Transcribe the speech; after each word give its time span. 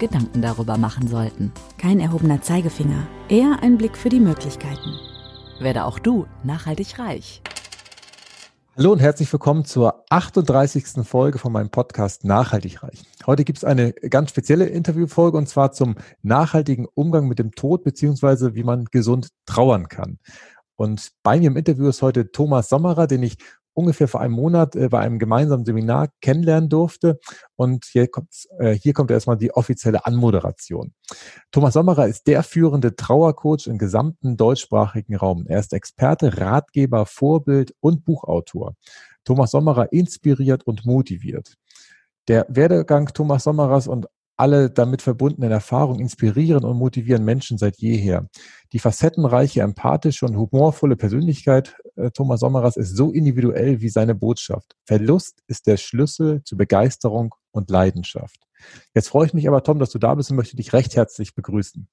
Gedanken 0.00 0.42
darüber 0.42 0.78
machen 0.78 1.06
sollten. 1.06 1.52
Kein 1.78 2.00
erhobener 2.00 2.40
Zeigefinger, 2.40 3.06
eher 3.28 3.62
ein 3.62 3.76
Blick 3.76 3.96
für 3.96 4.08
die 4.08 4.18
Möglichkeiten. 4.18 4.96
Werde 5.60 5.84
auch 5.84 5.98
du 5.98 6.26
nachhaltig 6.42 6.98
reich. 6.98 7.42
Hallo 8.76 8.92
und 8.92 9.00
herzlich 9.00 9.30
willkommen 9.30 9.66
zur 9.66 10.06
38. 10.08 11.04
Folge 11.04 11.38
von 11.38 11.52
meinem 11.52 11.68
Podcast 11.68 12.24
Nachhaltig 12.24 12.82
reich. 12.82 13.02
Heute 13.26 13.44
gibt 13.44 13.58
es 13.58 13.64
eine 13.64 13.92
ganz 13.92 14.30
spezielle 14.30 14.66
Interviewfolge 14.66 15.36
und 15.36 15.48
zwar 15.48 15.72
zum 15.72 15.96
nachhaltigen 16.22 16.86
Umgang 16.94 17.28
mit 17.28 17.38
dem 17.38 17.52
Tod 17.52 17.84
beziehungsweise 17.84 18.54
wie 18.54 18.64
man 18.64 18.86
gesund 18.86 19.28
trauern 19.44 19.88
kann. 19.88 20.18
Und 20.76 21.10
bei 21.22 21.38
mir 21.38 21.48
im 21.48 21.58
Interview 21.58 21.88
ist 21.88 22.00
heute 22.00 22.32
Thomas 22.32 22.70
Sommerer, 22.70 23.06
den 23.06 23.22
ich 23.22 23.36
ungefähr 23.80 24.08
vor 24.08 24.20
einem 24.20 24.34
Monat 24.34 24.76
äh, 24.76 24.88
bei 24.88 25.00
einem 25.00 25.18
gemeinsamen 25.18 25.64
Seminar 25.64 26.08
kennenlernen 26.20 26.68
durfte. 26.68 27.18
Und 27.56 27.86
hier 27.86 28.08
kommt, 28.08 28.28
äh, 28.58 28.72
hier 28.72 28.92
kommt 28.92 29.10
erstmal 29.10 29.36
die 29.36 29.52
offizielle 29.52 30.06
Anmoderation. 30.06 30.92
Thomas 31.50 31.74
Sommerer 31.74 32.06
ist 32.06 32.26
der 32.26 32.42
führende 32.42 32.94
Trauercoach 32.94 33.66
im 33.66 33.78
gesamten 33.78 34.36
deutschsprachigen 34.36 35.16
Raum. 35.16 35.46
Er 35.46 35.60
ist 35.60 35.72
Experte, 35.72 36.38
Ratgeber, 36.38 37.06
Vorbild 37.06 37.74
und 37.80 38.04
Buchautor. 38.04 38.74
Thomas 39.24 39.50
Sommerer 39.50 39.92
inspiriert 39.92 40.66
und 40.66 40.84
motiviert. 40.86 41.56
Der 42.28 42.46
Werdegang 42.48 43.06
Thomas 43.06 43.44
Sommerers 43.44 43.88
und 43.88 44.06
alle 44.40 44.70
damit 44.70 45.02
verbundenen 45.02 45.52
Erfahrungen 45.52 46.00
inspirieren 46.00 46.64
und 46.64 46.78
motivieren 46.78 47.24
Menschen 47.24 47.58
seit 47.58 47.76
jeher. 47.76 48.26
Die 48.72 48.78
facettenreiche, 48.78 49.60
empathische 49.60 50.24
und 50.24 50.36
humorvolle 50.36 50.96
Persönlichkeit 50.96 51.76
äh, 51.96 52.10
Thomas 52.10 52.40
Sommerers 52.40 52.76
ist 52.76 52.96
so 52.96 53.12
individuell 53.12 53.80
wie 53.82 53.90
seine 53.90 54.14
Botschaft. 54.14 54.74
Verlust 54.84 55.42
ist 55.46 55.66
der 55.66 55.76
Schlüssel 55.76 56.42
zu 56.44 56.56
Begeisterung 56.56 57.34
und 57.52 57.70
Leidenschaft. 57.70 58.40
Jetzt 58.94 59.08
freue 59.08 59.26
ich 59.26 59.34
mich 59.34 59.46
aber, 59.46 59.62
Tom, 59.62 59.78
dass 59.78 59.90
du 59.90 59.98
da 59.98 60.14
bist 60.14 60.30
und 60.30 60.36
möchte 60.36 60.56
dich 60.56 60.72
recht 60.72 60.96
herzlich 60.96 61.34
begrüßen. 61.34 61.86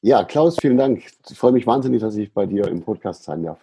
Ja, 0.00 0.24
Klaus, 0.24 0.56
vielen 0.60 0.78
Dank. 0.78 1.04
Ich 1.30 1.38
freue 1.38 1.52
mich 1.52 1.66
wahnsinnig, 1.66 2.00
dass 2.00 2.16
ich 2.16 2.32
bei 2.32 2.46
dir 2.46 2.66
im 2.68 2.82
Podcast 2.82 3.22
sein 3.24 3.42
darf. 3.42 3.60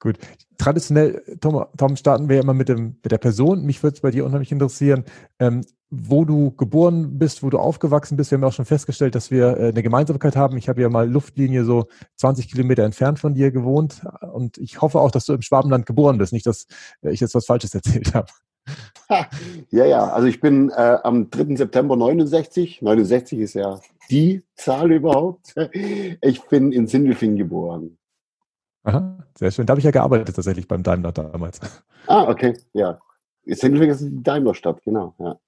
Gut. 0.00 0.18
Traditionell, 0.58 1.22
Tom, 1.40 1.64
Tom 1.76 1.96
starten 1.96 2.28
wir 2.28 2.36
ja 2.36 2.42
immer 2.42 2.54
mit, 2.54 2.68
dem, 2.68 2.96
mit 3.02 3.10
der 3.10 3.18
Person. 3.18 3.64
Mich 3.64 3.82
würde 3.82 3.96
es 3.96 4.00
bei 4.00 4.10
dir 4.10 4.24
unheimlich 4.24 4.52
interessieren, 4.52 5.04
ähm, 5.38 5.64
wo 5.90 6.24
du 6.24 6.52
geboren 6.52 7.18
bist, 7.18 7.42
wo 7.42 7.50
du 7.50 7.58
aufgewachsen 7.58 8.16
bist. 8.16 8.30
Wir 8.30 8.36
haben 8.36 8.42
ja 8.42 8.48
auch 8.48 8.52
schon 8.52 8.64
festgestellt, 8.64 9.14
dass 9.14 9.30
wir 9.30 9.56
äh, 9.56 9.68
eine 9.68 9.82
Gemeinsamkeit 9.82 10.36
haben. 10.36 10.56
Ich 10.56 10.68
habe 10.68 10.82
ja 10.82 10.88
mal 10.88 11.08
Luftlinie 11.08 11.64
so 11.64 11.86
20 12.16 12.50
Kilometer 12.50 12.84
entfernt 12.84 13.18
von 13.18 13.34
dir 13.34 13.50
gewohnt 13.50 14.02
und 14.32 14.58
ich 14.58 14.80
hoffe 14.80 15.00
auch, 15.00 15.10
dass 15.10 15.24
du 15.24 15.32
im 15.32 15.42
Schwabenland 15.42 15.86
geboren 15.86 16.18
bist. 16.18 16.32
Nicht, 16.32 16.46
dass 16.46 16.66
äh, 17.02 17.10
ich 17.10 17.20
jetzt 17.20 17.34
was 17.34 17.46
Falsches 17.46 17.74
erzählt 17.74 18.14
habe. 18.14 18.28
Ja, 19.70 19.86
ja, 19.86 20.08
also 20.08 20.28
ich 20.28 20.40
bin 20.40 20.68
äh, 20.68 20.98
am 21.02 21.30
3. 21.30 21.56
September 21.56 21.96
69. 21.96 22.82
69 22.82 23.38
ist 23.38 23.54
ja 23.54 23.80
die 24.10 24.42
Zahl 24.56 24.92
überhaupt. 24.92 25.54
Ich 26.20 26.42
bin 26.42 26.72
in 26.72 26.86
Sindelfingen 26.86 27.38
geboren. 27.38 27.96
Aha, 28.88 29.18
sehr 29.34 29.50
schön. 29.50 29.66
Da 29.66 29.72
habe 29.72 29.80
ich 29.80 29.84
ja 29.84 29.90
gearbeitet 29.90 30.34
tatsächlich 30.34 30.66
beim 30.66 30.82
Daimler 30.82 31.12
damals. 31.12 31.60
Ah, 32.06 32.26
okay, 32.26 32.56
ja. 32.72 32.98
Sindelfingen 33.44 33.94
ist 33.94 34.00
die 34.00 34.22
Daimlerstadt, 34.22 34.82
genau, 34.82 35.14
ja. 35.18 35.38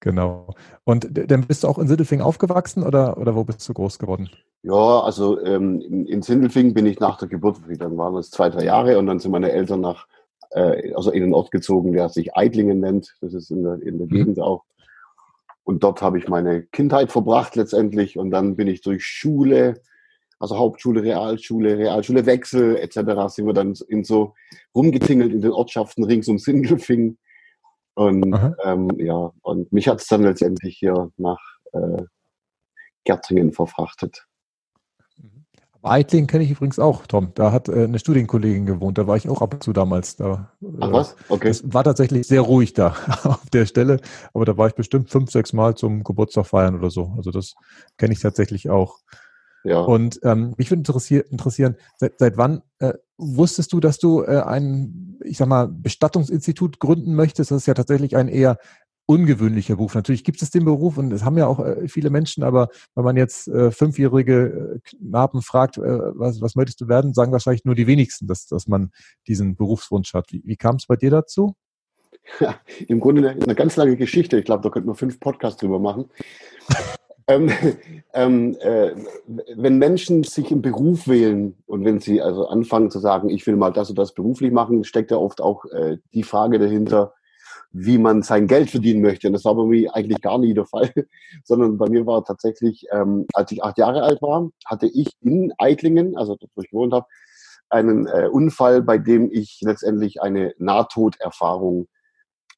Genau. 0.00 0.54
Und 0.84 1.06
dann 1.12 1.46
bist 1.46 1.64
du 1.64 1.68
auch 1.68 1.78
in 1.78 1.86
Sindelfingen 1.86 2.24
aufgewachsen 2.24 2.82
oder, 2.82 3.18
oder 3.18 3.34
wo 3.34 3.44
bist 3.44 3.68
du 3.68 3.74
groß 3.74 3.98
geworden? 3.98 4.30
Ja, 4.62 5.00
also 5.00 5.38
ähm, 5.44 5.82
in, 5.82 6.06
in 6.06 6.22
Sindelfingen 6.22 6.72
bin 6.72 6.86
ich 6.86 6.98
nach 6.98 7.18
der 7.18 7.28
Geburt, 7.28 7.58
dann 7.68 7.98
waren 7.98 8.16
es 8.16 8.30
zwei, 8.30 8.48
drei 8.48 8.64
Jahre 8.64 8.98
und 8.98 9.06
dann 9.06 9.18
sind 9.18 9.32
meine 9.32 9.52
Eltern 9.52 9.82
nach, 9.82 10.06
äh, 10.52 10.94
also 10.94 11.10
in 11.10 11.20
den 11.20 11.34
Ort 11.34 11.50
gezogen, 11.50 11.92
der 11.92 12.08
sich 12.08 12.34
Eitlingen 12.34 12.80
nennt. 12.80 13.16
Das 13.20 13.34
ist 13.34 13.50
in 13.50 13.62
der, 13.62 13.82
in 13.82 13.98
der 13.98 14.06
mhm. 14.06 14.10
Gegend 14.10 14.40
auch. 14.40 14.64
Und 15.62 15.84
dort 15.84 16.00
habe 16.00 16.16
ich 16.16 16.26
meine 16.28 16.62
Kindheit 16.62 17.12
verbracht 17.12 17.54
letztendlich 17.54 18.16
und 18.16 18.30
dann 18.30 18.56
bin 18.56 18.66
ich 18.66 18.80
durch 18.80 19.04
Schule, 19.04 19.82
also 20.38 20.58
Hauptschule, 20.58 21.02
Realschule, 21.02 21.78
Realschule 21.78 22.26
Wechsel 22.26 22.76
etc. 22.76 22.98
sind 23.28 23.46
wir 23.46 23.54
dann 23.54 23.74
in 23.88 24.04
so 24.04 24.34
rumgetingelt 24.74 25.32
in 25.32 25.40
den 25.40 25.52
Ortschaften 25.52 26.04
rings 26.04 26.28
um 26.28 26.38
Sindelfingen. 26.38 27.18
Und 27.94 28.38
ähm, 28.64 28.90
ja, 28.98 29.32
und 29.42 29.72
mich 29.72 29.88
hat 29.88 30.00
es 30.00 30.06
dann 30.06 30.22
letztendlich 30.22 30.76
hier 30.78 31.10
nach 31.16 31.40
äh, 31.72 32.02
Gärtringen 33.04 33.52
verfrachtet. 33.52 34.26
Eitling 35.82 36.26
kenne 36.26 36.42
ich 36.42 36.50
übrigens 36.50 36.78
auch, 36.78 37.06
Tom. 37.06 37.30
Da 37.34 37.52
hat 37.52 37.68
äh, 37.68 37.84
eine 37.84 37.98
Studienkollegin 37.98 38.66
gewohnt. 38.66 38.98
Da 38.98 39.06
war 39.06 39.16
ich 39.16 39.28
auch 39.28 39.40
ab 39.40 39.54
und 39.54 39.62
zu 39.62 39.72
damals 39.72 40.16
da. 40.16 40.50
Ach 40.80 40.92
was? 40.92 41.16
Okay. 41.28 41.48
Es 41.48 41.62
war 41.72 41.84
tatsächlich 41.84 42.26
sehr 42.26 42.40
ruhig 42.40 42.74
da 42.74 42.88
auf 43.22 43.48
der 43.50 43.66
Stelle. 43.66 44.00
Aber 44.34 44.44
da 44.44 44.58
war 44.58 44.66
ich 44.66 44.74
bestimmt 44.74 45.10
fünf, 45.10 45.30
sechs 45.30 45.52
Mal 45.52 45.76
zum 45.76 46.02
Geburtstag 46.02 46.46
feiern 46.46 46.76
oder 46.76 46.90
so. 46.90 47.14
Also 47.16 47.30
das 47.30 47.54
kenne 47.98 48.12
ich 48.12 48.20
tatsächlich 48.20 48.68
auch. 48.68 48.98
Ja. 49.66 49.80
Und 49.80 50.20
ähm, 50.22 50.54
mich 50.56 50.70
würde 50.70 50.80
interessier 50.80 51.28
interessieren, 51.30 51.74
seit, 51.96 52.20
seit 52.20 52.36
wann 52.36 52.62
äh, 52.78 52.92
wusstest 53.18 53.72
du, 53.72 53.80
dass 53.80 53.98
du 53.98 54.22
äh, 54.22 54.42
ein, 54.46 55.18
ich 55.24 55.38
sag 55.38 55.48
mal, 55.48 55.66
Bestattungsinstitut 55.66 56.78
gründen 56.78 57.16
möchtest? 57.16 57.50
Das 57.50 57.62
ist 57.62 57.66
ja 57.66 57.74
tatsächlich 57.74 58.16
ein 58.16 58.28
eher 58.28 58.58
ungewöhnlicher 59.06 59.74
Beruf. 59.74 59.96
Natürlich 59.96 60.22
gibt 60.22 60.40
es 60.40 60.50
den 60.50 60.64
Beruf 60.64 60.98
und 60.98 61.12
es 61.12 61.24
haben 61.24 61.36
ja 61.36 61.48
auch 61.48 61.58
äh, 61.58 61.88
viele 61.88 62.10
Menschen, 62.10 62.44
aber 62.44 62.68
wenn 62.94 63.04
man 63.04 63.16
jetzt 63.16 63.48
äh, 63.48 63.72
fünfjährige 63.72 64.80
äh, 64.84 64.88
Knaben 64.88 65.42
fragt, 65.42 65.78
äh, 65.78 65.80
was, 65.82 66.40
was 66.40 66.54
möchtest 66.54 66.80
du 66.80 66.88
werden, 66.88 67.12
sagen 67.12 67.32
wahrscheinlich 67.32 67.64
nur 67.64 67.74
die 67.74 67.88
wenigsten, 67.88 68.28
dass, 68.28 68.46
dass 68.46 68.68
man 68.68 68.92
diesen 69.26 69.56
Berufswunsch 69.56 70.14
hat. 70.14 70.26
Wie, 70.30 70.42
wie 70.44 70.56
kam 70.56 70.76
es 70.76 70.86
bei 70.86 70.94
dir 70.94 71.10
dazu? 71.10 71.56
Ja, 72.40 72.56
Im 72.86 73.00
Grunde 73.00 73.28
eine, 73.28 73.42
eine 73.42 73.54
ganz 73.56 73.74
lange 73.74 73.96
Geschichte. 73.96 74.38
Ich 74.38 74.44
glaube, 74.44 74.62
da 74.62 74.70
könnten 74.70 74.88
wir 74.88 74.94
fünf 74.94 75.18
Podcasts 75.18 75.60
drüber 75.60 75.80
machen 75.80 76.06
ähm, 77.28 77.50
ähm, 78.14 78.56
äh, 78.60 78.92
wenn 79.56 79.78
Menschen 79.78 80.24
sich 80.24 80.50
im 80.50 80.62
Beruf 80.62 81.08
wählen 81.08 81.56
und 81.66 81.84
wenn 81.84 82.00
sie 82.00 82.22
also 82.22 82.46
anfangen 82.48 82.90
zu 82.90 82.98
sagen, 82.98 83.28
ich 83.30 83.46
will 83.46 83.56
mal 83.56 83.72
das 83.72 83.90
und 83.90 83.98
das 83.98 84.14
beruflich 84.14 84.52
machen, 84.52 84.84
steckt 84.84 85.10
ja 85.10 85.16
oft 85.16 85.40
auch 85.40 85.64
äh, 85.66 85.98
die 86.14 86.22
Frage 86.22 86.58
dahinter, 86.58 87.12
wie 87.72 87.98
man 87.98 88.22
sein 88.22 88.46
Geld 88.46 88.70
verdienen 88.70 89.02
möchte. 89.02 89.26
Und 89.26 89.34
das 89.34 89.44
war 89.44 89.54
bei 89.54 89.64
mir 89.64 89.94
eigentlich 89.94 90.20
gar 90.22 90.38
nie 90.38 90.54
der 90.54 90.66
Fall, 90.66 90.90
sondern 91.44 91.76
bei 91.76 91.88
mir 91.88 92.06
war 92.06 92.24
tatsächlich, 92.24 92.86
ähm, 92.90 93.26
als 93.34 93.52
ich 93.52 93.62
acht 93.62 93.78
Jahre 93.78 94.02
alt 94.02 94.22
war, 94.22 94.48
hatte 94.64 94.86
ich 94.86 95.12
in 95.20 95.52
Eitlingen, 95.58 96.16
also 96.16 96.36
dort, 96.36 96.50
wo 96.54 96.62
ich 96.62 96.70
gewohnt 96.70 96.92
habe, 96.92 97.06
einen 97.68 98.06
äh, 98.06 98.28
Unfall, 98.30 98.82
bei 98.82 98.96
dem 98.96 99.30
ich 99.32 99.58
letztendlich 99.62 100.22
eine 100.22 100.54
Nahtoderfahrung 100.58 101.88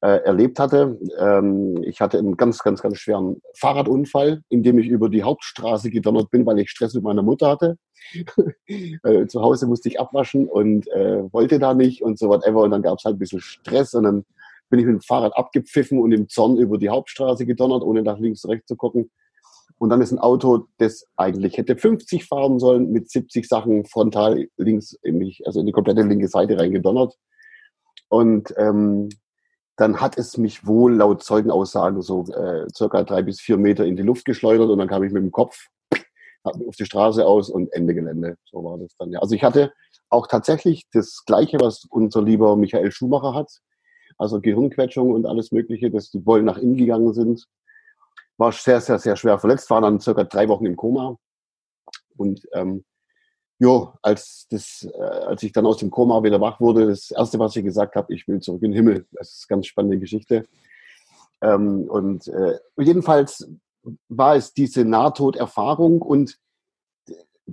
äh, 0.01 0.23
erlebt 0.23 0.59
hatte. 0.59 0.97
Ähm, 1.17 1.81
ich 1.83 2.01
hatte 2.01 2.17
einen 2.17 2.37
ganz, 2.37 2.59
ganz, 2.59 2.81
ganz 2.81 2.97
schweren 2.97 3.41
Fahrradunfall, 3.55 4.41
in 4.49 4.63
dem 4.63 4.79
ich 4.79 4.87
über 4.87 5.09
die 5.09 5.23
Hauptstraße 5.23 5.89
gedonnert 5.89 6.29
bin, 6.31 6.45
weil 6.45 6.59
ich 6.59 6.69
Stress 6.69 6.93
mit 6.93 7.03
meiner 7.03 7.21
Mutter 7.21 7.49
hatte. 7.49 7.77
äh, 8.67 9.27
zu 9.27 9.41
Hause 9.41 9.67
musste 9.67 9.89
ich 9.89 9.99
abwaschen 9.99 10.47
und 10.47 10.87
äh, 10.89 11.31
wollte 11.33 11.59
da 11.59 11.73
nicht 11.73 12.01
und 12.01 12.17
so 12.17 12.29
whatever. 12.29 12.61
Und 12.61 12.71
dann 12.71 12.81
gab 12.81 12.97
es 12.97 13.03
halt 13.03 13.17
ein 13.17 13.19
bisschen 13.19 13.41
Stress 13.41 13.93
und 13.93 14.03
dann 14.03 14.25
bin 14.69 14.79
ich 14.79 14.85
mit 14.85 14.95
dem 14.95 15.01
Fahrrad 15.01 15.35
abgepfiffen 15.35 15.99
und 15.99 16.11
im 16.11 16.29
Zorn 16.29 16.57
über 16.57 16.77
die 16.77 16.89
Hauptstraße 16.89 17.45
gedonnert, 17.45 17.83
ohne 17.83 18.03
nach 18.03 18.19
links, 18.19 18.47
rechts 18.47 18.67
zu 18.67 18.75
gucken. 18.75 19.09
Und 19.79 19.89
dann 19.89 20.01
ist 20.01 20.11
ein 20.11 20.19
Auto, 20.19 20.67
das 20.77 21.05
eigentlich 21.15 21.57
hätte 21.57 21.75
50 21.75 22.25
fahren 22.25 22.59
sollen, 22.59 22.91
mit 22.91 23.09
70 23.09 23.47
Sachen 23.47 23.85
frontal 23.85 24.47
links 24.57 24.93
in 25.03 25.17
mich, 25.17 25.41
also 25.45 25.61
in 25.61 25.65
die 25.65 25.71
komplette 25.71 26.01
linke 26.03 26.27
Seite 26.27 26.59
reingedonnert. 26.59 27.15
Und 28.09 28.53
ähm, 28.57 29.09
dann 29.79 30.01
hat 30.01 30.17
es 30.17 30.37
mich 30.37 30.67
wohl 30.67 30.95
laut 30.95 31.23
Zeugenaussagen 31.23 32.01
so 32.01 32.25
äh, 32.33 32.67
circa 32.75 33.03
drei 33.03 33.21
bis 33.21 33.39
vier 33.39 33.57
Meter 33.57 33.85
in 33.85 33.95
die 33.95 34.03
Luft 34.03 34.25
geschleudert 34.25 34.69
und 34.69 34.77
dann 34.77 34.89
kam 34.89 35.03
ich 35.03 35.13
mit 35.13 35.23
dem 35.23 35.31
Kopf 35.31 35.67
auf 36.43 36.75
die 36.75 36.85
Straße 36.85 37.25
aus 37.25 37.49
und 37.49 37.71
Ende 37.71 37.95
Gelände. 37.95 38.35
So 38.43 38.61
war 38.61 38.77
das 38.77 38.93
dann 38.97 39.11
ja. 39.11 39.19
Also 39.19 39.35
ich 39.35 39.43
hatte 39.43 39.71
auch 40.09 40.27
tatsächlich 40.27 40.83
das 40.91 41.23
Gleiche, 41.25 41.61
was 41.61 41.85
unser 41.89 42.21
lieber 42.21 42.57
Michael 42.57 42.91
Schumacher 42.91 43.33
hat. 43.33 43.49
Also 44.17 44.41
Gehirnquetschung 44.41 45.11
und 45.11 45.25
alles 45.25 45.53
Mögliche, 45.53 45.89
dass 45.89 46.09
die 46.09 46.19
Bollen 46.19 46.43
nach 46.43 46.57
innen 46.57 46.75
gegangen 46.75 47.13
sind. 47.13 47.45
War 48.37 48.51
sehr, 48.51 48.81
sehr, 48.81 48.99
sehr 48.99 49.15
schwer 49.15 49.39
verletzt, 49.39 49.69
war 49.69 49.79
dann 49.79 50.01
circa 50.01 50.25
drei 50.25 50.49
Wochen 50.49 50.65
im 50.65 50.75
Koma. 50.75 51.15
Und 52.17 52.41
ähm, 52.51 52.83
Jo, 53.61 53.93
als, 54.01 54.47
das, 54.49 54.87
äh, 54.93 55.01
als 55.01 55.43
ich 55.43 55.51
dann 55.51 55.65
aus 55.65 55.77
dem 55.77 55.91
Koma 55.91 56.23
wieder 56.23 56.39
wach 56.39 56.61
wurde, 56.61 56.87
das 56.87 57.11
Erste, 57.11 57.39
was 57.39 57.55
ich 57.57 57.63
gesagt 57.63 57.95
habe, 57.95 58.13
ich 58.13 58.25
will 58.27 58.39
zurück 58.39 58.63
in 58.63 58.71
den 58.71 58.75
Himmel. 58.75 59.05
Das 59.11 59.33
ist 59.33 59.45
eine 59.49 59.57
ganz 59.57 59.67
spannende 59.67 59.99
Geschichte. 59.99 60.45
Ähm, 61.41 61.83
und 61.89 62.27
äh, 62.29 62.57
jedenfalls 62.77 63.49
war 64.07 64.35
es 64.35 64.53
diese 64.53 64.85
Nahtoderfahrung 64.85 66.01
und 66.01 66.37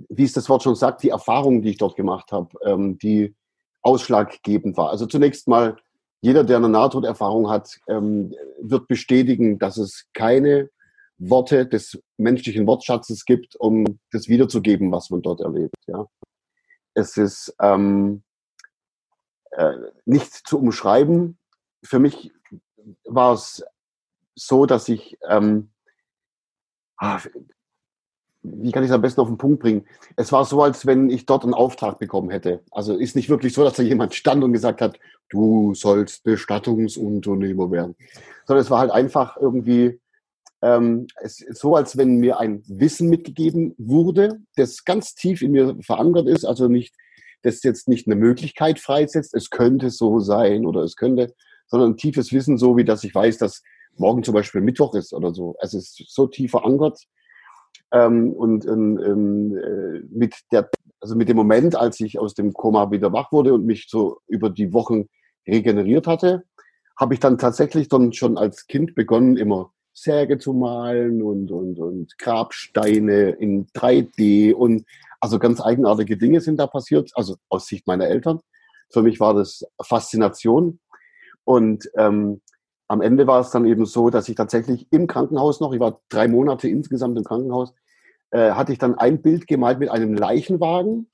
wie 0.09 0.23
es 0.23 0.33
das 0.33 0.47
Wort 0.47 0.63
schon 0.63 0.75
sagt, 0.75 1.03
die 1.03 1.09
Erfahrung, 1.09 1.61
die 1.61 1.71
ich 1.71 1.77
dort 1.77 1.95
gemacht 1.95 2.31
habe, 2.31 2.57
ähm, 2.63 2.97
die 2.99 3.35
ausschlaggebend 3.81 4.77
war. 4.77 4.89
Also 4.89 5.07
zunächst 5.07 5.47
mal, 5.47 5.77
jeder, 6.21 6.43
der 6.43 6.57
eine 6.57 6.69
Nahtoderfahrung 6.69 7.49
hat, 7.49 7.79
ähm, 7.87 8.33
wird 8.61 8.87
bestätigen, 8.87 9.59
dass 9.59 9.77
es 9.77 10.07
keine 10.13 10.69
Worte 11.17 11.65
des 11.65 12.01
menschlichen 12.17 12.67
Wortschatzes 12.67 13.25
gibt, 13.25 13.55
um 13.55 13.99
das 14.11 14.27
wiederzugeben, 14.27 14.91
was 14.91 15.09
man 15.09 15.21
dort 15.21 15.41
erlebt. 15.41 15.75
Ja. 15.87 16.05
Es 16.93 17.17
ist 17.17 17.55
ähm, 17.61 18.23
äh, 19.51 19.73
nicht 20.05 20.33
zu 20.33 20.59
umschreiben. 20.59 21.37
Für 21.83 21.99
mich 21.99 22.31
war 23.05 23.33
es 23.33 23.63
so, 24.35 24.65
dass 24.65 24.87
ich 24.89 25.17
ähm, 25.27 25.69
ah, 26.97 27.19
wie 28.43 28.71
kann 28.71 28.83
ich 28.83 28.89
es 28.89 28.95
am 28.95 29.01
besten 29.01 29.21
auf 29.21 29.27
den 29.27 29.37
Punkt 29.37 29.61
bringen? 29.61 29.85
Es 30.15 30.31
war 30.31 30.45
so, 30.45 30.61
als 30.61 30.85
wenn 30.85 31.09
ich 31.09 31.25
dort 31.25 31.43
einen 31.43 31.53
Auftrag 31.53 31.99
bekommen 31.99 32.29
hätte. 32.29 32.63
Also 32.71 32.95
ist 32.95 33.15
nicht 33.15 33.29
wirklich 33.29 33.53
so, 33.53 33.63
dass 33.63 33.73
da 33.73 33.83
jemand 33.83 34.15
stand 34.15 34.43
und 34.43 34.53
gesagt 34.53 34.81
hat, 34.81 34.99
du 35.29 35.73
sollst 35.73 36.23
Bestattungsunternehmer 36.23 37.71
werden. 37.71 37.95
Sondern 38.45 38.61
es 38.63 38.71
war 38.71 38.79
halt 38.79 38.91
einfach 38.91 39.37
irgendwie 39.37 39.99
ähm, 40.61 41.07
es 41.21 41.41
ist 41.41 41.59
so, 41.59 41.75
als 41.75 41.97
wenn 41.97 42.17
mir 42.17 42.39
ein 42.39 42.63
Wissen 42.67 43.09
mitgegeben 43.09 43.75
wurde, 43.77 44.39
das 44.55 44.83
ganz 44.83 45.13
tief 45.15 45.41
in 45.41 45.51
mir 45.51 45.77
verankert 45.81 46.27
ist, 46.27 46.45
also 46.45 46.67
nicht, 46.67 46.95
das 47.43 47.63
jetzt 47.63 47.87
nicht 47.87 48.07
eine 48.07 48.15
Möglichkeit 48.15 48.79
freisetzt, 48.79 49.33
es 49.33 49.49
könnte 49.49 49.89
so 49.89 50.19
sein 50.19 50.65
oder 50.65 50.81
es 50.81 50.95
könnte, 50.95 51.33
sondern 51.67 51.91
ein 51.91 51.97
tiefes 51.97 52.33
Wissen, 52.33 52.57
so 52.57 52.77
wie 52.77 52.83
dass 52.83 53.03
ich 53.03 53.13
weiß, 53.13 53.37
dass 53.37 53.61
morgen 53.95 54.23
zum 54.23 54.33
Beispiel 54.33 54.61
Mittwoch 54.61 54.95
ist 54.95 55.13
oder 55.13 55.33
so. 55.33 55.55
Es 55.59 55.73
ist 55.73 56.03
so 56.07 56.27
tief 56.27 56.51
verankert, 56.51 57.07
ähm, 57.91 58.33
und 58.33 58.65
ähm, 58.65 58.99
ähm, 59.03 59.57
äh, 59.57 59.99
mit 60.09 60.35
der, 60.51 60.69
also 60.99 61.15
mit 61.15 61.29
dem 61.29 61.37
Moment, 61.37 61.75
als 61.75 61.99
ich 61.99 62.19
aus 62.19 62.33
dem 62.33 62.53
Koma 62.53 62.91
wieder 62.91 63.13
wach 63.13 63.31
wurde 63.31 63.53
und 63.53 63.65
mich 63.65 63.87
so 63.89 64.19
über 64.27 64.49
die 64.49 64.73
Wochen 64.73 65.07
regeneriert 65.47 66.07
hatte, 66.07 66.43
habe 66.97 67.13
ich 67.13 67.19
dann 67.19 67.37
tatsächlich 67.37 67.87
dann 67.87 68.11
schon 68.11 68.37
als 68.37 68.67
Kind 68.67 68.95
begonnen, 68.95 69.37
immer 69.37 69.71
Särge 69.97 70.37
zu 70.37 70.53
malen 70.53 71.23
und, 71.23 71.51
und, 71.51 71.79
und 71.79 72.17
Grabsteine 72.19 73.31
in 73.31 73.65
3D 73.67 74.53
und 74.53 74.85
also 75.19 75.39
ganz 75.39 75.59
eigenartige 75.59 76.17
Dinge 76.17 76.39
sind 76.39 76.57
da 76.57 76.67
passiert, 76.67 77.11
also 77.15 77.37
aus 77.49 77.65
Sicht 77.65 77.87
meiner 77.87 78.05
Eltern. 78.05 78.39
Für 78.91 79.01
mich 79.01 79.19
war 79.19 79.33
das 79.33 79.65
Faszination. 79.81 80.79
Und 81.45 81.89
ähm, 81.95 82.41
am 82.87 83.01
Ende 83.01 83.25
war 83.25 83.39
es 83.39 83.49
dann 83.49 83.65
eben 83.65 83.87
so, 83.87 84.11
dass 84.11 84.29
ich 84.29 84.35
tatsächlich 84.35 84.87
im 84.91 85.07
Krankenhaus 85.07 85.59
noch, 85.61 85.73
ich 85.73 85.79
war 85.79 85.99
drei 86.09 86.27
Monate 86.27 86.69
insgesamt 86.69 87.17
im 87.17 87.23
Krankenhaus, 87.23 87.73
äh, 88.29 88.51
hatte 88.51 88.73
ich 88.73 88.77
dann 88.77 88.95
ein 88.95 89.23
Bild 89.23 89.47
gemalt 89.47 89.79
mit 89.79 89.89
einem 89.89 90.13
Leichenwagen, 90.13 91.09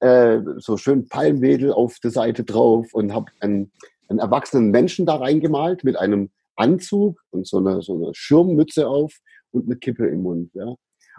äh, 0.00 0.40
so 0.56 0.76
schön 0.76 1.08
Palmwedel 1.08 1.72
auf 1.72 2.00
der 2.00 2.10
Seite 2.10 2.42
drauf 2.42 2.88
und 2.94 3.14
habe 3.14 3.30
einen, 3.38 3.70
einen 4.08 4.18
erwachsenen 4.18 4.70
Menschen 4.72 5.06
da 5.06 5.14
reingemalt 5.14 5.84
mit 5.84 5.96
einem 5.96 6.30
Anzug 6.56 7.20
und 7.30 7.46
so 7.46 7.58
eine, 7.58 7.82
so 7.82 7.94
eine 7.94 8.14
Schirmmütze 8.14 8.88
auf 8.88 9.14
und 9.50 9.66
eine 9.66 9.76
Kippe 9.76 10.06
im 10.06 10.22
Mund. 10.22 10.50
Ja. 10.54 10.74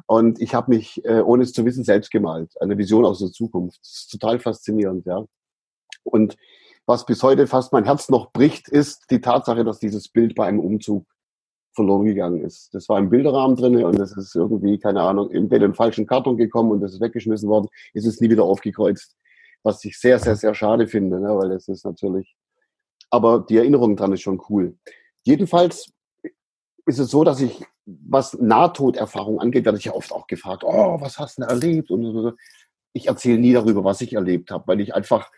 Und 0.07 0.41
ich 0.41 0.53
habe 0.53 0.71
mich, 0.71 1.03
äh, 1.05 1.21
ohne 1.21 1.43
es 1.43 1.53
zu 1.53 1.65
wissen, 1.65 1.83
selbst 1.83 2.11
gemalt. 2.11 2.53
Eine 2.59 2.77
Vision 2.77 3.05
aus 3.05 3.19
der 3.19 3.31
Zukunft. 3.31 3.79
Das 3.81 3.91
ist 3.91 4.11
total 4.11 4.39
faszinierend, 4.39 5.05
ja. 5.05 5.25
Und 6.03 6.37
was 6.85 7.05
bis 7.05 7.23
heute 7.23 7.47
fast 7.47 7.73
mein 7.73 7.85
Herz 7.85 8.09
noch 8.09 8.31
bricht, 8.31 8.67
ist 8.67 9.05
die 9.09 9.21
Tatsache, 9.21 9.63
dass 9.63 9.79
dieses 9.79 10.07
Bild 10.07 10.35
bei 10.35 10.45
einem 10.45 10.59
Umzug 10.59 11.05
verloren 11.73 12.05
gegangen 12.05 12.43
ist. 12.43 12.73
Das 12.73 12.87
war 12.89 12.99
im 12.99 13.09
Bilderrahmen 13.09 13.55
drin 13.55 13.83
und 13.83 13.99
das 13.99 14.15
ist 14.15 14.35
irgendwie, 14.35 14.79
keine 14.79 15.01
Ahnung, 15.01 15.29
in 15.31 15.49
den 15.49 15.73
falschen 15.73 16.07
Karton 16.07 16.37
gekommen 16.37 16.71
und 16.71 16.81
das 16.81 16.93
ist 16.93 17.01
weggeschmissen 17.01 17.49
worden, 17.49 17.67
ist 17.93 18.05
es 18.05 18.21
nie 18.21 18.29
wieder 18.29 18.43
aufgekreuzt. 18.43 19.15
Was 19.63 19.83
ich 19.83 19.99
sehr, 19.99 20.19
sehr, 20.19 20.35
sehr 20.35 20.53
schade 20.53 20.87
finde, 20.87 21.19
ne? 21.19 21.35
weil 21.35 21.51
es 21.51 21.67
ist 21.67 21.85
natürlich, 21.85 22.35
aber 23.09 23.45
die 23.47 23.57
Erinnerung 23.57 23.95
dran 23.95 24.13
ist 24.13 24.21
schon 24.21 24.41
cool. 24.49 24.77
Jedenfalls 25.25 25.91
ist 26.85 26.99
es 26.99 27.09
so, 27.09 27.23
dass 27.23 27.41
ich, 27.41 27.65
was 27.85 28.33
Nahtoderfahrung 28.33 29.39
angeht, 29.39 29.65
werde 29.65 29.77
ich 29.77 29.85
ja 29.85 29.93
oft 29.93 30.11
auch 30.11 30.27
gefragt, 30.27 30.63
oh, 30.63 31.01
was 31.01 31.17
hast 31.17 31.37
du 31.37 31.41
denn 31.41 31.49
erlebt? 31.49 31.91
Und 31.91 32.35
ich 32.93 33.07
erzähle 33.07 33.39
nie 33.39 33.53
darüber, 33.53 33.83
was 33.83 34.01
ich 34.01 34.13
erlebt 34.13 34.51
habe, 34.51 34.67
weil 34.67 34.79
ich 34.79 34.93
einfach 34.93 35.31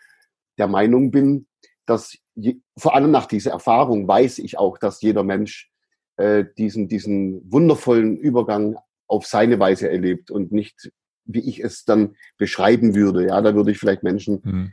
der 0.58 0.68
Meinung 0.68 1.10
bin, 1.10 1.46
dass 1.86 2.16
je, 2.34 2.60
vor 2.76 2.94
allem 2.94 3.10
nach 3.10 3.26
dieser 3.26 3.52
Erfahrung 3.52 4.06
weiß 4.06 4.38
ich 4.38 4.58
auch, 4.58 4.78
dass 4.78 5.00
jeder 5.00 5.24
Mensch 5.24 5.70
äh, 6.16 6.44
diesen, 6.58 6.88
diesen 6.88 7.50
wundervollen 7.50 8.18
Übergang 8.18 8.76
auf 9.06 9.26
seine 9.26 9.58
Weise 9.58 9.90
erlebt 9.90 10.30
und 10.30 10.52
nicht, 10.52 10.92
wie 11.24 11.48
ich 11.48 11.60
es 11.60 11.84
dann 11.84 12.16
beschreiben 12.36 12.94
würde. 12.94 13.26
Ja, 13.26 13.40
da 13.40 13.54
würde 13.54 13.70
ich 13.70 13.78
vielleicht 13.78 14.02
Menschen 14.02 14.40
mhm. 14.44 14.72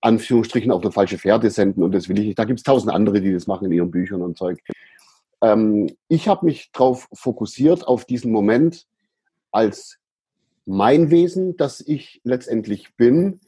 Anführungsstrichen 0.00 0.70
auf 0.70 0.82
eine 0.82 0.92
falsche 0.92 1.18
Fährte 1.18 1.50
senden 1.50 1.82
und 1.82 1.92
das 1.92 2.08
will 2.08 2.18
ich 2.18 2.26
nicht. 2.26 2.38
Da 2.38 2.44
gibt 2.44 2.60
es 2.60 2.64
tausend 2.64 2.92
andere, 2.92 3.20
die 3.20 3.32
das 3.32 3.46
machen 3.46 3.66
in 3.66 3.72
ihren 3.72 3.90
Büchern 3.90 4.22
und 4.22 4.36
Zeug. 4.36 4.58
Ähm, 5.42 5.90
ich 6.08 6.28
habe 6.28 6.46
mich 6.46 6.70
darauf 6.72 7.08
fokussiert, 7.12 7.86
auf 7.86 8.04
diesen 8.04 8.32
Moment 8.32 8.86
als 9.50 9.98
mein 10.66 11.10
Wesen, 11.10 11.56
das 11.56 11.80
ich 11.80 12.20
letztendlich 12.24 12.94
bin, 12.96 13.40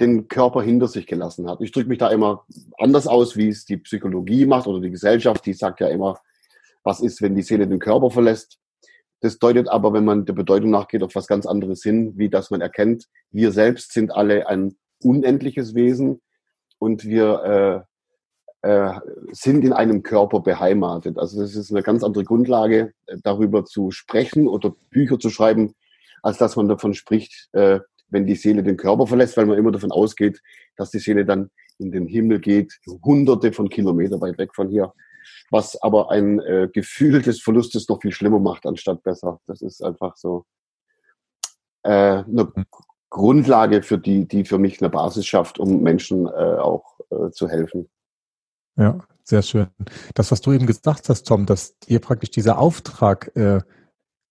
den 0.00 0.28
Körper 0.28 0.62
hinter 0.62 0.88
sich 0.88 1.06
gelassen 1.06 1.48
hat. 1.48 1.60
Ich 1.62 1.72
drücke 1.72 1.88
mich 1.88 1.98
da 1.98 2.10
immer 2.10 2.44
anders 2.78 3.06
aus, 3.06 3.36
wie 3.36 3.48
es 3.48 3.64
die 3.64 3.78
Psychologie 3.78 4.44
macht 4.44 4.66
oder 4.66 4.80
die 4.80 4.90
Gesellschaft. 4.90 5.46
Die 5.46 5.54
sagt 5.54 5.80
ja 5.80 5.88
immer, 5.88 6.20
was 6.82 7.00
ist, 7.00 7.22
wenn 7.22 7.34
die 7.34 7.42
Seele 7.42 7.66
den 7.66 7.78
Körper 7.78 8.10
verlässt. 8.10 8.58
Das 9.20 9.38
deutet 9.38 9.68
aber, 9.68 9.94
wenn 9.94 10.04
man 10.04 10.26
der 10.26 10.34
Bedeutung 10.34 10.70
nachgeht, 10.70 11.02
auf 11.02 11.14
was 11.14 11.26
ganz 11.26 11.46
anderes 11.46 11.82
hin, 11.82 12.12
wie 12.16 12.28
dass 12.28 12.50
man 12.50 12.60
erkennt, 12.60 13.08
wir 13.30 13.52
selbst 13.52 13.92
sind 13.92 14.12
alle 14.12 14.46
ein 14.46 14.76
unendliches 15.02 15.74
Wesen 15.74 16.20
und 16.78 17.04
wir 17.04 17.86
äh, 18.62 18.66
äh, 18.66 19.00
sind 19.32 19.64
in 19.64 19.72
einem 19.72 20.02
Körper 20.02 20.40
beheimatet. 20.40 21.18
Also 21.18 21.40
das 21.40 21.54
ist 21.54 21.70
eine 21.70 21.82
ganz 21.82 22.02
andere 22.02 22.24
Grundlage, 22.24 22.92
äh, 23.06 23.16
darüber 23.22 23.64
zu 23.64 23.90
sprechen 23.90 24.48
oder 24.48 24.74
Bücher 24.90 25.18
zu 25.18 25.30
schreiben, 25.30 25.74
als 26.22 26.38
dass 26.38 26.56
man 26.56 26.68
davon 26.68 26.94
spricht, 26.94 27.48
äh, 27.52 27.80
wenn 28.08 28.26
die 28.26 28.34
Seele 28.34 28.62
den 28.62 28.76
Körper 28.76 29.06
verlässt, 29.06 29.36
weil 29.36 29.46
man 29.46 29.58
immer 29.58 29.72
davon 29.72 29.92
ausgeht, 29.92 30.40
dass 30.76 30.90
die 30.90 30.98
Seele 30.98 31.24
dann 31.24 31.50
in 31.78 31.92
den 31.92 32.06
Himmel 32.06 32.40
geht, 32.40 32.78
hunderte 33.04 33.52
von 33.52 33.68
Kilometern 33.68 34.20
weit 34.20 34.38
weg 34.38 34.54
von 34.54 34.68
hier, 34.68 34.92
was 35.50 35.80
aber 35.82 36.10
ein 36.10 36.40
äh, 36.40 36.68
Gefühl 36.72 37.22
des 37.22 37.40
Verlustes 37.42 37.88
noch 37.88 38.00
viel 38.00 38.12
schlimmer 38.12 38.40
macht, 38.40 38.66
anstatt 38.66 39.02
besser. 39.02 39.40
Das 39.46 39.62
ist 39.62 39.82
einfach 39.82 40.16
so 40.16 40.46
äh, 41.82 41.90
eine 41.90 42.52
Grundlage, 43.16 43.82
für 43.82 43.98
die, 43.98 44.28
die 44.28 44.44
für 44.44 44.58
mich 44.58 44.80
eine 44.80 44.90
Basis 44.90 45.26
schafft, 45.26 45.58
um 45.58 45.82
Menschen 45.82 46.26
äh, 46.26 46.30
auch 46.30 47.00
äh, 47.10 47.30
zu 47.30 47.48
helfen. 47.48 47.88
Ja, 48.76 48.98
sehr 49.24 49.40
schön. 49.40 49.68
Das, 50.14 50.30
was 50.30 50.42
du 50.42 50.52
eben 50.52 50.66
gesagt 50.66 51.08
hast, 51.08 51.26
Tom, 51.26 51.46
dass 51.46 51.78
dir 51.78 51.98
praktisch 51.98 52.30
dieser 52.30 52.58
Auftrag 52.58 53.34
äh, 53.34 53.62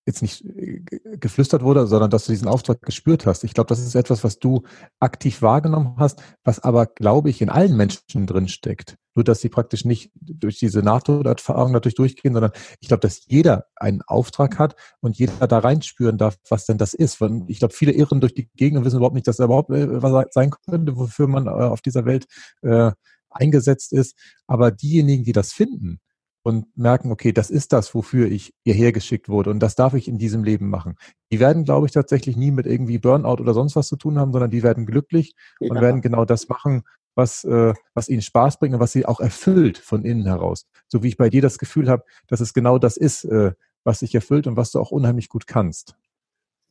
jetzt 0.06 0.22
nicht 0.22 0.46
äh, 0.46 0.82
geflüstert 1.18 1.64
wurde, 1.64 1.88
sondern 1.88 2.10
dass 2.10 2.26
du 2.26 2.32
diesen 2.32 2.48
Auftrag 2.48 2.82
gespürt 2.82 3.26
hast. 3.26 3.44
Ich 3.44 3.54
glaube, 3.54 3.68
das 3.68 3.80
ist 3.80 3.96
etwas, 3.96 4.24
was 4.24 4.40
du 4.40 4.64
aktiv 5.00 5.42
wahrgenommen 5.42 5.96
hast, 5.98 6.22
was 6.44 6.60
aber, 6.60 6.86
glaube 6.86 7.30
ich, 7.30 7.42
in 7.42 7.50
allen 7.50 7.76
Menschen 7.76 8.28
drin 8.28 8.48
steckt. 8.48 8.98
Nur, 9.16 9.24
dass 9.24 9.40
sie 9.40 9.50
praktisch 9.50 9.86
nicht 9.86 10.12
durch 10.16 10.60
diese 10.60 10.82
Nahtoderfahrung 10.82 11.72
natürlich 11.72 11.96
durchgehen, 11.96 12.34
sondern 12.34 12.52
ich 12.82 12.90
glaube, 12.90 13.02
dass 13.02 13.26
jeder 13.28 13.66
einen 13.76 14.02
Auftrag 14.04 14.60
hat 14.60 14.76
und 15.00 15.18
jeder 15.18 15.48
da 15.48 15.60
reinspüren 15.60 16.18
darf, 16.18 16.38
was 16.50 16.66
denn 16.66 16.78
das 16.78 16.94
ist. 16.94 17.20
Ich 17.48 17.60
glaube, 17.60 17.74
viele 17.74 17.94
irren 17.94 18.20
durch 18.20 18.34
die 18.34 18.50
Gegend 18.56 18.80
und 18.80 18.86
wissen 18.86 18.98
überhaupt 18.98 19.16
nicht, 19.16 19.28
dass 19.28 19.38
da 19.38 19.46
überhaupt 19.46 19.72
äh, 19.72 20.02
was 20.02 20.34
sein 20.34 20.52
könnte, 20.52 20.98
wofür 20.98 21.28
man 21.28 21.48
äh, 21.48 21.50
auf 21.50 21.82
dieser 21.82 22.06
Welt 22.06 22.26
äh, 22.62 22.92
eingesetzt 23.30 23.94
ist. 23.94 24.16
Aber 24.48 24.72
diejenigen, 24.72 25.24
die 25.24 25.34
das 25.34 25.52
finden, 25.54 26.00
und 26.46 26.78
merken, 26.78 27.12
okay, 27.12 27.32
das 27.32 27.50
ist 27.50 27.74
das, 27.74 27.96
wofür 27.96 28.30
ich 28.30 28.54
hierher 28.64 28.92
geschickt 28.92 29.30
wurde 29.30 29.50
und 29.50 29.60
das 29.60 29.74
darf 29.74 29.96
ich 29.96 30.08
in 30.08 30.20
diesem 30.20 30.44
Leben 30.44 30.70
machen. 30.70 30.96
Die 31.32 31.40
werden, 31.40 31.64
glaube 31.64 31.88
ich, 31.88 31.92
tatsächlich 31.92 32.38
nie 32.38 32.52
mit 32.52 32.68
irgendwie 32.68 33.00
Burnout 33.00 33.42
oder 33.42 33.56
sonst 33.56 33.76
was 33.76 33.88
zu 33.88 33.96
tun 33.96 34.20
haben, 34.20 34.32
sondern 34.32 34.52
die 34.52 34.62
werden 34.62 34.86
glücklich 34.86 35.34
ja. 35.60 35.72
und 35.72 35.82
werden 35.82 36.02
genau 36.02 36.24
das 36.24 36.48
machen, 36.48 36.84
was, 37.16 37.46
äh, 37.46 37.74
was 37.96 38.10
ihnen 38.10 38.22
Spaß 38.22 38.60
bringt 38.60 38.76
und 38.76 38.80
was 38.80 38.92
sie 38.92 39.08
auch 39.08 39.20
erfüllt 39.20 39.80
von 39.80 40.06
innen 40.06 40.28
heraus. 40.28 40.68
So 40.88 41.02
wie 41.02 41.08
ich 41.08 41.18
bei 41.18 41.30
dir 41.30 41.42
das 41.42 41.58
Gefühl 41.58 41.90
habe, 41.90 42.04
dass 42.28 42.42
es 42.42 42.54
genau 42.54 42.78
das 42.78 42.96
ist, 42.96 43.24
äh, 43.24 43.54
was 43.84 44.00
dich 44.00 44.14
erfüllt 44.14 44.46
und 44.46 44.56
was 44.56 44.70
du 44.70 44.80
auch 44.80 44.92
unheimlich 44.92 45.30
gut 45.30 45.48
kannst. 45.48 45.96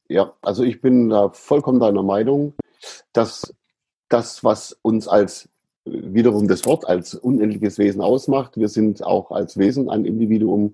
Ja, 0.08 0.34
also 0.40 0.62
ich 0.62 0.82
bin 0.82 1.08
da 1.08 1.30
vollkommen 1.30 1.80
deiner 1.80 2.04
Meinung, 2.04 2.54
dass 3.12 3.52
das, 4.08 4.44
was 4.44 4.78
uns 4.82 5.08
als 5.08 5.48
wiederum 5.84 6.48
das 6.48 6.64
Wort 6.64 6.86
als 6.86 7.14
unendliches 7.14 7.78
Wesen 7.78 8.00
ausmacht. 8.00 8.56
Wir 8.56 8.68
sind 8.68 9.02
auch 9.04 9.30
als 9.30 9.58
Wesen 9.58 9.90
ein 9.90 10.04
Individuum 10.04 10.72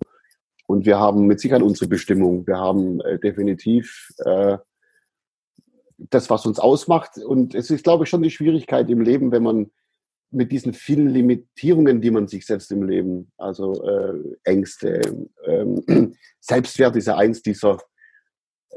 und 0.67 0.87
wir 0.87 0.99
haben 0.99 1.27
mit 1.27 1.41
Sicherheit 1.41 1.63
unsere 1.63 1.89
Bestimmung. 1.89 2.47
Wir 2.47 2.59
haben 2.59 3.01
äh, 3.01 3.19
definitiv 3.19 4.13
äh, 4.19 4.59
das, 5.99 6.31
was 6.31 6.47
uns 6.47 6.59
ausmacht. 6.59 7.19
Und 7.19 7.55
es 7.55 7.71
ist, 7.71 7.85
glaube 7.85 8.05
ich, 8.05 8.11
schon 8.11 8.23
die 8.23 8.31
Schwierigkeit 8.31 8.89
im 8.89 9.01
Leben, 9.01 9.33
wenn 9.33 9.43
man 9.43 9.71
mit 10.31 10.53
diesen 10.53 10.73
vielen 10.73 11.09
Limitierungen, 11.09 12.01
die 12.01 12.13
man 12.13 12.29
sich 12.29 12.47
setzt 12.47 12.71
im 12.71 12.85
Leben, 12.85 13.33
also 13.37 13.83
äh, 13.83 14.15
Ängste, 14.45 15.01
ähm, 15.45 16.15
Selbstwert 16.41 16.95
ist 16.95 17.07
ja 17.07 17.17
eins 17.17 17.43
dieser 17.43 17.79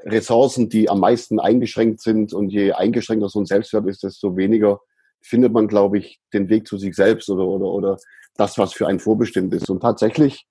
Ressourcen, 0.03 0.69
die 0.69 0.89
am 0.89 0.99
meisten 0.99 1.39
eingeschränkt 1.39 2.01
sind. 2.01 2.33
Und 2.33 2.49
je 2.49 2.71
eingeschränkter 2.71 3.29
so 3.29 3.39
ein 3.39 3.45
Selbstwert 3.45 3.87
ist, 3.87 4.03
desto 4.03 4.35
weniger 4.35 4.79
findet 5.23 5.53
man, 5.53 5.67
glaube 5.67 5.97
ich, 5.97 6.19
den 6.33 6.49
Weg 6.49 6.67
zu 6.67 6.77
sich 6.77 6.95
selbst 6.95 7.29
oder, 7.29 7.47
oder, 7.47 7.65
oder 7.65 7.97
das, 8.35 8.57
was 8.57 8.73
für 8.73 8.87
einen 8.87 8.99
vorbestimmt 8.99 9.53
ist. 9.53 9.69
Und 9.69 9.81
tatsächlich, 9.81 10.45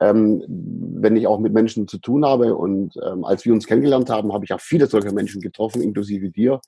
ähm, 0.00 0.44
wenn 0.48 1.16
ich 1.16 1.26
auch 1.26 1.40
mit 1.40 1.52
Menschen 1.52 1.88
zu 1.88 1.98
tun 1.98 2.24
habe 2.24 2.54
und 2.54 2.94
ähm, 3.04 3.24
als 3.24 3.44
wir 3.44 3.52
uns 3.52 3.66
kennengelernt 3.66 4.10
haben, 4.10 4.32
habe 4.32 4.44
ich 4.44 4.52
auch 4.52 4.60
viele 4.60 4.86
solcher 4.86 5.12
Menschen 5.12 5.40
getroffen, 5.40 5.82
inklusive 5.82 6.30
dir, 6.30 6.60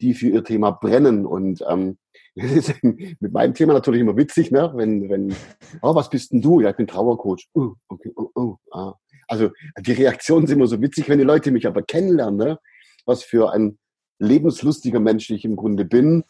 die 0.00 0.14
für 0.14 0.28
ihr 0.28 0.42
Thema 0.42 0.72
brennen. 0.72 1.26
Und 1.26 1.64
ähm, 1.68 1.98
das 2.34 2.52
ist 2.52 2.74
mit 2.82 3.32
meinem 3.32 3.54
Thema 3.54 3.74
natürlich 3.74 4.00
immer 4.00 4.16
witzig, 4.16 4.50
ne? 4.50 4.72
wenn, 4.74 5.08
wenn 5.08 5.34
oh, 5.82 5.94
was 5.94 6.10
bist 6.10 6.32
denn 6.32 6.42
du? 6.42 6.60
Ja, 6.60 6.70
ich 6.70 6.76
bin 6.76 6.88
Trauercoach. 6.88 7.48
Oh, 7.54 7.74
okay, 7.88 8.12
oh, 8.16 8.30
oh, 8.34 8.56
ah. 8.72 8.94
Also 9.28 9.50
die 9.80 9.92
Reaktionen 9.92 10.46
sind 10.46 10.58
immer 10.58 10.66
so 10.66 10.82
witzig, 10.82 11.08
wenn 11.08 11.18
die 11.18 11.24
Leute 11.24 11.50
mich 11.50 11.66
aber 11.66 11.82
kennenlernen, 11.82 12.36
ne? 12.36 12.58
was 13.06 13.22
für 13.22 13.52
ein 13.52 13.78
lebenslustiger 14.18 15.00
Mensch 15.00 15.30
ich 15.30 15.44
im 15.44 15.56
Grunde 15.56 15.84
bin 15.84 16.24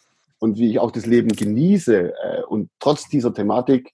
und 0.45 0.59
wie 0.59 0.71
ich 0.71 0.79
auch 0.79 0.91
das 0.91 1.07
Leben 1.07 1.31
genieße. 1.31 2.13
Äh, 2.13 2.43
und 2.43 2.69
trotz 2.79 3.09
dieser 3.09 3.33
Thematik 3.33 3.93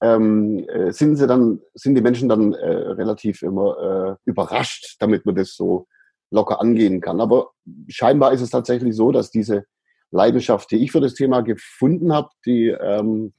ähm, 0.00 0.66
äh, 0.70 0.90
sind 0.90 1.16
sie 1.16 1.26
dann, 1.26 1.60
sind 1.74 1.94
die 1.94 2.00
Menschen 2.00 2.30
dann 2.30 2.54
äh, 2.54 2.66
relativ 2.66 3.42
immer 3.42 4.16
äh, 4.16 4.16
überrascht, 4.24 4.96
damit 5.00 5.26
man 5.26 5.34
das 5.34 5.54
so 5.54 5.86
locker 6.30 6.62
angehen 6.62 7.02
kann. 7.02 7.20
Aber 7.20 7.50
scheinbar 7.88 8.32
ist 8.32 8.40
es 8.40 8.48
tatsächlich 8.48 8.96
so, 8.96 9.12
dass 9.12 9.30
diese 9.30 9.66
Leidenschaft, 10.10 10.70
die 10.70 10.82
ich 10.82 10.92
für 10.92 11.02
das 11.02 11.12
Thema 11.12 11.42
gefunden 11.42 12.10
habe, 12.14 12.30
die 12.46 12.68
ähm, 12.68 13.34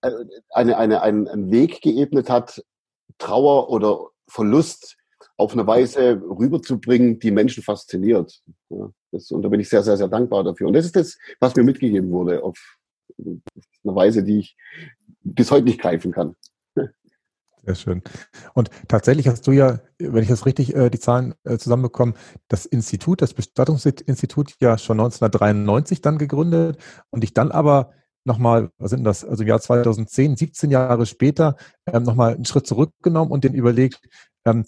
äh, 0.00 0.10
eine, 0.48 0.78
eine, 0.78 1.02
einen 1.02 1.50
Weg 1.50 1.82
geebnet 1.82 2.30
hat, 2.30 2.64
Trauer 3.18 3.68
oder 3.68 4.06
Verlust 4.26 4.96
auf 5.36 5.52
eine 5.52 5.66
Weise 5.66 6.22
rüberzubringen, 6.22 7.18
die 7.18 7.30
Menschen 7.30 7.62
fasziniert. 7.62 8.40
Ja, 8.70 8.90
das, 9.12 9.30
und 9.30 9.42
da 9.42 9.48
bin 9.48 9.60
ich 9.60 9.68
sehr, 9.68 9.82
sehr, 9.82 9.96
sehr 9.96 10.08
dankbar 10.08 10.44
dafür. 10.44 10.68
Und 10.68 10.74
das 10.74 10.86
ist 10.86 10.96
das, 10.96 11.18
was 11.38 11.54
mir 11.56 11.64
mitgegeben 11.64 12.10
wurde, 12.10 12.42
auf 12.42 12.58
eine 13.18 13.40
Weise, 13.84 14.22
die 14.22 14.40
ich 14.40 14.56
bis 15.22 15.50
heute 15.50 15.64
nicht 15.64 15.80
greifen 15.80 16.12
kann. 16.12 16.36
Sehr 17.66 17.74
schön. 17.74 18.02
Und 18.54 18.70
tatsächlich 18.88 19.28
hast 19.28 19.46
du 19.46 19.52
ja, 19.52 19.80
wenn 19.98 20.22
ich 20.22 20.30
das 20.30 20.46
richtig 20.46 20.74
äh, 20.74 20.88
die 20.88 20.98
Zahlen 20.98 21.34
äh, 21.44 21.58
zusammenbekomme, 21.58 22.14
das 22.48 22.64
Institut, 22.64 23.20
das 23.20 23.34
Bestattungsinstitut 23.34 24.54
ja 24.60 24.78
schon 24.78 24.98
1993 24.98 26.00
dann 26.00 26.16
gegründet 26.16 26.78
und 27.10 27.22
dich 27.22 27.34
dann 27.34 27.50
aber 27.50 27.92
nochmal, 28.24 28.70
was 28.78 28.90
sind 28.90 29.04
das, 29.04 29.24
also 29.24 29.42
im 29.42 29.48
Jahr 29.48 29.60
2010, 29.60 30.36
17 30.36 30.70
Jahre 30.70 31.04
später, 31.04 31.56
ähm, 31.86 32.02
nochmal 32.02 32.34
einen 32.34 32.44
Schritt 32.46 32.66
zurückgenommen 32.66 33.30
und 33.30 33.44
den 33.44 33.54
überlegt, 33.54 34.00
ähm, 34.46 34.64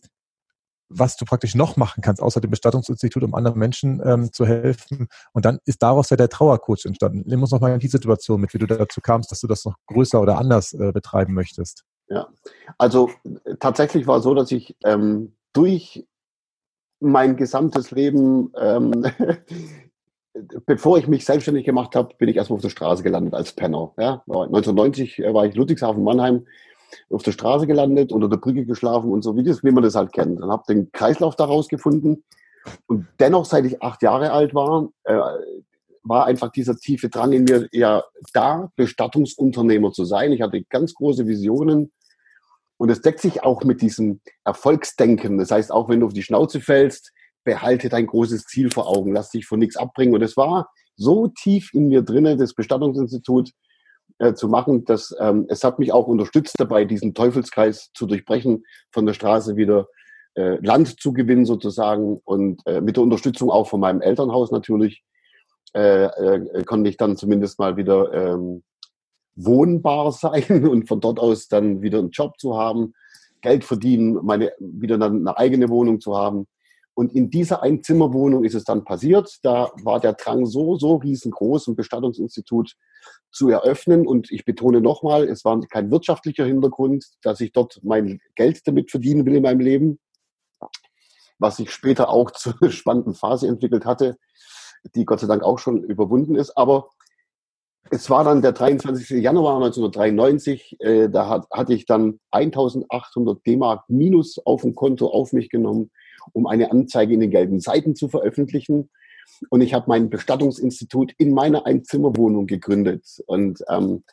was 0.94 1.16
du 1.16 1.24
praktisch 1.24 1.54
noch 1.54 1.76
machen 1.76 2.02
kannst, 2.02 2.22
außer 2.22 2.40
dem 2.40 2.50
Bestattungsinstitut, 2.50 3.22
um 3.22 3.34
anderen 3.34 3.58
Menschen 3.58 4.00
ähm, 4.04 4.32
zu 4.32 4.46
helfen. 4.46 5.08
Und 5.32 5.44
dann 5.44 5.58
ist 5.64 5.82
daraus 5.82 6.10
ja 6.10 6.16
der 6.16 6.28
Trauercoach 6.28 6.84
entstanden. 6.84 7.22
Nimm 7.26 7.40
uns 7.40 7.50
nochmal 7.50 7.72
in 7.72 7.80
die 7.80 7.88
Situation 7.88 8.40
mit, 8.40 8.54
wie 8.54 8.58
du 8.58 8.66
dazu 8.66 9.00
kamst, 9.00 9.30
dass 9.30 9.40
du 9.40 9.46
das 9.46 9.64
noch 9.64 9.74
größer 9.86 10.20
oder 10.20 10.38
anders 10.38 10.72
äh, 10.72 10.92
betreiben 10.92 11.34
möchtest. 11.34 11.84
Ja, 12.08 12.28
also 12.78 13.10
tatsächlich 13.58 14.06
war 14.06 14.18
es 14.18 14.24
so, 14.24 14.34
dass 14.34 14.52
ich 14.52 14.76
ähm, 14.84 15.34
durch 15.52 16.06
mein 17.00 17.36
gesamtes 17.36 17.90
Leben 17.90 18.52
ähm, 18.58 19.06
bevor 20.66 20.98
ich 20.98 21.08
mich 21.08 21.24
selbstständig 21.24 21.64
gemacht 21.64 21.94
habe, 21.94 22.14
bin 22.16 22.28
ich 22.28 22.36
erstmal 22.36 22.56
auf 22.56 22.62
der 22.62 22.70
Straße 22.70 23.02
gelandet 23.02 23.34
als 23.34 23.52
Penner. 23.52 23.92
Ja? 23.98 24.22
1990 24.26 25.18
äh, 25.18 25.34
war 25.34 25.46
ich 25.46 25.54
Ludwigshafen, 25.54 26.02
Mannheim, 26.02 26.46
auf 27.10 27.22
der 27.22 27.32
Straße 27.32 27.66
gelandet, 27.66 28.12
unter 28.12 28.28
der 28.28 28.36
Brücke 28.36 28.64
geschlafen 28.64 29.10
und 29.10 29.22
so, 29.22 29.36
wie, 29.36 29.42
das, 29.42 29.62
wie 29.64 29.70
man 29.70 29.82
das 29.82 29.94
halt 29.94 30.12
kennt. 30.12 30.40
Dann 30.40 30.50
habe 30.50 30.64
den 30.68 30.90
Kreislauf 30.92 31.36
daraus 31.36 31.68
gefunden. 31.68 32.24
Und 32.86 33.06
dennoch, 33.18 33.44
seit 33.44 33.64
ich 33.64 33.82
acht 33.82 34.02
Jahre 34.02 34.32
alt 34.32 34.54
war, 34.54 34.88
äh, 35.04 35.18
war 36.04 36.26
einfach 36.26 36.50
dieser 36.50 36.76
tiefe 36.76 37.08
Drang 37.08 37.32
in 37.32 37.44
mir 37.44 37.68
ja 37.72 38.02
da, 38.32 38.70
Bestattungsunternehmer 38.76 39.92
zu 39.92 40.04
sein. 40.04 40.32
Ich 40.32 40.42
hatte 40.42 40.62
ganz 40.68 40.94
große 40.94 41.26
Visionen. 41.26 41.92
Und 42.76 42.90
es 42.90 43.00
deckt 43.00 43.20
sich 43.20 43.44
auch 43.44 43.62
mit 43.62 43.80
diesem 43.80 44.20
Erfolgsdenken. 44.44 45.38
Das 45.38 45.52
heißt, 45.52 45.70
auch 45.70 45.88
wenn 45.88 46.00
du 46.00 46.06
auf 46.06 46.12
die 46.12 46.24
Schnauze 46.24 46.60
fällst, 46.60 47.12
behalte 47.44 47.88
dein 47.88 48.06
großes 48.06 48.44
Ziel 48.44 48.70
vor 48.70 48.88
Augen, 48.88 49.12
lass 49.12 49.30
dich 49.30 49.46
von 49.46 49.58
nichts 49.58 49.76
abbringen. 49.76 50.14
Und 50.14 50.22
es 50.22 50.36
war 50.36 50.68
so 50.96 51.28
tief 51.28 51.72
in 51.74 51.88
mir 51.88 52.02
drinne, 52.02 52.36
das 52.36 52.54
Bestattungsinstitut 52.54 53.50
äh, 54.22 54.34
zu 54.34 54.48
machen, 54.48 54.84
dass 54.84 55.14
ähm, 55.18 55.46
es 55.48 55.64
hat 55.64 55.80
mich 55.80 55.92
auch 55.92 56.06
unterstützt 56.06 56.54
dabei, 56.58 56.84
diesen 56.84 57.12
Teufelskreis 57.12 57.90
zu 57.92 58.06
durchbrechen, 58.06 58.64
von 58.92 59.04
der 59.04 59.14
Straße 59.14 59.56
wieder 59.56 59.88
äh, 60.34 60.64
Land 60.64 61.00
zu 61.00 61.12
gewinnen 61.12 61.44
sozusagen 61.44 62.20
und 62.24 62.64
äh, 62.66 62.80
mit 62.80 62.96
der 62.96 63.02
Unterstützung 63.02 63.50
auch 63.50 63.68
von 63.68 63.80
meinem 63.80 64.00
Elternhaus 64.00 64.52
natürlich 64.52 65.02
äh, 65.74 66.04
äh, 66.04 66.64
konnte 66.64 66.88
ich 66.88 66.96
dann 66.96 67.16
zumindest 67.16 67.58
mal 67.58 67.76
wieder 67.76 68.12
ähm, 68.12 68.62
wohnbar 69.34 70.12
sein 70.12 70.68
und 70.68 70.86
von 70.86 71.00
dort 71.00 71.18
aus 71.18 71.48
dann 71.48 71.82
wieder 71.82 71.98
einen 71.98 72.10
Job 72.10 72.38
zu 72.38 72.56
haben, 72.56 72.94
Geld 73.40 73.64
verdienen, 73.64 74.20
meine 74.22 74.52
wieder 74.60 74.98
dann 74.98 75.26
eine 75.26 75.36
eigene 75.36 75.68
Wohnung 75.68 76.00
zu 76.00 76.16
haben. 76.16 76.46
Und 76.94 77.14
in 77.14 77.30
dieser 77.30 77.62
Einzimmerwohnung 77.62 78.44
ist 78.44 78.54
es 78.54 78.64
dann 78.64 78.84
passiert. 78.84 79.38
Da 79.42 79.70
war 79.82 79.98
der 79.98 80.12
Drang 80.12 80.44
so, 80.44 80.76
so 80.76 80.96
riesengroß, 80.96 81.68
ein 81.68 81.76
Bestattungsinstitut 81.76 82.74
zu 83.30 83.48
eröffnen. 83.48 84.06
Und 84.06 84.30
ich 84.30 84.44
betone 84.44 84.80
nochmal, 84.80 85.26
es 85.28 85.44
war 85.44 85.58
kein 85.68 85.90
wirtschaftlicher 85.90 86.44
Hintergrund, 86.44 87.06
dass 87.22 87.40
ich 87.40 87.52
dort 87.52 87.80
mein 87.82 88.20
Geld 88.34 88.66
damit 88.66 88.90
verdienen 88.90 89.24
will 89.24 89.36
in 89.36 89.42
meinem 89.42 89.60
Leben, 89.60 89.98
was 91.38 91.56
sich 91.56 91.70
später 91.70 92.10
auch 92.10 92.30
zu 92.32 92.52
spannenden 92.68 93.14
Phase 93.14 93.48
entwickelt 93.48 93.86
hatte, 93.86 94.18
die 94.94 95.06
Gott 95.06 95.20
sei 95.20 95.26
Dank 95.26 95.42
auch 95.42 95.58
schon 95.58 95.82
überwunden 95.84 96.34
ist. 96.34 96.58
Aber 96.58 96.90
es 97.90 98.10
war 98.10 98.22
dann 98.22 98.42
der 98.42 98.52
23. 98.52 99.22
Januar 99.22 99.56
1993, 99.56 100.76
äh, 100.80 101.08
da 101.08 101.28
hat, 101.28 101.46
hatte 101.50 101.72
ich 101.72 101.86
dann 101.86 102.20
1800 102.32 103.46
D-Mark 103.46 103.84
minus 103.88 104.38
auf 104.44 104.60
dem 104.60 104.74
Konto 104.74 105.08
auf 105.08 105.32
mich 105.32 105.48
genommen 105.48 105.90
um 106.32 106.46
eine 106.46 106.70
Anzeige 106.70 107.14
in 107.14 107.20
den 107.20 107.30
gelben 107.30 107.60
Seiten 107.60 107.94
zu 107.94 108.08
veröffentlichen. 108.08 108.90
Und 109.50 109.60
ich 109.60 109.74
habe 109.74 109.86
mein 109.88 110.10
Bestattungsinstitut 110.10 111.12
in 111.18 111.32
meiner 111.32 111.66
Einzimmerwohnung 111.66 112.46
gegründet 112.46 113.04
und 113.26 113.62
ähm, 113.68 114.04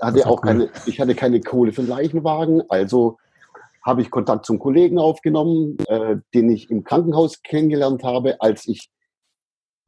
hatte 0.00 0.26
auch 0.26 0.42
cool. 0.42 0.48
keine, 0.48 0.70
ich 0.86 1.00
hatte 1.00 1.14
keine 1.14 1.40
Kohle 1.40 1.72
für 1.72 1.82
Leichenwagen, 1.82 2.62
also 2.68 3.18
habe 3.84 4.02
ich 4.02 4.10
Kontakt 4.10 4.46
zum 4.46 4.58
Kollegen 4.58 4.98
aufgenommen, 4.98 5.76
äh, 5.86 6.16
den 6.34 6.50
ich 6.50 6.70
im 6.70 6.84
Krankenhaus 6.84 7.42
kennengelernt 7.42 8.02
habe, 8.04 8.40
als 8.40 8.66
ich 8.66 8.90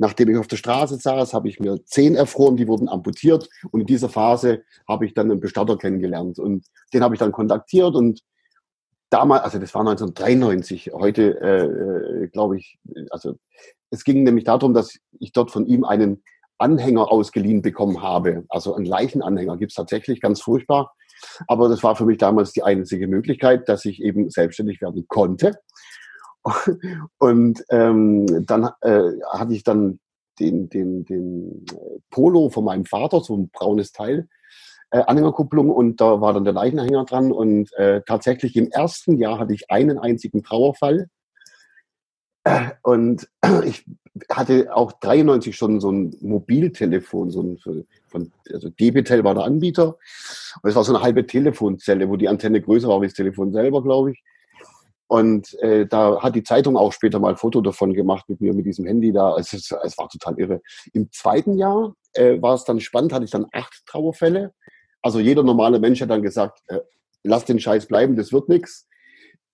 Nachdem 0.03 0.31
ich 0.31 0.39
auf 0.39 0.47
der 0.47 0.57
Straße 0.57 0.97
saß, 0.97 1.35
habe 1.35 1.51
ich 1.51 1.61
mir 1.61 1.85
zehn 1.85 2.15
erfroren, 2.15 2.57
die 2.57 2.67
wurden 2.67 2.89
amputiert. 2.89 3.51
Und 3.71 3.81
in 3.81 3.87
dieser 3.87 4.09
Phase 4.09 4.63
habe 4.89 5.05
ich 5.05 5.13
dann 5.13 5.31
einen 5.31 5.41
Bestatter 5.41 5.77
kennengelernt. 5.77 6.39
Und 6.39 6.65
den 6.95 7.03
habe 7.03 7.15
ich 7.15 7.19
dann 7.19 7.33
kontaktiert 7.33 7.95
und 7.95 8.23
damals, 9.11 9.43
also 9.43 9.59
das 9.59 9.75
war 9.75 9.83
1993, 9.83 10.93
heute 10.93 11.41
äh, 11.41 12.25
äh, 12.25 12.29
glaube 12.29 12.59
ich, 12.59 12.79
also 13.11 13.37
es 13.91 14.05
ging 14.05 14.23
nämlich 14.23 14.45
darum, 14.45 14.73
dass 14.73 14.99
ich 15.19 15.33
dort 15.33 15.51
von 15.51 15.67
ihm 15.67 15.85
einen 15.85 16.23
Anhänger 16.59 17.11
ausgeliehen 17.11 17.63
bekommen 17.63 18.03
habe. 18.03 18.45
Also 18.49 18.75
einen 18.75 18.87
Leichenanhänger 18.87 19.57
gibt 19.57 19.73
es 19.73 19.77
tatsächlich, 19.77 20.21
ganz 20.21 20.41
furchtbar. 20.41 20.95
Aber 21.49 21.69
das 21.69 21.83
war 21.83 21.97
für 21.97 22.07
mich 22.07 22.19
damals 22.19 22.53
die 22.53 22.63
einzige 22.63 23.09
Möglichkeit, 23.09 23.69
dass 23.69 23.85
ich 23.85 24.03
eben 24.03 24.31
selbstständig 24.31 24.81
werden 24.81 25.07
konnte. 25.09 25.59
Und 27.19 27.65
ähm, 27.71 28.47
dann 28.47 28.71
äh, 28.81 29.13
hatte 29.31 29.55
ich 29.55 29.65
dann 29.65 30.01
den, 30.39 30.69
den, 30.69 31.05
den 31.05 31.67
Polo 32.11 32.49
von 32.49 32.65
meinem 32.65 32.87
Vater, 32.87 33.21
so 33.21 33.37
ein 33.37 33.51
braunes 33.51 33.93
Teil, 33.93 34.29
äh, 34.91 35.01
Anhängerkupplung 35.01 35.71
und 35.71 36.01
da 36.01 36.21
war 36.21 36.33
dann 36.33 36.45
der 36.45 36.53
Leichenanhänger 36.53 37.05
dran 37.05 37.33
und 37.33 37.73
äh, 37.75 38.03
tatsächlich 38.07 38.57
im 38.57 38.71
ersten 38.71 39.17
Jahr 39.19 39.39
hatte 39.39 39.55
ich 39.55 39.71
einen 39.71 39.99
einzigen 39.99 40.43
Trauerfall 40.43 41.09
und 42.83 43.29
ich 43.65 43.85
hatte 44.31 44.75
auch 44.75 44.93
93 44.93 45.57
schon 45.57 45.81
so 45.81 45.91
ein 45.91 46.17
Mobiltelefon, 46.21 47.31
so 47.31 47.43
ein 47.43 47.59
von, 48.09 48.33
also 48.53 48.69
Debitel 48.71 49.23
war 49.25 49.35
der 49.35 49.45
Anbieter 49.45 49.97
und 50.63 50.71
es 50.71 50.75
war 50.75 50.85
so 50.85 50.95
eine 50.95 51.03
halbe 51.03 51.27
Telefonzelle, 51.27 52.09
wo 52.09 52.17
die 52.17 52.29
Antenne 52.29 52.61
größer 52.61 52.89
war 52.89 53.01
wie 53.01 53.07
das 53.07 53.15
Telefon 53.15 53.53
selber, 53.53 53.83
glaube 53.83 54.13
ich. 54.13 54.23
Und 55.07 55.59
äh, 55.61 55.87
da 55.87 56.23
hat 56.23 56.37
die 56.37 56.45
Zeitung 56.45 56.77
auch 56.77 56.93
später 56.93 57.19
mal 57.19 57.31
ein 57.31 57.37
Foto 57.37 57.61
davon 57.61 57.95
gemacht 57.95 58.29
mit 58.29 58.41
mir, 58.41 58.55
mit 58.55 58.65
diesem 58.65 58.87
Handy 58.87 59.13
da. 59.13 59.37
Es, 59.37 59.53
es, 59.53 59.73
es 59.85 59.99
war 59.99 60.09
total 60.09 60.39
irre. 60.39 60.61
Im 60.93 61.11
zweiten 61.11 61.59
Jahr 61.59 61.95
äh, 62.13 62.41
war 62.41 62.55
es 62.55 62.63
dann 62.63 62.79
spannend, 62.79 63.13
hatte 63.13 63.25
ich 63.25 63.33
dann 63.33 63.47
acht 63.51 63.83
Trauerfälle. 63.87 64.55
Also 65.03 65.21
jeder 65.21 65.43
normale 65.43 65.79
Mensch 65.79 66.01
hat 66.01 66.11
dann 66.11 66.23
gesagt, 66.23 66.61
äh, 66.69 66.81
lass 67.23 67.45
den 67.45 67.61
Scheiß 67.61 67.87
bleiben, 67.87 68.17
das 68.17 68.33
wird 68.33 68.49
nichts. 68.49 68.87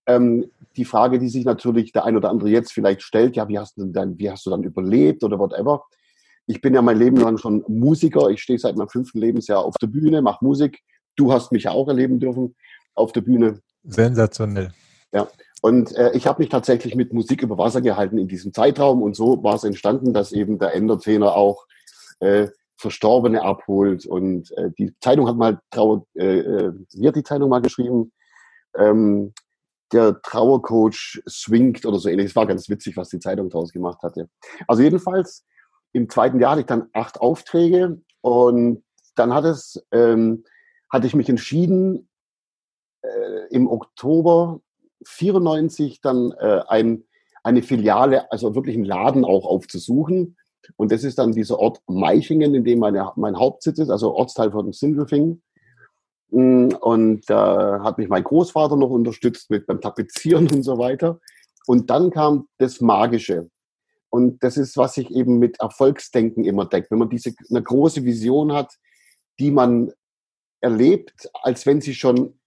Ähm, 0.07 0.51
die 0.77 0.85
Frage, 0.85 1.19
die 1.19 1.29
sich 1.29 1.45
natürlich 1.45 1.93
der 1.93 2.05
ein 2.05 2.17
oder 2.17 2.31
andere 2.31 2.51
jetzt 2.51 2.73
vielleicht 2.73 3.03
stellt, 3.03 3.37
ja, 3.37 3.49
wie 3.49 3.59
hast 3.59 3.77
du 3.77 3.85
dann, 3.87 4.19
wie 4.19 4.31
hast 4.31 4.47
du 4.47 4.51
dann 4.51 4.63
überlebt 4.63 5.25
oder 5.25 5.39
whatever? 5.39 5.83
ich 6.47 6.61
bin 6.61 6.75
ja 6.75 6.83
mein 6.83 6.99
Leben 6.99 7.17
lang 7.17 7.39
schon 7.39 7.65
Musiker. 7.69 8.31
Ich 8.31 8.43
stehe 8.43 8.59
seit 8.59 8.77
meinem 8.77 8.89
fünften 8.89 9.19
Lebensjahr 9.19 9.65
auf 9.65 9.75
der 9.81 9.89
Bühne, 9.89 10.23
mache 10.23 10.45
Musik. 10.45 10.81
Du 11.17 11.33
hast 11.33 11.53
mich 11.53 11.65
ja 11.65 11.73
auch 11.73 11.89
erleben 11.89 12.21
dürfen 12.21 12.55
auf 12.95 13.13
der 13.13 13.21
Bühne. 13.23 13.61
Sensationell. 13.85 14.73
Ja. 15.13 15.29
Und 15.63 15.95
äh, 15.97 16.13
ich 16.13 16.27
habe 16.27 16.43
mich 16.43 16.51
tatsächlich 16.51 16.95
mit 16.95 17.13
Musik 17.13 17.43
über 17.43 17.59
Wasser 17.59 17.81
gehalten 17.81 18.19
in 18.19 18.29
diesem 18.29 18.53
Zeitraum. 18.53 19.03
Und 19.03 19.17
so 19.17 19.43
war 19.43 19.55
es 19.55 19.65
entstanden, 19.65 20.13
dass 20.13 20.33
eben 20.33 20.59
der 20.59 20.75
Entertainer 20.75 21.35
auch 21.35 21.67
äh, 22.21 22.49
Verstorbene 22.77 23.43
abholt. 23.43 24.07
Und 24.07 24.51
äh, 24.57 24.71
die 24.79 24.95
Zeitung 25.01 25.29
hat 25.29 25.37
mal 25.37 25.61
Trauer, 25.71 26.07
äh, 26.15 26.39
äh, 26.39 26.73
wie 26.93 27.09
hat 27.09 27.17
die 27.17 27.23
Zeitung 27.23 27.51
mal 27.51 27.63
geschrieben? 27.63 28.13
Ähm, 28.77 29.33
der 29.93 30.21
Trauercoach 30.23 31.23
swingt 31.29 31.87
oder 31.87 31.99
so 31.99 32.09
ähnlich. 32.09 32.27
Es 32.27 32.37
war 32.37 32.47
ganz 32.47 32.69
witzig, 32.69 32.97
was 32.97 33.09
die 33.09 33.21
Zeitung 33.21 33.49
daraus 33.49 33.73
gemacht 33.73 34.03
hatte. 34.03 34.29
Also 34.67 34.83
jedenfalls 34.83 35.45
im 35.93 36.11
zweiten 36.11 36.41
Jahr 36.41 36.53
hatte 36.53 36.61
ich 36.61 36.67
dann 36.67 36.89
acht 36.93 37.21
Aufträge 37.21 38.01
und 38.21 38.85
dann 39.15 39.33
hat 39.33 39.45
es, 39.45 39.83
ähm, 39.93 40.45
hatte 40.91 41.07
ich 41.07 41.15
mich 41.15 41.29
entschieden, 41.29 42.09
äh, 43.03 43.47
im 43.51 43.69
Oktober 43.69 44.61
94 45.05 46.01
dann 46.01 46.33
äh, 46.33 46.63
ein, 46.69 47.05
eine 47.43 47.63
Filiale, 47.63 48.31
also 48.33 48.55
wirklich 48.55 48.77
einen 48.77 48.85
Laden 48.85 49.25
auch 49.25 49.47
aufzusuchen. 49.47 50.37
Und 50.77 50.93
das 50.93 51.05
ist 51.05 51.19
dann 51.19 51.33
dieser 51.33 51.59
Ort 51.59 51.81
Meichingen, 51.87 52.55
in 52.55 52.65
dem 52.65 52.79
meine, 52.79 53.13
mein 53.17 53.39
Hauptsitz 53.39 53.79
ist, 53.79 53.91
also 53.91 54.15
Ortsteil 54.15 54.51
von 54.51 54.73
Sindelfingen. 54.73 55.43
Mm, 56.31 56.69
und 56.81 57.29
da 57.31 57.77
äh, 57.77 57.81
hat 57.81 57.99
mich 57.99 58.09
mein 58.09 58.25
Großvater 58.25 58.77
noch 58.77 58.91
unterstützt 58.91 59.51
mit 59.51 59.67
beim 59.67 59.81
Tapezieren 59.81 60.51
und 60.53 60.63
so 60.63 60.79
weiter. 60.79 61.21
Und 61.67 61.91
dann 61.91 62.11
kam 62.11 62.49
das 62.59 62.81
Magische. 62.81 63.51
Und 64.11 64.43
das 64.43 64.57
ist, 64.57 64.77
was 64.77 64.95
sich 64.95 65.11
eben 65.11 65.39
mit 65.39 65.61
Erfolgsdenken 65.61 66.45
immer 66.45 66.65
deckt. 66.65 66.91
Wenn 66.91 66.99
man 66.99 67.11
diese 67.11 67.35
eine 67.51 67.63
große 67.63 68.05
Vision 68.05 68.53
hat, 68.53 68.73
die 69.39 69.51
man 69.51 69.93
erlebt, 70.61 71.29
als 71.43 71.67
wenn 71.67 71.81
sie 71.81 71.95
schon, 71.95 72.39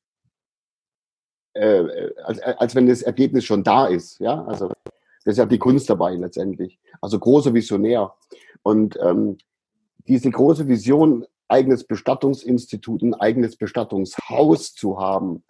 äh, 1.53 2.11
als, 2.23 2.39
als 2.39 2.75
wenn 2.75 2.87
das 2.87 3.01
Ergebnis 3.01 3.45
schon 3.45 3.63
da 3.63 3.87
ist. 3.87 4.19
Ja, 4.19 4.43
also 4.45 4.71
das 5.29 5.35
ist 5.35 5.39
ja 5.41 5.45
die 5.45 5.59
Kunst 5.59 5.87
dabei 5.91 6.15
letztendlich. 6.15 6.79
Also 7.01 7.19
großer 7.19 7.53
Visionär. 7.53 8.15
Und 8.63 8.97
ähm, 8.99 9.37
diese 10.07 10.31
große 10.31 10.67
Vision, 10.67 11.23
eigenes 11.47 11.83
Bestattungsinstitut, 11.83 13.03
ein 13.03 13.13
eigenes 13.13 13.55
Bestattungshaus 13.55 14.73
zu 14.73 14.99
haben, 14.99 15.43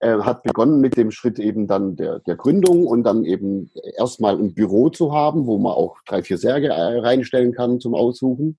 äh, 0.00 0.18
hat 0.18 0.42
begonnen 0.42 0.80
mit 0.80 0.96
dem 0.96 1.12
Schritt 1.12 1.38
eben 1.38 1.68
dann 1.68 1.94
der, 1.94 2.18
der 2.18 2.34
Gründung 2.34 2.84
und 2.84 3.04
dann 3.04 3.24
eben 3.24 3.70
erstmal 3.96 4.36
ein 4.36 4.54
Büro 4.54 4.88
zu 4.88 5.12
haben, 5.12 5.46
wo 5.46 5.56
man 5.56 5.72
auch 5.72 5.98
drei, 6.04 6.24
vier 6.24 6.38
Särge 6.38 6.70
äh, 6.70 6.98
reinstellen 6.98 7.52
kann 7.52 7.78
zum 7.78 7.94
Aussuchen. 7.94 8.58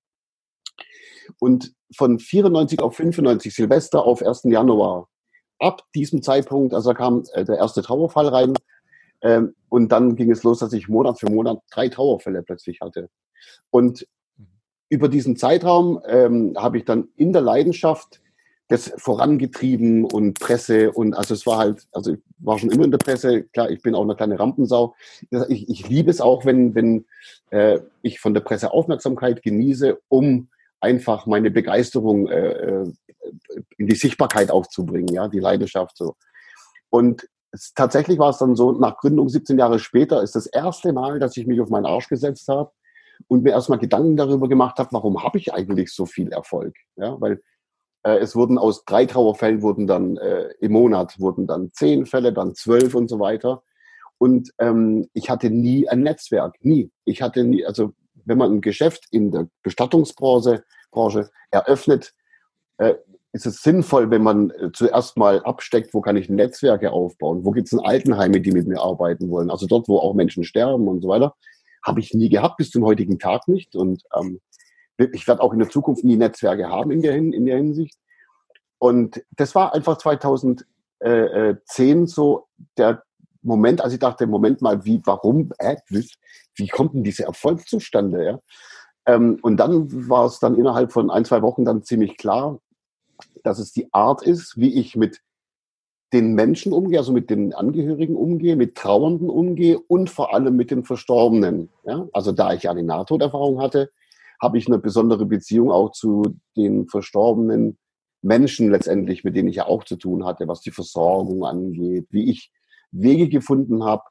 Und 1.40 1.74
von 1.94 2.18
94 2.18 2.80
auf 2.80 2.96
95 2.96 3.54
Silvester 3.54 4.02
auf 4.02 4.22
1. 4.22 4.44
Januar. 4.44 5.10
Ab 5.58 5.82
diesem 5.94 6.22
Zeitpunkt, 6.22 6.72
also 6.72 6.94
kam 6.94 7.24
äh, 7.34 7.44
der 7.44 7.58
erste 7.58 7.82
Trauerfall 7.82 8.28
rein, 8.28 8.54
ähm, 9.24 9.54
und 9.70 9.90
dann 9.90 10.14
ging 10.14 10.30
es 10.30 10.44
los, 10.44 10.60
dass 10.60 10.72
ich 10.74 10.88
Monat 10.88 11.18
für 11.18 11.30
Monat 11.30 11.58
drei 11.72 11.88
Trauerfälle 11.88 12.42
plötzlich 12.42 12.80
hatte. 12.80 13.08
Und 13.70 14.06
über 14.90 15.08
diesen 15.08 15.36
Zeitraum 15.36 16.00
ähm, 16.06 16.54
habe 16.56 16.76
ich 16.78 16.84
dann 16.84 17.08
in 17.16 17.32
der 17.32 17.42
Leidenschaft 17.42 18.20
das 18.68 18.92
vorangetrieben 18.96 20.04
und 20.04 20.38
Presse 20.40 20.92
und 20.92 21.14
also 21.14 21.34
es 21.34 21.46
war 21.46 21.58
halt, 21.58 21.86
also 21.92 22.14
ich 22.14 22.20
war 22.38 22.58
schon 22.58 22.70
immer 22.70 22.84
in 22.84 22.90
der 22.90 22.98
Presse, 22.98 23.42
klar, 23.44 23.70
ich 23.70 23.82
bin 23.82 23.94
auch 23.94 24.02
eine 24.02 24.16
kleine 24.16 24.38
Rampensau. 24.38 24.94
Ich, 25.48 25.68
ich 25.68 25.88
liebe 25.88 26.10
es 26.10 26.20
auch, 26.20 26.46
wenn, 26.46 26.74
wenn 26.74 27.04
äh, 27.50 27.80
ich 28.02 28.20
von 28.20 28.32
der 28.32 28.40
Presse 28.40 28.72
Aufmerksamkeit 28.72 29.42
genieße, 29.42 29.98
um 30.08 30.48
einfach 30.80 31.26
meine 31.26 31.50
Begeisterung 31.50 32.28
äh, 32.28 32.48
äh 32.48 32.92
in 33.78 33.86
die 33.86 33.94
Sichtbarkeit 33.94 34.50
aufzubringen, 34.50 35.14
ja, 35.14 35.28
die 35.28 35.40
Leidenschaft 35.40 35.96
so. 35.96 36.14
Und 36.90 37.26
es, 37.54 37.72
tatsächlich 37.74 38.18
war 38.18 38.30
es 38.30 38.38
dann 38.38 38.56
so, 38.56 38.72
nach 38.72 38.96
Gründung 38.98 39.28
17 39.28 39.58
Jahre 39.58 39.78
später 39.78 40.22
ist 40.22 40.34
das 40.34 40.46
erste 40.46 40.92
Mal, 40.92 41.18
dass 41.18 41.36
ich 41.36 41.46
mich 41.46 41.60
auf 41.60 41.70
meinen 41.70 41.86
Arsch 41.86 42.08
gesetzt 42.08 42.48
habe 42.48 42.70
und 43.28 43.44
mir 43.44 43.50
erstmal 43.50 43.78
Gedanken 43.78 44.16
darüber 44.16 44.48
gemacht 44.48 44.78
habe, 44.78 44.90
warum 44.92 45.22
habe 45.22 45.38
ich 45.38 45.54
eigentlich 45.54 45.92
so 45.92 46.04
viel 46.04 46.32
Erfolg? 46.32 46.74
Ja, 46.96 47.20
weil 47.20 47.40
äh, 48.02 48.18
es 48.18 48.34
wurden 48.34 48.58
aus 48.58 48.84
drei 48.84 49.06
Trauerfällen 49.06 49.62
wurden 49.62 49.86
dann 49.86 50.16
äh, 50.16 50.48
im 50.60 50.72
Monat 50.72 51.20
wurden 51.20 51.46
dann 51.46 51.70
zehn 51.72 52.06
Fälle, 52.06 52.32
dann 52.32 52.54
zwölf 52.54 52.94
und 52.94 53.08
so 53.08 53.20
weiter. 53.20 53.62
Und 54.18 54.52
ähm, 54.58 55.08
ich 55.12 55.30
hatte 55.30 55.50
nie 55.50 55.88
ein 55.88 56.00
Netzwerk, 56.02 56.56
nie. 56.60 56.90
Ich 57.04 57.22
hatte 57.22 57.44
nie, 57.44 57.64
also 57.64 57.92
wenn 58.24 58.38
man 58.38 58.52
ein 58.52 58.60
Geschäft 58.60 59.06
in 59.10 59.30
der 59.30 59.48
Bestattungsbranche 59.62 60.64
Branche 60.90 61.30
eröffnet, 61.50 62.14
äh, 62.78 62.94
ist 63.34 63.46
es 63.46 63.62
sinnvoll, 63.62 64.10
wenn 64.10 64.22
man 64.22 64.50
äh, 64.50 64.70
zuerst 64.72 65.16
mal 65.16 65.42
absteckt, 65.42 65.92
wo 65.92 66.00
kann 66.00 66.16
ich 66.16 66.28
Netzwerke 66.28 66.92
aufbauen, 66.92 67.44
wo 67.44 67.50
gibt 67.50 67.66
es 67.66 67.78
Altenheime, 67.78 68.40
die 68.40 68.52
mit 68.52 68.68
mir 68.68 68.80
arbeiten 68.80 69.28
wollen, 69.28 69.50
also 69.50 69.66
dort, 69.66 69.88
wo 69.88 69.98
auch 69.98 70.14
Menschen 70.14 70.44
sterben 70.44 70.86
und 70.86 71.02
so 71.02 71.08
weiter. 71.08 71.34
Habe 71.84 71.98
ich 71.98 72.14
nie 72.14 72.28
gehabt, 72.28 72.58
bis 72.58 72.70
zum 72.70 72.84
heutigen 72.84 73.18
Tag 73.18 73.48
nicht. 73.48 73.74
Und 73.74 74.04
ähm, 74.16 74.40
ich 75.12 75.26
werde 75.26 75.42
auch 75.42 75.52
in 75.52 75.58
der 75.58 75.68
Zukunft 75.68 76.04
nie 76.04 76.16
Netzwerke 76.16 76.68
haben 76.68 76.92
in 76.92 77.02
der, 77.02 77.16
in 77.16 77.44
der 77.44 77.56
Hinsicht. 77.56 77.98
Und 78.78 79.20
das 79.32 79.56
war 79.56 79.74
einfach 79.74 79.98
2010 79.98 82.06
so 82.06 82.46
der 82.78 83.02
Moment, 83.42 83.82
als 83.82 83.92
ich 83.92 83.98
dachte, 83.98 84.28
Moment 84.28 84.62
mal, 84.62 84.84
wie, 84.84 85.02
warum, 85.04 85.50
äh, 85.58 85.76
wie 85.88 86.68
kommt 86.68 86.94
denn 86.94 87.02
dieser 87.02 87.24
Erfolg 87.24 87.68
zustande? 87.68 88.24
Ja? 88.24 88.38
Ähm, 89.06 89.40
und 89.42 89.56
dann 89.56 90.08
war 90.08 90.26
es 90.26 90.38
dann 90.38 90.54
innerhalb 90.54 90.92
von 90.92 91.10
ein, 91.10 91.24
zwei 91.24 91.42
Wochen 91.42 91.64
dann 91.64 91.82
ziemlich 91.82 92.16
klar, 92.16 92.60
dass 93.42 93.58
es 93.58 93.72
die 93.72 93.92
Art 93.92 94.22
ist, 94.22 94.56
wie 94.56 94.78
ich 94.78 94.96
mit 94.96 95.20
den 96.12 96.34
Menschen 96.34 96.72
umgehe, 96.72 96.98
also 96.98 97.12
mit 97.12 97.28
den 97.28 97.52
Angehörigen 97.52 98.16
umgehe, 98.16 98.56
mit 98.56 98.76
Trauernden 98.76 99.28
umgehe 99.28 99.78
und 99.78 100.10
vor 100.10 100.32
allem 100.32 100.54
mit 100.54 100.70
den 100.70 100.84
Verstorbenen. 100.84 101.70
Ja? 101.84 102.08
Also 102.12 102.32
da 102.32 102.52
ich 102.54 102.68
eine 102.68 102.84
Nahtoderfahrung 102.84 103.60
hatte, 103.60 103.90
habe 104.40 104.58
ich 104.58 104.66
eine 104.66 104.78
besondere 104.78 105.26
Beziehung 105.26 105.70
auch 105.70 105.90
zu 105.90 106.36
den 106.56 106.86
verstorbenen 106.86 107.78
Menschen 108.22 108.70
letztendlich, 108.70 109.24
mit 109.24 109.36
denen 109.36 109.48
ich 109.48 109.56
ja 109.56 109.66
auch 109.66 109.84
zu 109.84 109.96
tun 109.96 110.24
hatte, 110.24 110.46
was 110.48 110.60
die 110.60 110.70
Versorgung 110.70 111.44
angeht, 111.44 112.06
wie 112.10 112.30
ich 112.30 112.52
Wege 112.90 113.28
gefunden 113.28 113.84
habe, 113.84 114.04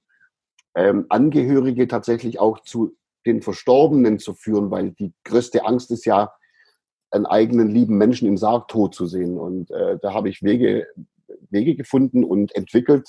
ähm, 0.75 1.05
Angehörige 1.09 1.87
tatsächlich 1.87 2.39
auch 2.39 2.59
zu 2.59 2.95
den 3.25 3.41
Verstorbenen 3.41 4.19
zu 4.19 4.33
führen, 4.33 4.71
weil 4.71 4.91
die 4.91 5.13
größte 5.23 5.65
Angst 5.65 5.91
ist 5.91 6.05
ja, 6.05 6.33
einen 7.13 7.25
eigenen 7.25 7.69
lieben 7.69 7.97
Menschen 7.97 8.27
im 8.27 8.37
Sarg 8.37 8.67
tot 8.67 8.95
zu 8.95 9.05
sehen. 9.05 9.37
Und 9.37 9.71
äh, 9.71 9.97
da 10.01 10.13
habe 10.13 10.29
ich 10.29 10.43
Wege, 10.43 10.87
Wege 11.49 11.75
gefunden 11.75 12.23
und 12.23 12.55
entwickelt, 12.55 13.07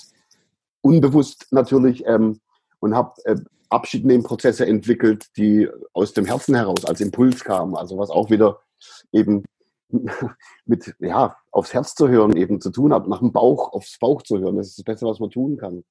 unbewusst 0.81 1.47
natürlich, 1.51 2.05
ähm, 2.05 2.39
und 2.79 2.95
habe 2.95 3.13
äh, 3.25 3.35
Abschiednehmprozesse 3.69 4.65
entwickelt, 4.65 5.25
die 5.37 5.67
aus 5.93 6.13
dem 6.13 6.25
Herzen 6.25 6.55
heraus 6.55 6.85
als 6.85 7.01
Impuls 7.01 7.43
kamen. 7.43 7.75
Also 7.75 7.97
was 7.97 8.11
auch 8.11 8.29
wieder 8.29 8.59
eben 9.11 9.43
mit, 10.65 10.95
ja, 10.99 11.35
aufs 11.51 11.73
Herz 11.73 11.95
zu 11.95 12.07
hören 12.07 12.35
eben 12.35 12.61
zu 12.61 12.69
tun 12.69 12.93
hat, 12.93 13.07
nach 13.07 13.19
dem 13.19 13.31
Bauch, 13.31 13.73
aufs 13.73 13.97
Bauch 13.97 14.21
zu 14.21 14.37
hören. 14.37 14.57
Das 14.57 14.67
ist 14.67 14.77
das 14.77 14.85
Beste, 14.85 15.05
was 15.05 15.19
man 15.19 15.31
tun 15.31 15.57
kann. 15.57 15.83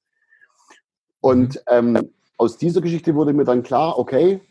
Und 1.19 1.55
mhm. 1.55 1.97
ähm, 1.97 2.09
aus 2.37 2.57
dieser 2.57 2.81
Geschichte 2.81 3.15
wurde 3.15 3.33
mir 3.33 3.45
dann 3.45 3.63
klar, 3.63 3.97
okay, 3.97 4.41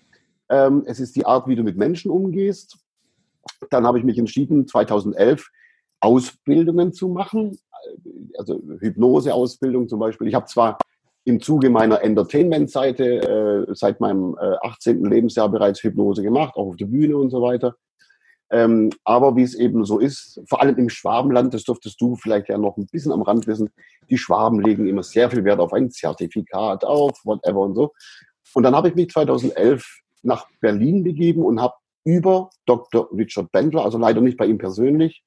ähm, 0.49 0.83
es 0.87 1.01
ist 1.01 1.17
die 1.17 1.25
Art, 1.25 1.49
wie 1.49 1.57
du 1.57 1.63
mit 1.63 1.77
Menschen 1.77 2.11
umgehst. 2.11 2.79
Dann 3.71 3.87
habe 3.87 3.99
ich 3.99 4.05
mich 4.05 4.19
entschieden, 4.19 4.67
2011 4.67 5.49
Ausbildungen 6.01 6.93
zu 6.93 7.09
machen, 7.09 7.59
also 8.39 8.63
Hypnose-Ausbildung 8.81 9.89
zum 9.89 10.01
Beispiel. 10.01 10.29
Ich 10.29 10.35
habe 10.35 10.47
zwar 10.47 10.79
im 11.25 11.41
Zuge 11.41 11.71
meiner 11.71 12.03
Entertainment-Seite 12.03 13.67
äh, 13.69 13.75
seit 13.75 14.01
meinem 14.01 14.37
äh, 14.39 14.57
18. 14.67 15.05
Lebensjahr 15.05 15.49
bereits 15.49 15.83
Hypnose 15.83 16.23
gemacht, 16.23 16.55
auch 16.57 16.69
auf 16.69 16.77
der 16.77 16.87
Bühne 16.87 17.17
und 17.17 17.31
so 17.31 17.41
weiter. 17.41 17.77
Ähm, 18.51 18.91
aber 19.05 19.35
wie 19.37 19.43
es 19.43 19.55
eben 19.55 19.85
so 19.85 19.99
ist, 19.99 20.41
vor 20.47 20.61
allem 20.61 20.77
im 20.77 20.91
Schwabenland, 20.91 21.55
das 21.55 21.65
dürftest 21.65 22.01
du 22.01 22.15
vielleicht 22.17 22.49
ja 22.49 22.59
noch 22.59 22.77
ein 22.77 22.87
bisschen 22.87 23.11
am 23.11 23.23
Rand 23.23 23.47
wissen, 23.47 23.71
die 24.11 24.19
Schwaben 24.19 24.61
legen 24.61 24.87
immer 24.87 25.03
sehr 25.03 25.31
viel 25.31 25.45
Wert 25.45 25.61
auf 25.61 25.73
ein 25.73 25.91
Zertifikat, 25.91 26.85
auf 26.85 27.19
whatever 27.25 27.61
und 27.61 27.75
so. 27.75 27.93
Und 28.53 28.63
dann 28.63 28.77
habe 28.77 28.89
ich 28.89 28.95
mich 28.95 29.11
2011 29.11 29.85
nach 30.23 30.47
Berlin 30.61 31.03
begeben 31.03 31.43
und 31.43 31.61
habe 31.61 31.75
über 32.05 32.51
Dr. 32.67 33.09
Richard 33.13 33.51
Bendler, 33.51 33.85
also 33.85 33.99
leider 33.99 34.21
nicht 34.21 34.37
bei 34.37 34.47
ihm 34.47 34.59
persönlich, 34.59 35.25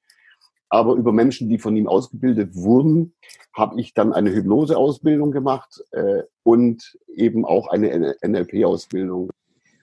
aber 0.70 0.94
über 0.94 1.12
Menschen, 1.12 1.48
die 1.48 1.58
von 1.58 1.76
ihm 1.76 1.88
ausgebildet 1.88 2.54
wurden, 2.54 3.14
habe 3.54 3.80
ich 3.80 3.94
dann 3.94 4.12
eine 4.12 4.30
Hypnoseausbildung 4.30 5.32
gemacht 5.32 5.82
äh, 5.92 6.22
und 6.42 6.98
eben 7.08 7.44
auch 7.44 7.68
eine 7.68 8.16
NLP-Ausbildung. 8.22 9.30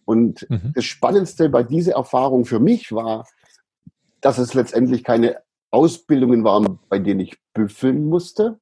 Und 0.05 0.47
mhm. 0.49 0.73
das 0.75 0.86
Spannendste 0.86 1.49
bei 1.49 1.63
dieser 1.63 1.93
Erfahrung 1.93 2.45
für 2.45 2.60
mich 2.60 2.91
war, 2.91 3.27
dass 4.21 4.38
es 4.38 4.53
letztendlich 4.53 5.03
keine 5.03 5.38
Ausbildungen 5.71 6.43
waren, 6.43 6.79
bei 6.89 6.99
denen 6.99 7.19
ich 7.21 7.38
büffeln 7.53 8.05
musste, 8.05 8.60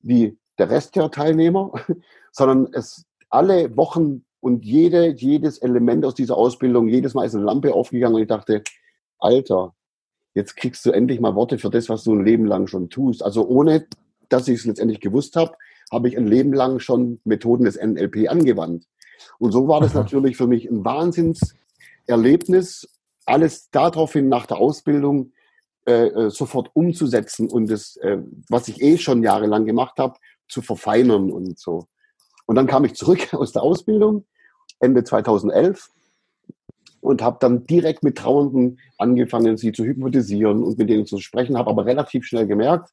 wie 0.00 0.38
der 0.58 0.70
Rest 0.70 0.96
der 0.96 1.10
Teilnehmer, 1.10 1.72
sondern 2.32 2.72
es 2.72 3.06
alle 3.30 3.76
Wochen 3.76 4.24
und 4.40 4.64
jede, 4.64 5.08
jedes 5.08 5.58
Element 5.58 6.04
aus 6.04 6.14
dieser 6.14 6.36
Ausbildung, 6.36 6.88
jedes 6.88 7.14
Mal 7.14 7.24
ist 7.24 7.34
eine 7.34 7.44
Lampe 7.44 7.74
aufgegangen 7.74 8.16
und 8.16 8.22
ich 8.22 8.28
dachte, 8.28 8.62
Alter, 9.18 9.74
jetzt 10.34 10.56
kriegst 10.56 10.84
du 10.86 10.90
endlich 10.90 11.20
mal 11.20 11.34
Worte 11.34 11.58
für 11.58 11.70
das, 11.70 11.88
was 11.88 12.04
du 12.04 12.14
ein 12.14 12.24
Leben 12.24 12.46
lang 12.46 12.66
schon 12.66 12.90
tust. 12.90 13.22
Also 13.22 13.46
ohne, 13.46 13.86
dass 14.28 14.48
ich 14.48 14.60
es 14.60 14.66
letztendlich 14.66 15.00
gewusst 15.00 15.36
habe, 15.36 15.54
habe 15.90 16.08
ich 16.08 16.16
ein 16.16 16.26
Leben 16.26 16.52
lang 16.52 16.80
schon 16.80 17.20
Methoden 17.24 17.64
des 17.64 17.76
NLP 17.76 18.28
angewandt. 18.28 18.86
Und 19.38 19.52
so 19.52 19.68
war 19.68 19.80
das 19.80 19.92
Aha. 19.92 20.00
natürlich 20.00 20.36
für 20.36 20.46
mich 20.46 20.68
ein 20.68 20.84
Wahnsinnserlebnis, 20.84 22.88
alles 23.24 23.70
daraufhin 23.70 24.28
nach 24.28 24.46
der 24.46 24.58
Ausbildung 24.58 25.32
äh, 25.86 26.08
äh, 26.08 26.30
sofort 26.30 26.70
umzusetzen 26.74 27.48
und 27.48 27.70
das, 27.70 27.96
äh, 27.98 28.18
was 28.48 28.68
ich 28.68 28.82
eh 28.82 28.98
schon 28.98 29.22
jahrelang 29.22 29.66
gemacht 29.66 29.98
habe, 29.98 30.18
zu 30.48 30.60
verfeinern 30.60 31.30
und 31.30 31.58
so. 31.58 31.86
Und 32.46 32.56
dann 32.56 32.66
kam 32.66 32.84
ich 32.84 32.94
zurück 32.94 33.28
aus 33.34 33.52
der 33.52 33.62
Ausbildung, 33.62 34.24
Ende 34.80 35.04
2011, 35.04 35.90
und 37.00 37.22
habe 37.22 37.36
dann 37.40 37.64
direkt 37.64 38.02
mit 38.02 38.18
Trauernden 38.18 38.80
angefangen, 38.98 39.56
sie 39.56 39.72
zu 39.72 39.84
hypnotisieren 39.84 40.64
und 40.64 40.78
mit 40.78 40.88
denen 40.88 41.06
zu 41.06 41.18
sprechen, 41.18 41.56
habe 41.56 41.70
aber 41.70 41.86
relativ 41.86 42.24
schnell 42.24 42.46
gemerkt, 42.46 42.90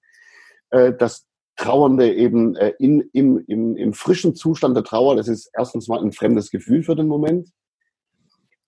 äh, 0.70 0.94
dass 0.94 1.26
Trauernde 1.56 2.14
eben 2.14 2.56
äh, 2.56 2.74
in, 2.80 3.10
im, 3.14 3.44
im, 3.48 3.76
im 3.76 3.94
frischen 3.94 4.36
Zustand 4.36 4.76
der 4.76 4.84
Trauer, 4.84 5.16
das 5.16 5.28
ist 5.28 5.50
erstens 5.56 5.88
mal 5.88 6.00
ein 6.00 6.12
fremdes 6.12 6.52
Gefühl 6.52 6.84
für 6.84 6.96
den 6.96 7.08
Moment. 7.08 7.50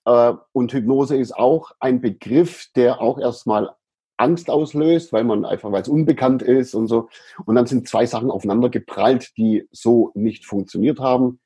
Äh, 0.05 0.33
und 0.51 0.73
Hypnose 0.73 1.17
ist 1.17 1.35
auch 1.35 1.71
ein 1.79 2.01
Begriff, 2.01 2.67
der 2.75 3.01
auch 3.01 3.19
erstmal 3.19 3.71
Angst 4.17 4.49
auslöst, 4.49 5.11
weil 5.13 5.23
man 5.23 5.45
einfach, 5.45 5.71
weil 5.71 5.81
es 5.81 5.87
unbekannt 5.87 6.41
ist 6.41 6.73
und 6.73 6.87
so. 6.87 7.09
Und 7.45 7.55
dann 7.55 7.65
sind 7.65 7.87
zwei 7.87 8.05
Sachen 8.05 8.31
aufeinander 8.31 8.69
geprallt, 8.69 9.31
die 9.37 9.67
so 9.71 10.11
nicht 10.13 10.45
funktioniert 10.45 10.99
haben. 10.99 11.39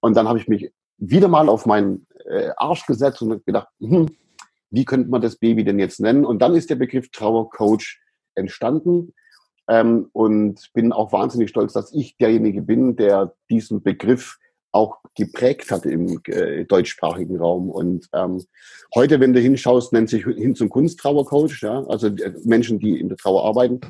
Und 0.00 0.16
dann 0.16 0.28
habe 0.28 0.38
ich 0.38 0.48
mich 0.48 0.72
wieder 0.98 1.28
mal 1.28 1.48
auf 1.48 1.66
meinen 1.66 2.06
äh, 2.26 2.50
Arsch 2.56 2.86
gesetzt 2.86 3.22
und 3.22 3.44
gedacht, 3.44 3.68
hm, 3.80 4.08
wie 4.70 4.84
könnte 4.84 5.10
man 5.10 5.20
das 5.20 5.36
Baby 5.36 5.64
denn 5.64 5.78
jetzt 5.78 6.00
nennen? 6.00 6.24
Und 6.24 6.40
dann 6.40 6.54
ist 6.54 6.70
der 6.70 6.76
Begriff 6.76 7.10
Trauercoach 7.10 8.00
entstanden. 8.34 9.14
Ähm, 9.66 10.08
und 10.12 10.72
bin 10.74 10.92
auch 10.92 11.12
wahnsinnig 11.12 11.48
stolz, 11.48 11.72
dass 11.72 11.94
ich 11.94 12.18
derjenige 12.18 12.60
bin, 12.60 12.96
der 12.96 13.34
diesen 13.48 13.82
Begriff 13.82 14.38
auch 14.74 14.98
geprägt 15.14 15.70
hat 15.70 15.86
im 15.86 16.20
äh, 16.26 16.64
deutschsprachigen 16.64 17.38
Raum. 17.38 17.70
Und 17.70 18.08
ähm, 18.12 18.44
heute, 18.94 19.20
wenn 19.20 19.32
du 19.32 19.40
hinschaust, 19.40 19.92
nennt 19.92 20.10
sich 20.10 20.24
hin 20.24 20.56
zum 20.56 20.68
Kunsttrauercoach, 20.68 21.62
ja, 21.62 21.84
also 21.86 22.08
äh, 22.08 22.34
Menschen, 22.44 22.80
die 22.80 22.98
in 22.98 23.08
der 23.08 23.16
Trauer 23.16 23.44
arbeiten. 23.44 23.80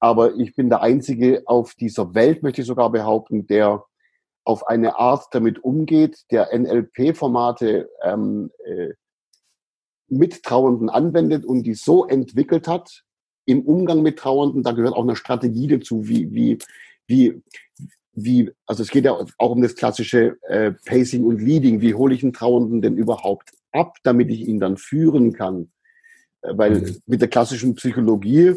Aber 0.00 0.34
ich 0.34 0.56
bin 0.56 0.68
der 0.68 0.82
Einzige 0.82 1.42
auf 1.46 1.74
dieser 1.74 2.14
Welt, 2.14 2.42
möchte 2.42 2.62
ich 2.62 2.66
sogar 2.66 2.90
behaupten, 2.90 3.46
der 3.46 3.84
auf 4.44 4.66
eine 4.66 4.96
Art 4.98 5.26
damit 5.30 5.62
umgeht, 5.62 6.24
der 6.32 6.48
NLP-Formate 6.52 7.88
ähm, 8.02 8.50
äh, 8.64 8.94
mit 10.08 10.42
Trauernden 10.42 10.90
anwendet 10.90 11.44
und 11.44 11.62
die 11.62 11.74
so 11.74 12.06
entwickelt 12.06 12.66
hat 12.66 13.04
im 13.44 13.62
Umgang 13.62 14.02
mit 14.02 14.18
Trauernden. 14.18 14.64
Da 14.64 14.72
gehört 14.72 14.94
auch 14.94 15.04
eine 15.04 15.14
Strategie 15.14 15.68
dazu, 15.68 16.08
wie, 16.08 16.34
wie, 16.34 16.58
wie, 17.06 17.40
wie, 18.14 18.50
also 18.66 18.82
es 18.82 18.90
geht 18.90 19.04
ja 19.04 19.12
auch 19.12 19.50
um 19.50 19.62
das 19.62 19.74
klassische 19.74 20.36
äh, 20.48 20.72
Pacing 20.84 21.24
und 21.24 21.40
Leading. 21.40 21.80
Wie 21.80 21.94
hole 21.94 22.14
ich 22.14 22.22
einen 22.22 22.32
Trauernden 22.32 22.82
denn 22.82 22.96
überhaupt 22.96 23.50
ab, 23.72 23.96
damit 24.02 24.30
ich 24.30 24.46
ihn 24.46 24.60
dann 24.60 24.76
führen 24.76 25.32
kann? 25.32 25.70
Äh, 26.42 26.56
weil 26.56 26.80
mhm. 26.80 26.96
mit 27.06 27.20
der 27.20 27.28
klassischen 27.28 27.74
Psychologie 27.74 28.54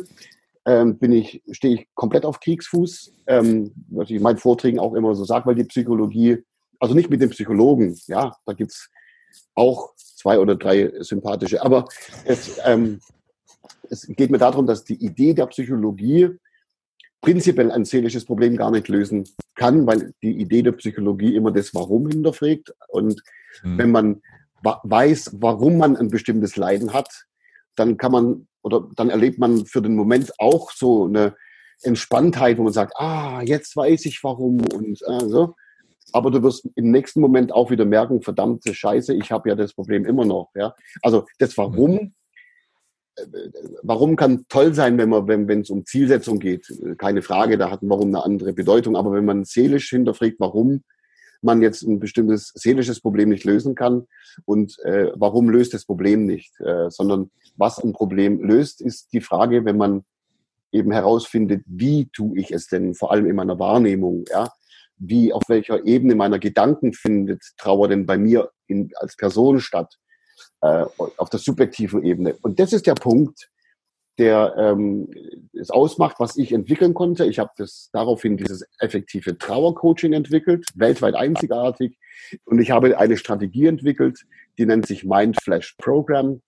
ähm, 0.66 0.98
bin 0.98 1.12
ich, 1.12 1.42
stehe 1.52 1.76
ich 1.76 1.88
komplett 1.94 2.26
auf 2.26 2.40
Kriegsfuß, 2.40 3.14
ähm, 3.28 3.72
was 3.90 4.10
ich 4.10 4.18
in 4.18 4.24
meinen 4.24 4.38
Vorträgen 4.38 4.80
auch 4.80 4.94
immer 4.94 5.16
so 5.16 5.24
sage, 5.24 5.46
weil 5.46 5.56
die 5.56 5.64
Psychologie, 5.64 6.44
also 6.80 6.96
nicht 6.96 7.10
mit 7.10 7.22
dem 7.22 7.30
Psychologen, 7.30 7.98
ja, 8.08 8.36
da 8.46 8.54
gibt's 8.54 8.90
auch 9.54 9.94
zwei 9.96 10.40
oder 10.40 10.56
drei 10.56 10.92
sympathische, 11.00 11.62
aber 11.64 11.86
es, 12.26 12.60
ähm, 12.66 13.00
es 13.90 14.08
geht 14.08 14.32
mir 14.32 14.38
darum, 14.38 14.66
dass 14.66 14.84
die 14.84 14.96
Idee 14.96 15.34
der 15.34 15.46
Psychologie 15.48 16.32
prinzipiell 17.22 17.72
ein 17.72 17.86
seelisches 17.86 18.26
Problem 18.26 18.58
gar 18.58 18.72
nicht 18.72 18.88
lösen 18.88 19.28
kann, 19.56 19.88
weil 19.88 20.14
die 20.22 20.40
Idee 20.40 20.62
der 20.62 20.74
Psychologie 20.74 21.36
immer 21.36 21.52
das 21.52 21.74
Warum 21.74 22.08
hinterfragt. 22.08 22.74
Und 22.90 23.22
mhm. 23.64 23.78
wenn 23.78 23.92
man 23.92 24.22
weiß, 24.62 25.38
warum 25.40 25.78
man 25.78 25.96
ein 25.96 26.10
bestimmtes 26.10 26.56
Leiden 26.56 26.94
hat, 26.94 27.26
dann 27.76 27.98
kann 27.98 28.12
man 28.12 28.48
oder 28.62 28.90
dann 28.96 29.12
erlebt 29.12 29.38
man 29.38 29.66
für 29.66 29.82
den 29.82 29.96
Moment 29.96 30.32
auch 30.40 30.72
so 30.72 31.06
eine 31.06 31.36
Entspanntheit, 31.84 32.58
wo 32.58 32.64
man 32.64 32.74
sagt, 32.74 32.94
ah, 32.96 33.42
jetzt 33.44 33.76
weiß 33.76 34.06
ich 34.06 34.24
warum 34.24 34.60
und 34.74 35.02
äh, 35.04 35.28
so. 35.28 35.56
Aber 36.12 36.32
du 36.32 36.42
wirst 36.42 36.68
im 36.76 36.92
nächsten 36.92 37.22
Moment 37.22 37.52
auch 37.52 37.70
wieder 37.70 37.86
merken, 37.86 38.22
verdammte 38.22 38.74
Scheiße, 38.74 39.14
ich 39.14 39.32
habe 39.32 39.50
ja 39.50 39.56
das 39.56 39.74
Problem 39.74 40.06
immer 40.06 40.26
noch. 40.26 40.50
Ja? 40.56 40.74
Also 41.02 41.26
das 41.38 41.58
Warum 41.58 41.92
mhm 41.92 42.14
warum 43.82 44.16
kann 44.16 44.46
toll 44.50 44.74
sein, 44.74 44.98
wenn 44.98 45.10
man, 45.10 45.28
wenn 45.28 45.62
es 45.62 45.70
um 45.70 45.86
Zielsetzung 45.86 46.40
geht, 46.40 46.68
keine 46.98 47.22
Frage, 47.22 47.58
da 47.58 47.72
hat 47.72 47.82
ein 47.82 47.90
Warum 47.90 48.10
eine 48.10 48.24
andere 48.24 48.54
Bedeutung. 48.54 48.96
Aber 48.96 49.14
wenn 49.14 49.26
man 49.26 49.46
seelisch 49.46 49.90
hinterfragt, 49.90 50.36
warum 50.40 50.84
man 51.42 51.62
jetzt 51.62 51.84
ein 51.84 52.00
bestimmtes 52.00 52.52
seelisches 52.56 53.00
Problem 53.00 53.30
nicht 53.30 53.44
lösen 53.44 53.76
kann 53.76 54.08
und 54.46 54.78
äh, 54.84 55.12
warum 55.16 55.50
löst 55.50 55.74
das 55.74 55.86
Problem 55.86 56.26
nicht, 56.26 56.60
äh, 56.60 56.90
sondern 56.90 57.30
was 57.56 57.82
ein 57.82 57.94
Problem 57.94 58.44
löst, 58.44 58.82
ist 58.82 59.14
die 59.14 59.22
Frage, 59.22 59.64
wenn 59.64 59.78
man 59.78 60.04
eben 60.72 60.92
herausfindet, 60.92 61.64
wie 61.68 62.10
tue 62.12 62.40
ich 62.40 62.52
es 62.52 62.68
denn, 62.68 62.96
vor 62.96 63.12
allem 63.12 63.28
in 63.28 63.36
meiner 63.36 63.60
Wahrnehmung, 63.60 64.26
ja, 64.30 64.50
wie 64.98 65.32
auf 65.32 65.44
welcher 65.48 65.86
Ebene 65.86 66.16
meiner 66.16 66.40
Gedanken 66.40 66.94
findet 66.94 67.42
Trauer 67.58 67.88
denn 67.88 68.06
bei 68.06 68.18
mir 68.18 68.50
in, 68.68 68.92
als 68.96 69.16
Person 69.16 69.60
statt 69.60 69.98
äh, 70.62 70.86
auf 71.18 71.30
der 71.30 71.40
subjektiven 71.40 72.04
Ebene. 72.04 72.36
Und 72.42 72.60
das 72.60 72.74
ist 72.74 72.88
der 72.88 72.96
Punkt, 72.96 73.50
der 74.18 74.56
ähm, 74.58 75.10
es 75.54 75.70
ausmacht, 75.70 76.18
was 76.20 76.38
ich 76.38 76.54
entwickeln 76.54 76.94
konnte. 76.94 77.26
Ich 77.26 77.40
habe 77.40 77.52
das 77.58 77.90
daraufhin 77.92 78.38
dieses 78.38 78.66
effektive 78.80 79.38
Trauercoaching 79.38 80.14
entwickelt, 80.14 80.66
weltweit 80.76 81.16
einzigartig. 81.16 81.98
Und 82.46 82.60
ich 82.60 82.72
habe 82.72 82.98
eine 82.98 83.18
Strategie 83.18 83.68
entwickelt, 83.68 84.26
die 84.58 84.66
nennt 84.66 84.86
sich 84.86 85.04
Mind 85.04 85.38
Flash 85.42 85.76
Program. 85.78 86.42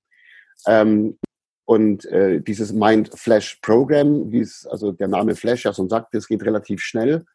Ähm, 0.65 1.19
und 1.65 2.05
äh, 2.05 2.39
dieses 2.39 2.71
Mind 2.71 3.09
Flash 3.13 3.59
Program, 3.61 4.31
wie 4.31 4.39
es 4.39 4.65
also 4.65 4.93
der 4.93 5.09
Name 5.09 5.35
Flash 5.35 5.65
ja 5.65 5.73
schon 5.73 5.89
sagt, 5.89 6.13
das 6.13 6.27
geht 6.27 6.43
relativ 6.43 6.81
schnell, 6.81 7.25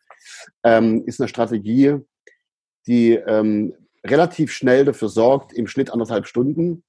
ähm, 0.64 1.04
ist 1.04 1.20
eine 1.20 1.28
Strategie, 1.28 1.98
die 2.86 3.12
ähm, 3.12 3.74
relativ 4.04 4.52
schnell 4.52 4.84
dafür 4.84 5.08
sorgt, 5.08 5.52
im 5.52 5.66
Schnitt 5.66 5.90
anderthalb 5.90 6.26
Stunden, 6.26 6.84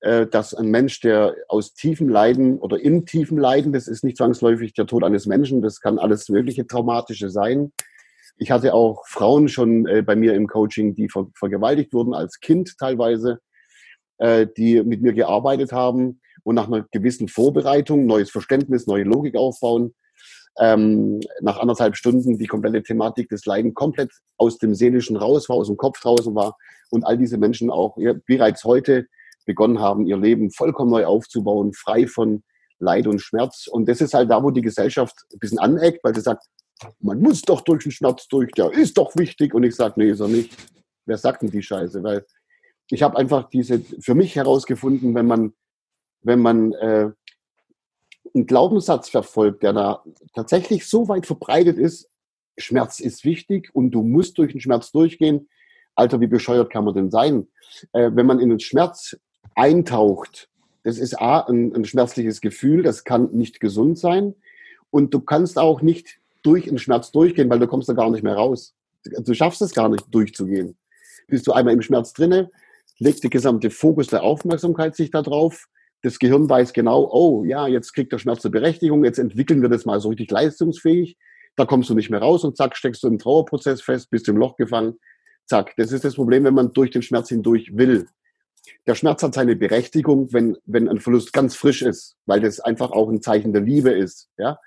äh, 0.00 0.26
dass 0.26 0.54
ein 0.54 0.68
Mensch, 0.68 1.00
der 1.00 1.34
aus 1.48 1.74
tiefem 1.74 2.08
Leiden 2.08 2.58
oder 2.58 2.78
in 2.78 3.06
tiefem 3.06 3.38
Leiden, 3.38 3.72
das 3.72 3.88
ist 3.88 4.04
nicht 4.04 4.18
zwangsläufig 4.18 4.74
der 4.74 4.86
Tod 4.86 5.04
eines 5.04 5.26
Menschen, 5.26 5.62
das 5.62 5.80
kann 5.80 5.98
alles 5.98 6.28
mögliche 6.28 6.66
traumatische 6.66 7.30
sein. 7.30 7.72
Ich 8.36 8.50
hatte 8.50 8.74
auch 8.74 9.06
Frauen 9.06 9.48
schon 9.48 9.86
äh, 9.86 10.02
bei 10.02 10.16
mir 10.16 10.34
im 10.34 10.46
Coaching, 10.46 10.94
die 10.94 11.08
ver 11.08 11.28
vergewaltigt 11.34 11.92
wurden 11.92 12.14
als 12.14 12.40
Kind 12.40 12.76
teilweise, 12.78 13.38
äh, 14.18 14.46
die 14.56 14.82
mit 14.82 15.02
mir 15.02 15.12
gearbeitet 15.12 15.72
haben 15.72 16.20
und 16.42 16.56
nach 16.56 16.66
einer 16.66 16.86
gewissen 16.90 17.28
Vorbereitung, 17.28 18.06
neues 18.06 18.30
Verständnis, 18.30 18.86
neue 18.86 19.04
Logik 19.04 19.36
aufbauen, 19.36 19.94
ähm, 20.58 21.20
nach 21.40 21.58
anderthalb 21.58 21.96
Stunden 21.96 22.38
die 22.38 22.46
komplette 22.46 22.82
Thematik 22.82 23.28
des 23.28 23.44
Leiden 23.44 23.74
komplett 23.74 24.10
aus 24.36 24.58
dem 24.58 24.74
Seelischen 24.74 25.16
raus 25.16 25.48
war, 25.48 25.56
aus 25.56 25.66
dem 25.66 25.76
Kopf 25.76 26.00
draußen 26.00 26.34
war 26.34 26.56
und 26.90 27.04
all 27.04 27.18
diese 27.18 27.38
Menschen 27.38 27.70
auch 27.70 27.96
ja, 27.98 28.14
bereits 28.26 28.64
heute 28.64 29.06
begonnen 29.46 29.80
haben, 29.80 30.06
ihr 30.06 30.16
Leben 30.16 30.50
vollkommen 30.50 30.90
neu 30.90 31.04
aufzubauen, 31.04 31.72
frei 31.72 32.06
von 32.06 32.42
Leid 32.78 33.06
und 33.06 33.20
Schmerz. 33.20 33.66
Und 33.66 33.88
das 33.88 34.00
ist 34.00 34.14
halt 34.14 34.30
da, 34.30 34.42
wo 34.42 34.50
die 34.50 34.62
Gesellschaft 34.62 35.14
ein 35.32 35.38
bisschen 35.38 35.58
aneckt, 35.58 36.02
weil 36.02 36.14
sie 36.14 36.20
sagt, 36.20 36.44
man 37.00 37.20
muss 37.20 37.42
doch 37.42 37.60
durch 37.60 37.84
den 37.84 37.92
Schmerz 37.92 38.26
durch, 38.28 38.50
der 38.52 38.72
ist 38.72 38.96
doch 38.98 39.14
wichtig. 39.16 39.54
Und 39.54 39.64
ich 39.64 39.74
sage, 39.74 39.94
nee, 39.96 40.10
ist 40.10 40.20
er 40.20 40.28
nicht. 40.28 40.56
Wer 41.06 41.18
sagt 41.18 41.42
denn 41.42 41.50
die 41.50 41.62
Scheiße? 41.62 42.02
Weil 42.02 42.24
ich 42.90 43.02
habe 43.02 43.16
einfach 43.16 43.48
diese 43.48 43.80
für 43.80 44.14
mich 44.14 44.36
herausgefunden, 44.36 45.14
wenn 45.14 45.26
man, 45.26 45.52
wenn 46.22 46.40
man 46.40 46.72
äh, 46.74 47.10
einen 48.34 48.46
Glaubenssatz 48.46 49.08
verfolgt, 49.08 49.62
der 49.62 49.72
da 49.72 50.02
tatsächlich 50.34 50.86
so 50.86 51.08
weit 51.08 51.26
verbreitet 51.26 51.78
ist, 51.78 52.08
Schmerz 52.56 53.00
ist 53.00 53.24
wichtig 53.24 53.70
und 53.72 53.90
du 53.90 54.02
musst 54.02 54.38
durch 54.38 54.52
den 54.52 54.60
Schmerz 54.60 54.92
durchgehen. 54.92 55.48
Alter, 55.94 56.20
wie 56.20 56.26
bescheuert 56.26 56.70
kann 56.70 56.84
man 56.84 56.94
denn 56.94 57.10
sein? 57.10 57.46
Äh, 57.92 58.10
wenn 58.14 58.26
man 58.26 58.40
in 58.40 58.50
den 58.50 58.60
Schmerz 58.60 59.16
eintaucht, 59.54 60.48
das 60.82 60.98
ist 60.98 61.20
A, 61.20 61.40
ein, 61.40 61.74
ein 61.74 61.84
schmerzliches 61.84 62.40
Gefühl, 62.40 62.82
das 62.82 63.04
kann 63.04 63.30
nicht 63.32 63.60
gesund 63.60 63.98
sein. 63.98 64.34
Und 64.90 65.14
du 65.14 65.20
kannst 65.20 65.58
auch 65.58 65.82
nicht 65.82 66.20
durch 66.42 66.66
den 66.66 66.78
Schmerz 66.78 67.10
durchgehen, 67.10 67.50
weil 67.50 67.58
du 67.58 67.66
kommst 67.66 67.88
da 67.88 67.94
gar 67.94 68.10
nicht 68.10 68.22
mehr 68.22 68.34
raus. 68.34 68.74
Du 69.02 69.34
schaffst 69.34 69.62
es 69.62 69.74
gar 69.74 69.88
nicht 69.88 70.06
durchzugehen. 70.10 70.76
Bist 71.26 71.46
du 71.46 71.52
einmal 71.52 71.74
im 71.74 71.82
Schmerz 71.82 72.12
drinne, 72.12 72.50
legt 72.98 73.22
der 73.22 73.30
gesamte 73.30 73.70
Fokus 73.70 74.08
der 74.08 74.22
Aufmerksamkeit 74.22 74.94
sich 74.94 75.10
da 75.10 75.22
drauf 75.22 75.68
das 76.04 76.18
Gehirn 76.18 76.50
weiß 76.50 76.74
genau, 76.74 77.08
oh 77.10 77.44
ja, 77.44 77.66
jetzt 77.66 77.94
kriegt 77.94 78.12
der 78.12 78.18
Schmerz 78.18 78.44
eine 78.44 78.52
Berechtigung, 78.52 79.04
jetzt 79.04 79.18
entwickeln 79.18 79.62
wir 79.62 79.70
das 79.70 79.86
mal 79.86 80.00
so 80.00 80.10
richtig 80.10 80.30
leistungsfähig. 80.30 81.16
Da 81.56 81.64
kommst 81.64 81.88
du 81.88 81.94
nicht 81.94 82.10
mehr 82.10 82.20
raus 82.20 82.44
und 82.44 82.58
zack, 82.58 82.76
steckst 82.76 83.02
du 83.02 83.08
im 83.08 83.18
Trauerprozess 83.18 83.80
fest, 83.80 84.10
bist 84.10 84.28
im 84.28 84.36
Loch 84.36 84.56
gefangen. 84.56 84.98
Zack, 85.46 85.72
das 85.78 85.92
ist 85.92 86.04
das 86.04 86.16
Problem, 86.16 86.44
wenn 86.44 86.52
man 86.52 86.74
durch 86.74 86.90
den 86.90 87.00
Schmerz 87.00 87.30
hindurch 87.30 87.74
will. 87.74 88.06
Der 88.86 88.94
Schmerz 88.94 89.22
hat 89.22 89.32
seine 89.32 89.56
Berechtigung, 89.56 90.30
wenn, 90.34 90.58
wenn 90.66 90.90
ein 90.90 91.00
Verlust 91.00 91.32
ganz 91.32 91.56
frisch 91.56 91.80
ist, 91.80 92.16
weil 92.26 92.40
das 92.40 92.60
einfach 92.60 92.90
auch 92.90 93.08
ein 93.08 93.22
Zeichen 93.22 93.54
der 93.54 93.62
Liebe 93.62 93.90
ist. 93.90 94.28
Ja? 94.36 94.58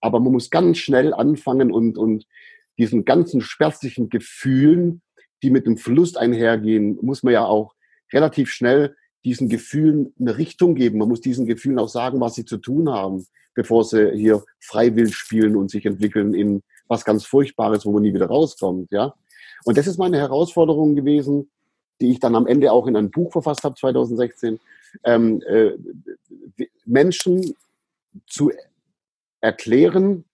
Aber 0.00 0.20
man 0.20 0.32
muss 0.32 0.50
ganz 0.50 0.78
schnell 0.78 1.12
anfangen 1.12 1.72
und, 1.72 1.98
und 1.98 2.24
diesen 2.78 3.04
ganzen 3.04 3.40
schmerzlichen 3.40 4.10
Gefühlen, 4.10 5.02
die 5.42 5.50
mit 5.50 5.66
dem 5.66 5.76
Verlust 5.76 6.18
einhergehen, 6.18 6.98
muss 7.02 7.24
man 7.24 7.32
ja 7.32 7.44
auch 7.44 7.74
relativ 8.12 8.50
schnell 8.50 8.94
diesen 9.24 9.48
Gefühlen 9.48 10.12
eine 10.18 10.36
Richtung 10.36 10.74
geben. 10.74 10.98
Man 10.98 11.08
muss 11.08 11.20
diesen 11.20 11.46
Gefühlen 11.46 11.78
auch 11.78 11.88
sagen, 11.88 12.20
was 12.20 12.34
sie 12.34 12.44
zu 12.44 12.58
tun 12.58 12.90
haben, 12.90 13.26
bevor 13.54 13.84
sie 13.84 14.12
hier 14.12 14.44
freiwillig 14.60 15.16
spielen 15.16 15.56
und 15.56 15.70
sich 15.70 15.86
entwickeln 15.86 16.34
in 16.34 16.62
was 16.88 17.04
ganz 17.04 17.24
Furchtbares, 17.24 17.86
wo 17.86 17.92
man 17.92 18.02
nie 18.02 18.12
wieder 18.12 18.26
rauskommt. 18.26 18.90
Ja? 18.92 19.14
Und 19.64 19.78
das 19.78 19.86
ist 19.86 19.98
meine 19.98 20.18
Herausforderung 20.18 20.94
gewesen, 20.94 21.50
die 22.00 22.10
ich 22.10 22.20
dann 22.20 22.34
am 22.34 22.46
Ende 22.46 22.72
auch 22.72 22.86
in 22.86 22.96
ein 22.96 23.10
Buch 23.10 23.32
verfasst 23.32 23.64
habe, 23.64 23.76
2016, 23.76 24.60
ähm, 25.04 25.42
äh, 25.46 25.72
Menschen 26.84 27.54
zu 28.26 28.52
erklären, 29.40 30.24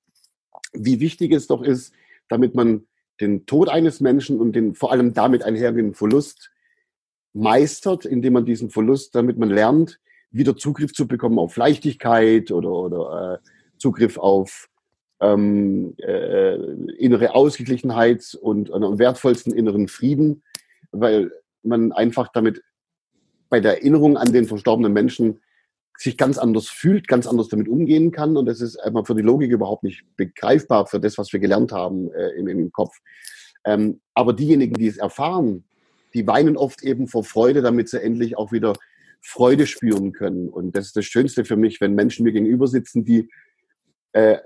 wie 0.72 1.00
wichtig 1.00 1.33
es 1.33 1.46
doch 1.46 1.62
ist, 1.62 1.92
damit 2.29 2.55
man 2.55 2.87
den 3.20 3.46
Tod 3.46 3.68
eines 3.68 4.00
Menschen 4.00 4.40
und 4.40 4.53
den 4.53 4.74
vor 4.74 4.92
allem 4.92 5.12
damit 5.12 5.42
einhergehenden 5.42 5.94
Verlust 5.94 6.50
meistert, 7.33 8.05
indem 8.05 8.35
man 8.35 8.45
diesen 8.45 8.71
Verlust, 8.71 9.14
damit 9.14 9.38
man 9.38 9.51
lernt, 9.51 10.01
wieder 10.31 10.57
Zugriff 10.57 10.93
zu 10.93 11.07
bekommen 11.07 11.38
auf 11.38 11.57
Leichtigkeit 11.57 12.51
oder, 12.51 12.71
oder 12.71 13.40
äh, 13.43 13.49
Zugriff 13.79 14.19
auf 14.19 14.69
ähm, 15.21 15.95
äh, 15.99 16.55
innere 16.99 17.35
Ausgeglichenheit 17.35 18.38
und 18.40 18.73
einen 18.73 18.99
wertvollsten 18.99 19.53
inneren 19.53 19.88
Frieden, 19.88 20.43
weil 20.93 21.31
man 21.62 21.93
einfach 21.93 22.29
damit 22.33 22.62
bei 23.49 23.61
der 23.61 23.79
Erinnerung 23.79 24.16
an 24.16 24.33
den 24.33 24.47
verstorbenen 24.47 24.93
Menschen 24.93 25.40
sich 25.99 26.16
ganz 26.16 26.38
anders 26.38 26.69
fühlt, 26.69 27.09
ganz 27.09 27.27
anders 27.27 27.49
damit 27.49 27.69
umgehen 27.69 28.11
kann. 28.11 28.37
Und 28.37 28.47
das 28.47 28.62
ist 28.62 28.79
einfach 28.79 29.07
für 29.07 29.14
die 29.14 29.21
Logik 29.21 29.51
überhaupt 29.51 29.83
nicht 29.83 30.05
begreifbar 30.16 30.87
für 30.87 30.99
das, 30.99 31.19
was 31.19 31.33
wir 31.33 31.40
gelernt 31.40 31.73
haben 31.73 32.11
äh, 32.12 32.31
im, 32.31 32.49
im, 32.49 32.73
Kopf. 32.73 32.97
Ähm, 33.66 34.01
aber 34.14 34.33
diejenigen, 34.33 34.75
die 34.75 34.87
es 34.87 34.97
erfahren, 34.97 35.64
die 36.14 36.27
weinen 36.27 36.57
oft 36.57 36.83
eben 36.83 37.07
vor 37.09 37.25
Freude, 37.25 37.62
damit 37.62 37.88
sie 37.88 38.03
endlich 38.03 38.37
auch 38.37 38.53
wieder 38.53 38.75
Freude 39.20 39.66
spüren 39.66 40.12
können. 40.12 40.49
Und 40.49 40.77
das 40.77 40.87
ist 40.87 40.96
das 40.96 41.05
Schönste 41.05 41.44
für 41.44 41.57
mich, 41.57 41.81
wenn 41.81 41.94
Menschen 41.94 42.25
mir 42.25 42.33
gegenüber 42.33 42.66
sitzen, 42.66 43.05
die 43.05 43.29
äh, 44.12 44.38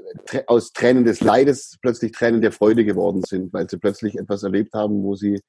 aus 0.46 0.72
Tränen 0.72 1.04
des 1.04 1.20
Leides 1.20 1.78
plötzlich 1.80 2.12
Tränen 2.12 2.42
der 2.42 2.52
Freude 2.52 2.84
geworden 2.84 3.22
sind, 3.26 3.52
weil 3.52 3.68
sie 3.68 3.78
plötzlich 3.78 4.16
etwas 4.16 4.42
erlebt 4.42 4.74
haben, 4.74 5.02
wo 5.02 5.14
sie 5.14 5.40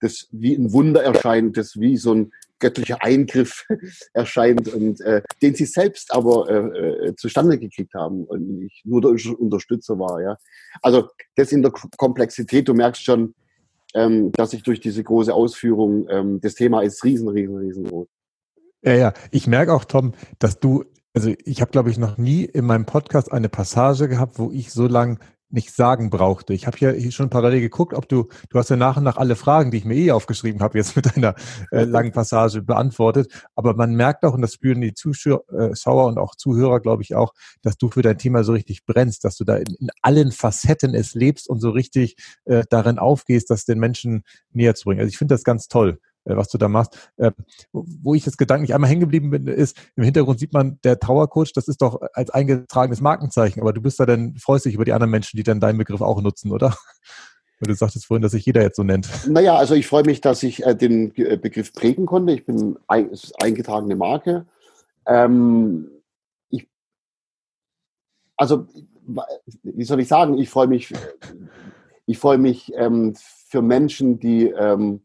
das 0.00 0.26
wie 0.32 0.54
ein 0.54 0.72
Wunder 0.72 1.02
erscheint, 1.02 1.56
das 1.56 1.78
wie 1.78 1.96
so 1.96 2.12
ein 2.12 2.32
göttlicher 2.58 3.02
Eingriff 3.02 3.66
erscheint 4.14 4.68
und 4.68 5.00
äh, 5.02 5.22
den 5.42 5.54
sie 5.54 5.64
selbst 5.64 6.12
aber 6.12 6.48
äh, 6.48 7.08
äh, 7.08 7.16
zustande 7.16 7.58
gekriegt 7.58 7.94
haben 7.94 8.24
und 8.24 8.62
ich 8.62 8.82
nur 8.84 9.00
der 9.00 9.10
Unterstützer 9.38 9.98
war. 9.98 10.20
Ja, 10.20 10.36
also 10.80 11.08
das 11.36 11.52
in 11.52 11.62
der 11.62 11.70
Komplexität. 11.70 12.68
Du 12.68 12.74
merkst 12.74 13.04
schon, 13.04 13.34
ähm, 13.94 14.32
dass 14.32 14.52
ich 14.52 14.62
durch 14.62 14.80
diese 14.80 15.02
große 15.02 15.32
Ausführung 15.32 16.06
ähm, 16.08 16.40
das 16.40 16.54
Thema 16.54 16.82
ist 16.82 17.04
riesen, 17.04 17.28
riesen, 17.28 17.56
riesengroß. 17.56 18.08
Ja, 18.84 18.94
ja. 18.94 19.12
Ich 19.30 19.46
merke 19.46 19.72
auch, 19.72 19.84
Tom, 19.84 20.12
dass 20.38 20.58
du 20.58 20.84
also 21.14 21.30
ich 21.44 21.60
habe, 21.60 21.70
glaube 21.70 21.90
ich, 21.90 21.98
noch 21.98 22.16
nie 22.16 22.44
in 22.44 22.64
meinem 22.64 22.86
Podcast 22.86 23.30
eine 23.30 23.48
Passage 23.50 24.08
gehabt, 24.08 24.38
wo 24.38 24.50
ich 24.50 24.72
so 24.72 24.86
lang 24.86 25.18
nicht 25.52 25.74
sagen 25.74 26.10
brauchte. 26.10 26.54
Ich 26.54 26.66
habe 26.66 26.76
hier 26.76 27.12
schon 27.12 27.30
parallel 27.30 27.60
geguckt, 27.60 27.94
ob 27.94 28.08
du, 28.08 28.28
du 28.50 28.58
hast 28.58 28.70
ja 28.70 28.76
nach 28.76 28.96
und 28.96 29.04
nach 29.04 29.16
alle 29.16 29.36
Fragen, 29.36 29.70
die 29.70 29.78
ich 29.78 29.84
mir 29.84 29.94
eh 29.94 30.10
aufgeschrieben 30.10 30.62
habe, 30.62 30.78
jetzt 30.78 30.96
mit 30.96 31.16
einer 31.16 31.34
äh, 31.70 31.84
langen 31.84 32.12
Passage 32.12 32.62
beantwortet. 32.62 33.30
Aber 33.54 33.74
man 33.74 33.94
merkt 33.94 34.24
auch, 34.24 34.34
und 34.34 34.42
das 34.42 34.54
spüren 34.54 34.80
die 34.80 34.94
Zuschauer 34.94 35.42
äh, 35.52 35.86
und 35.86 36.18
auch 36.18 36.34
Zuhörer, 36.34 36.80
glaube 36.80 37.02
ich 37.02 37.14
auch, 37.14 37.32
dass 37.62 37.76
du 37.76 37.90
für 37.90 38.02
dein 38.02 38.18
Thema 38.18 38.44
so 38.44 38.52
richtig 38.52 38.84
brennst, 38.86 39.24
dass 39.24 39.36
du 39.36 39.44
da 39.44 39.56
in, 39.56 39.74
in 39.78 39.88
allen 40.00 40.32
Facetten 40.32 40.94
es 40.94 41.14
lebst 41.14 41.48
und 41.48 41.60
so 41.60 41.70
richtig 41.70 42.16
äh, 42.44 42.64
darin 42.70 42.98
aufgehst, 42.98 43.50
das 43.50 43.64
den 43.64 43.78
Menschen 43.78 44.24
näher 44.52 44.74
zu 44.74 44.84
bringen. 44.84 45.00
Also 45.00 45.10
ich 45.10 45.18
finde 45.18 45.34
das 45.34 45.44
ganz 45.44 45.68
toll. 45.68 45.98
Äh, 46.24 46.36
was 46.36 46.48
du 46.48 46.58
da 46.58 46.68
machst. 46.68 47.10
Äh, 47.16 47.32
wo 47.72 48.14
ich 48.14 48.24
jetzt 48.26 48.38
gedanklich 48.38 48.74
einmal 48.74 48.88
hängen 48.88 49.00
geblieben 49.00 49.30
bin, 49.30 49.46
ist, 49.46 49.76
im 49.96 50.04
Hintergrund 50.04 50.38
sieht 50.38 50.52
man, 50.52 50.78
der 50.84 50.98
Trauercoach, 50.98 51.52
das 51.54 51.68
ist 51.68 51.82
doch 51.82 52.00
als 52.12 52.30
eingetragenes 52.30 53.00
Markenzeichen, 53.00 53.60
aber 53.60 53.72
du 53.72 53.80
bist 53.80 53.98
da 53.98 54.06
dann, 54.06 54.36
freust 54.36 54.64
dich 54.64 54.74
über 54.74 54.84
die 54.84 54.92
anderen 54.92 55.10
Menschen, 55.10 55.36
die 55.36 55.42
dann 55.42 55.60
deinen 55.60 55.78
Begriff 55.78 56.00
auch 56.00 56.20
nutzen, 56.22 56.52
oder? 56.52 56.76
Weil 57.60 57.68
du 57.68 57.74
sagtest 57.74 58.06
vorhin, 58.06 58.22
dass 58.22 58.32
sich 58.32 58.44
jeder 58.44 58.62
jetzt 58.62 58.76
so 58.76 58.82
nennt. 58.82 59.08
Naja, 59.28 59.56
also 59.56 59.74
ich 59.74 59.86
freue 59.86 60.04
mich, 60.04 60.20
dass 60.20 60.42
ich 60.42 60.64
äh, 60.64 60.74
den 60.74 61.14
äh, 61.16 61.36
Begriff 61.36 61.72
prägen 61.72 62.06
konnte. 62.06 62.32
Ich 62.32 62.44
bin 62.44 62.76
ein, 62.88 63.10
eingetragene 63.40 63.94
Marke. 63.94 64.46
Ähm, 65.06 65.88
ich, 66.50 66.68
also, 68.36 68.66
wie 69.62 69.84
soll 69.84 70.00
ich 70.00 70.08
sagen, 70.08 70.38
ich 70.38 70.50
freue 70.50 70.66
mich, 70.66 70.92
ich 72.06 72.18
freue 72.18 72.38
mich 72.38 72.72
ähm, 72.76 73.14
für 73.16 73.62
Menschen, 73.62 74.18
die 74.18 74.46
ähm, 74.46 75.02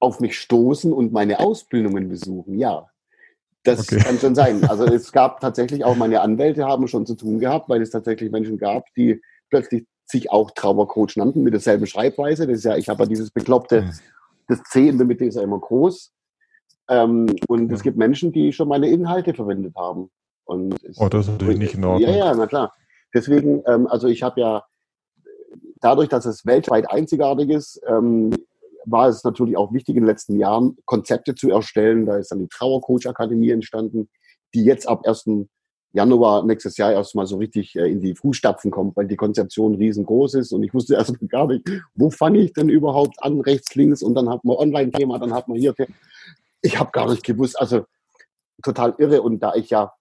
auf 0.00 0.20
mich 0.20 0.38
stoßen 0.38 0.92
und 0.92 1.12
meine 1.12 1.40
Ausbildungen 1.40 2.08
besuchen. 2.08 2.58
Ja, 2.58 2.88
das 3.62 3.80
okay. 3.80 4.02
kann 4.02 4.18
schon 4.18 4.34
sein. 4.34 4.62
Also 4.68 4.84
es 4.84 5.12
gab 5.12 5.40
tatsächlich 5.40 5.84
auch 5.84 5.96
meine 5.96 6.20
Anwälte 6.22 6.64
haben 6.64 6.88
schon 6.88 7.06
zu 7.06 7.14
tun 7.14 7.38
gehabt, 7.38 7.68
weil 7.68 7.82
es 7.82 7.90
tatsächlich 7.90 8.30
Menschen 8.30 8.58
gab, 8.58 8.84
die 8.96 9.20
plötzlich 9.50 9.86
sich 10.06 10.30
auch 10.30 10.50
Trauercoach 10.50 11.16
nannten 11.16 11.42
mit 11.42 11.52
derselben 11.52 11.86
Schreibweise. 11.86 12.46
Das 12.46 12.58
ist 12.58 12.64
ja, 12.64 12.76
ich 12.76 12.88
habe 12.88 13.04
ja 13.04 13.08
dieses 13.08 13.30
bekloppte, 13.30 13.90
das 14.48 14.62
C 14.64 14.88
in 14.88 14.98
der 14.98 15.06
Mitte 15.06 15.24
ist 15.24 15.36
ja 15.36 15.42
immer 15.42 15.60
groß. 15.60 16.12
Ähm, 16.88 17.36
und 17.46 17.68
ja. 17.68 17.74
es 17.74 17.82
gibt 17.82 17.96
Menschen, 17.96 18.32
die 18.32 18.52
schon 18.52 18.68
meine 18.68 18.88
Inhalte 18.88 19.34
verwendet 19.34 19.74
haben. 19.76 20.10
Und 20.44 20.74
oh, 20.96 21.08
das 21.08 21.26
ist 21.26 21.32
natürlich 21.32 21.58
nicht 21.58 21.74
in 21.74 21.84
Ordnung. 21.84 22.10
Ja, 22.10 22.16
ja, 22.16 22.34
na 22.34 22.46
klar. 22.46 22.74
Deswegen, 23.14 23.62
ähm, 23.66 23.86
also 23.86 24.08
ich 24.08 24.22
habe 24.22 24.40
ja 24.40 24.64
dadurch, 25.80 26.08
dass 26.08 26.26
es 26.26 26.44
weltweit 26.44 26.90
einzigartig 26.90 27.50
ist, 27.50 27.80
ähm, 27.86 28.30
war 28.84 29.08
es 29.08 29.24
natürlich 29.24 29.56
auch 29.56 29.72
wichtig 29.72 29.96
in 29.96 30.02
den 30.02 30.08
letzten 30.08 30.38
Jahren, 30.38 30.76
Konzepte 30.84 31.34
zu 31.34 31.50
erstellen. 31.50 32.06
Da 32.06 32.16
ist 32.16 32.30
dann 32.30 32.38
die 32.38 32.48
Trauercoach 32.48 33.06
Akademie 33.06 33.50
entstanden, 33.50 34.08
die 34.54 34.64
jetzt 34.64 34.88
ab 34.88 35.06
1. 35.06 35.46
Januar 35.92 36.44
nächstes 36.44 36.76
Jahr 36.76 36.92
erstmal 36.92 37.26
so 37.26 37.36
richtig 37.38 37.74
äh, 37.74 37.90
in 37.90 38.00
die 38.00 38.14
Fußstapfen 38.14 38.70
kommt, 38.70 38.96
weil 38.96 39.08
die 39.08 39.16
Konzeption 39.16 39.74
riesengroß 39.74 40.34
ist 40.34 40.52
und 40.52 40.62
ich 40.62 40.72
wusste 40.72 40.94
erstmal 40.94 41.26
gar 41.28 41.48
nicht, 41.48 41.68
wo 41.94 42.10
fange 42.10 42.38
ich 42.38 42.52
denn 42.52 42.68
überhaupt 42.68 43.22
an, 43.22 43.40
rechts, 43.40 43.74
links 43.74 44.02
und 44.02 44.14
dann 44.14 44.28
hat 44.28 44.44
man 44.44 44.56
Online-Thema, 44.56 45.18
dann 45.18 45.34
hat 45.34 45.48
man 45.48 45.58
hier. 45.58 45.74
Ich 46.62 46.78
habe 46.78 46.90
gar 46.92 47.10
nicht 47.10 47.24
gewusst, 47.24 47.58
also 47.58 47.86
total 48.62 48.94
irre 48.98 49.22
und 49.22 49.40
da 49.40 49.54
ich 49.54 49.70
ja 49.70 49.92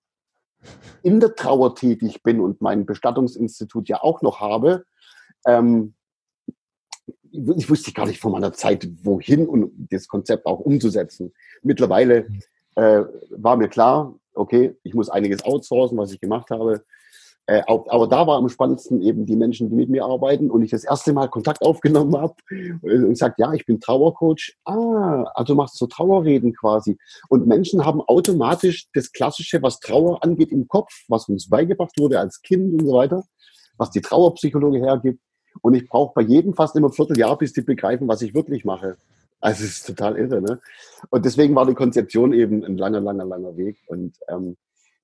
in 1.02 1.20
der 1.20 1.36
Trauer 1.36 1.74
tätig 1.74 2.22
bin 2.22 2.40
und 2.40 2.62
mein 2.62 2.86
Bestattungsinstitut 2.86 3.88
ja 3.88 4.04
auch 4.04 4.22
noch 4.22 4.42
habe, 4.42 4.84
ähm, 5.48 5.96
ich 7.32 7.70
wusste 7.70 7.92
gar 7.92 8.08
nicht 8.08 8.20
von 8.20 8.32
meiner 8.32 8.54
Zeit, 8.54 8.88
wohin 9.04 9.48
und 9.48 9.72
das 9.92 10.08
Konzept 10.08 10.46
auch 10.46 10.60
umzusetzen. 10.60 11.34
Mittlerweile 11.64 12.28
äh, 12.76 13.04
war 13.30 13.58
mir 13.58 13.68
klar, 13.68 14.16
okay, 14.34 14.76
ich 14.84 14.94
muss 14.94 15.10
einiges 15.10 15.44
outsourcen, 15.44 15.98
was 15.98 16.12
ich 16.12 16.20
gemacht 16.20 16.50
habe. 16.50 16.84
Äh, 17.50 17.64
auch, 17.66 17.88
aber 17.90 18.08
da 18.08 18.28
war 18.28 18.38
am 18.38 18.48
spannendsten 18.48 19.02
eben 19.02 19.26
die 19.26 19.36
Menschen, 19.36 19.70
die 19.70 19.76
mit 19.76 19.90
mir 19.90 20.06
arbeiten 20.06 20.52
und 20.52 20.62
ich 20.62 20.70
das 20.70 20.84
erste 20.84 21.14
Mal 21.14 21.30
Kontakt 21.30 21.64
aufgenommen 21.64 22.16
habe 22.16 22.36
und 22.84 23.18
sagt, 23.18 23.40
ja, 23.40 23.52
ich 23.54 23.66
bin 23.66 23.80
Trauercoach. 23.80 24.56
Ah, 24.66 25.24
also 25.34 25.56
machst 25.56 25.74
du 25.76 25.86
so 25.86 25.88
Trauerreden 25.88 26.54
quasi. 26.54 27.00
Und 27.28 27.48
Menschen 27.48 27.84
haben 27.84 28.02
automatisch 28.02 28.88
das 28.94 29.12
Klassische, 29.12 29.64
was 29.64 29.80
Trauer 29.80 30.24
angeht, 30.24 30.52
im 30.52 30.68
Kopf, 30.68 30.92
was 31.08 31.28
uns 31.28 31.50
beigebracht 31.50 31.98
wurde 31.98 32.20
als 32.20 32.44
Kind 32.44 32.80
und 32.80 32.86
so 32.86 32.94
weiter, 32.94 33.24
was 33.78 33.90
die 33.90 34.02
Trauerpsychologie 34.02 34.82
hergibt. 34.82 35.20
Und 35.62 35.74
ich 35.74 35.88
brauche 35.88 36.14
bei 36.14 36.22
jedem 36.22 36.54
fast 36.54 36.76
immer 36.76 36.90
ein 36.90 36.94
Vierteljahr, 36.94 37.38
bis 37.38 37.54
die 37.54 37.62
begreifen, 37.62 38.08
was 38.08 38.22
ich 38.22 38.34
wirklich 38.34 38.66
mache. 38.66 38.98
Also 39.42 39.64
es 39.64 39.78
ist 39.78 39.88
total 39.88 40.18
irre. 40.18 40.42
Ne? 40.42 40.60
Und 41.10 41.26
deswegen 41.26 41.56
war 41.56 41.66
die 41.66 41.74
Konzeption 41.74 42.34
eben 42.34 42.64
ein 42.64 42.78
langer, 42.78 43.02
langer, 43.02 43.26
langer 43.26 43.58
Weg. 43.58 43.78
Und 43.88 44.16
ähm, 44.28 44.58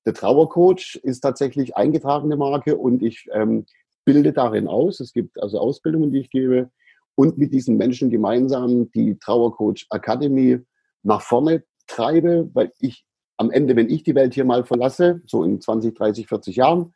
der 0.05 0.13
Trauercoach 0.13 0.99
ist 1.01 1.21
tatsächlich 1.21 1.75
eingetragene 1.75 2.37
Marke 2.37 2.77
und 2.77 3.01
ich 3.01 3.27
ähm, 3.31 3.65
bilde 4.03 4.33
darin 4.33 4.67
aus. 4.67 4.99
Es 4.99 5.13
gibt 5.13 5.41
also 5.41 5.59
Ausbildungen, 5.59 6.11
die 6.11 6.19
ich 6.19 6.29
gebe 6.29 6.69
und 7.15 7.37
mit 7.37 7.53
diesen 7.53 7.77
Menschen 7.77 8.09
gemeinsam 8.09 8.91
die 8.91 9.17
Trauercoach 9.17 9.87
Academy 9.89 10.59
nach 11.03 11.21
vorne 11.21 11.63
treibe, 11.87 12.49
weil 12.53 12.71
ich 12.79 13.05
am 13.37 13.51
Ende, 13.51 13.75
wenn 13.75 13.89
ich 13.89 14.03
die 14.03 14.15
Welt 14.15 14.33
hier 14.33 14.45
mal 14.45 14.63
verlasse, 14.63 15.21
so 15.25 15.43
in 15.43 15.59
20, 15.59 15.95
30, 15.95 16.27
40 16.27 16.55
Jahren, 16.57 16.93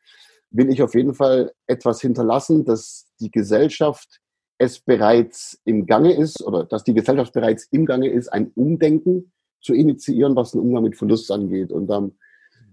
will 0.52 0.70
ich 0.70 0.82
auf 0.82 0.96
jeden 0.96 1.14
Fall 1.14 1.52
etwas 1.68 2.02
hinterlassen, 2.02 2.66
dass 2.66 3.08
die 3.20 3.32
Gesellschaft 3.32 4.20
es 4.58 4.80
bereits 4.80 5.60
im 5.64 5.86
Gange 5.86 6.14
ist 6.14 6.44
oder 6.44 6.66
dass 6.66 6.84
die 6.84 6.94
Gesellschaft 6.94 7.34
bereits 7.34 7.68
im 7.72 7.86
Gange 7.86 8.10
ist, 8.10 8.28
ein 8.28 8.52
Umdenken 8.56 9.32
zu 9.62 9.74
initiieren, 9.74 10.36
was 10.36 10.52
den 10.52 10.62
Umgang 10.62 10.84
mit 10.84 10.98
Verlust 10.98 11.32
angeht. 11.32 11.72
Und 11.72 11.90
ähm, 11.92 12.14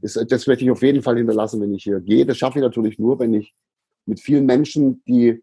ist, 0.03 0.17
das 0.31 0.47
möchte 0.47 0.65
ich 0.65 0.71
auf 0.71 0.83
jeden 0.83 1.03
Fall 1.03 1.17
hinterlassen, 1.17 1.61
wenn 1.61 1.75
ich 1.75 1.85
hier 1.85 2.01
gehe. 2.01 2.27
Das 2.27 2.37
schaffe 2.37 2.59
ich 2.59 2.63
natürlich 2.63 2.99
nur, 2.99 3.19
wenn 3.19 3.35
ich 3.35 3.55
mit 4.05 4.21
vielen 4.21 4.47
Menschen, 4.47 5.03
die 5.07 5.43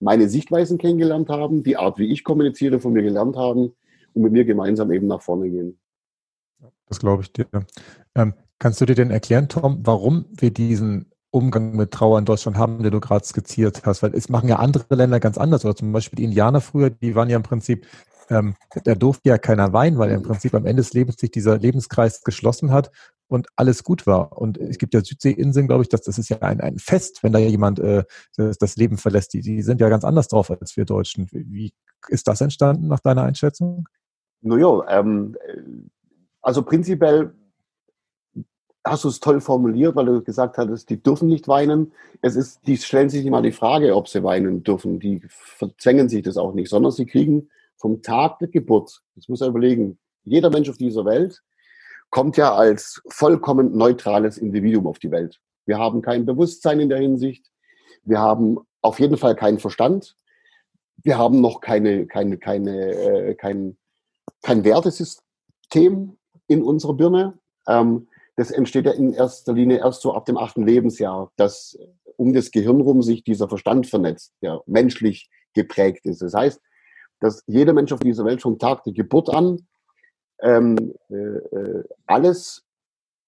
meine 0.00 0.28
Sichtweisen 0.28 0.78
kennengelernt 0.78 1.28
haben, 1.28 1.62
die 1.62 1.76
Art, 1.76 1.98
wie 1.98 2.12
ich 2.12 2.24
kommuniziere, 2.24 2.80
von 2.80 2.92
mir 2.92 3.02
gelernt 3.02 3.36
haben 3.36 3.72
und 4.14 4.22
mit 4.22 4.32
mir 4.32 4.44
gemeinsam 4.44 4.90
eben 4.92 5.06
nach 5.06 5.20
vorne 5.20 5.50
gehen. 5.50 5.78
Das 6.86 6.98
glaube 6.98 7.22
ich 7.22 7.32
dir. 7.32 7.46
Ähm, 8.14 8.34
kannst 8.58 8.80
du 8.80 8.86
dir 8.86 8.94
denn 8.94 9.10
erklären, 9.10 9.48
Tom, 9.48 9.80
warum 9.84 10.26
wir 10.30 10.50
diesen 10.50 11.10
Umgang 11.30 11.76
mit 11.76 11.92
Trauer 11.92 12.18
in 12.18 12.24
Deutschland 12.24 12.58
haben, 12.58 12.82
den 12.82 12.92
du 12.92 13.00
gerade 13.00 13.24
skizziert 13.24 13.82
hast? 13.84 14.02
Weil 14.02 14.14
es 14.14 14.28
machen 14.28 14.48
ja 14.48 14.56
andere 14.56 14.94
Länder 14.94 15.20
ganz 15.20 15.38
anders. 15.38 15.64
Oder 15.64 15.76
zum 15.76 15.92
Beispiel 15.92 16.16
die 16.16 16.24
Indianer 16.24 16.60
früher, 16.60 16.90
die 16.90 17.14
waren 17.14 17.30
ja 17.30 17.36
im 17.36 17.42
Prinzip, 17.42 17.86
ähm, 18.28 18.54
da 18.84 18.94
durfte 18.94 19.28
ja 19.28 19.38
keiner 19.38 19.72
weinen, 19.72 19.98
weil 19.98 20.10
im 20.10 20.22
Prinzip 20.22 20.54
am 20.54 20.66
Ende 20.66 20.82
des 20.82 20.92
Lebens 20.92 21.16
sich 21.16 21.30
dieser 21.30 21.58
Lebenskreis 21.58 22.22
geschlossen 22.22 22.72
hat 22.72 22.90
und 23.28 23.48
alles 23.56 23.84
gut 23.84 24.06
war. 24.06 24.36
Und 24.38 24.58
es 24.58 24.78
gibt 24.78 24.92
ja 24.92 25.02
Südseeinseln, 25.02 25.68
glaube 25.68 25.82
ich, 25.82 25.88
dass 25.88 26.02
das 26.02 26.18
ist 26.18 26.28
ja 26.28 26.38
ein, 26.38 26.60
ein 26.60 26.78
Fest, 26.78 27.22
wenn 27.22 27.32
da 27.32 27.38
jemand 27.38 27.78
äh, 27.78 28.04
das, 28.36 28.58
das 28.58 28.76
Leben 28.76 28.98
verlässt. 28.98 29.32
Die, 29.32 29.40
die 29.40 29.62
sind 29.62 29.80
ja 29.80 29.88
ganz 29.88 30.04
anders 30.04 30.28
drauf 30.28 30.50
als 30.50 30.76
wir 30.76 30.84
Deutschen. 30.84 31.28
Wie 31.30 31.72
ist 32.08 32.28
das 32.28 32.40
entstanden 32.40 32.88
nach 32.88 33.00
deiner 33.00 33.22
Einschätzung? 33.22 33.88
Naja, 34.42 34.84
ähm, 34.88 35.36
also 36.42 36.62
prinzipiell 36.62 37.34
hast 38.84 39.04
du 39.04 39.08
es 39.08 39.20
toll 39.20 39.40
formuliert, 39.40 39.94
weil 39.96 40.06
du 40.06 40.22
gesagt 40.22 40.58
hattest, 40.58 40.88
die 40.90 41.02
dürfen 41.02 41.28
nicht 41.28 41.48
weinen. 41.48 41.92
Es 42.22 42.36
ist, 42.36 42.66
die 42.66 42.76
stellen 42.76 43.10
sich 43.10 43.22
nicht 43.22 43.30
mal 43.30 43.42
die 43.42 43.52
Frage, 43.52 43.94
ob 43.94 44.08
sie 44.08 44.22
weinen 44.24 44.62
dürfen. 44.62 45.00
Die 45.00 45.20
verzwängen 45.28 46.08
sich 46.08 46.22
das 46.22 46.36
auch 46.36 46.54
nicht, 46.54 46.70
sondern 46.70 46.92
sie 46.92 47.06
kriegen 47.06 47.50
vom 47.76 48.02
Tag 48.02 48.38
der 48.38 48.48
Geburt, 48.48 49.02
das 49.16 49.28
muss 49.28 49.40
man 49.40 49.50
überlegen, 49.50 49.98
jeder 50.24 50.50
Mensch 50.50 50.68
auf 50.68 50.76
dieser 50.76 51.04
Welt 51.06 51.42
kommt 52.10 52.36
ja 52.36 52.54
als 52.54 53.00
vollkommen 53.08 53.76
neutrales 53.76 54.36
Individuum 54.36 54.86
auf 54.86 54.98
die 54.98 55.10
Welt. 55.10 55.40
Wir 55.64 55.78
haben 55.78 56.02
kein 56.02 56.26
Bewusstsein 56.26 56.80
in 56.80 56.88
der 56.88 56.98
Hinsicht. 56.98 57.50
Wir 58.02 58.18
haben 58.18 58.58
auf 58.82 59.00
jeden 59.00 59.16
Fall 59.16 59.34
keinen 59.34 59.58
Verstand. 59.58 60.16
Wir 61.02 61.16
haben 61.16 61.40
noch 61.40 61.60
keine, 61.60 62.06
keine, 62.06 62.36
keine, 62.36 62.94
äh, 62.94 63.34
kein, 63.34 63.78
kein 64.42 64.64
Wertesystem 64.64 66.18
in 66.48 66.62
unserer 66.62 66.94
Birne. 66.94 67.38
Ähm, 67.66 68.08
das 68.40 68.50
entsteht 68.50 68.86
ja 68.86 68.92
in 68.92 69.12
erster 69.12 69.52
Linie 69.52 69.80
erst 69.80 70.00
so 70.00 70.14
ab 70.14 70.24
dem 70.24 70.38
achten 70.38 70.66
Lebensjahr, 70.66 71.30
dass 71.36 71.78
um 72.16 72.32
das 72.32 72.50
Gehirn 72.50 72.80
rum 72.80 73.02
sich 73.02 73.22
dieser 73.22 73.50
Verstand 73.50 73.86
vernetzt, 73.86 74.32
der 74.40 74.62
menschlich 74.64 75.28
geprägt 75.52 76.06
ist. 76.06 76.22
Das 76.22 76.32
heißt, 76.32 76.58
dass 77.20 77.44
jeder 77.46 77.74
Mensch 77.74 77.92
auf 77.92 78.00
dieser 78.00 78.24
Welt 78.24 78.40
vom 78.40 78.58
Tag 78.58 78.82
der 78.84 78.94
Geburt 78.94 79.28
an 79.28 79.66
ähm, 80.40 80.94
äh, 81.10 81.14
äh, 81.14 81.84
alles 82.06 82.64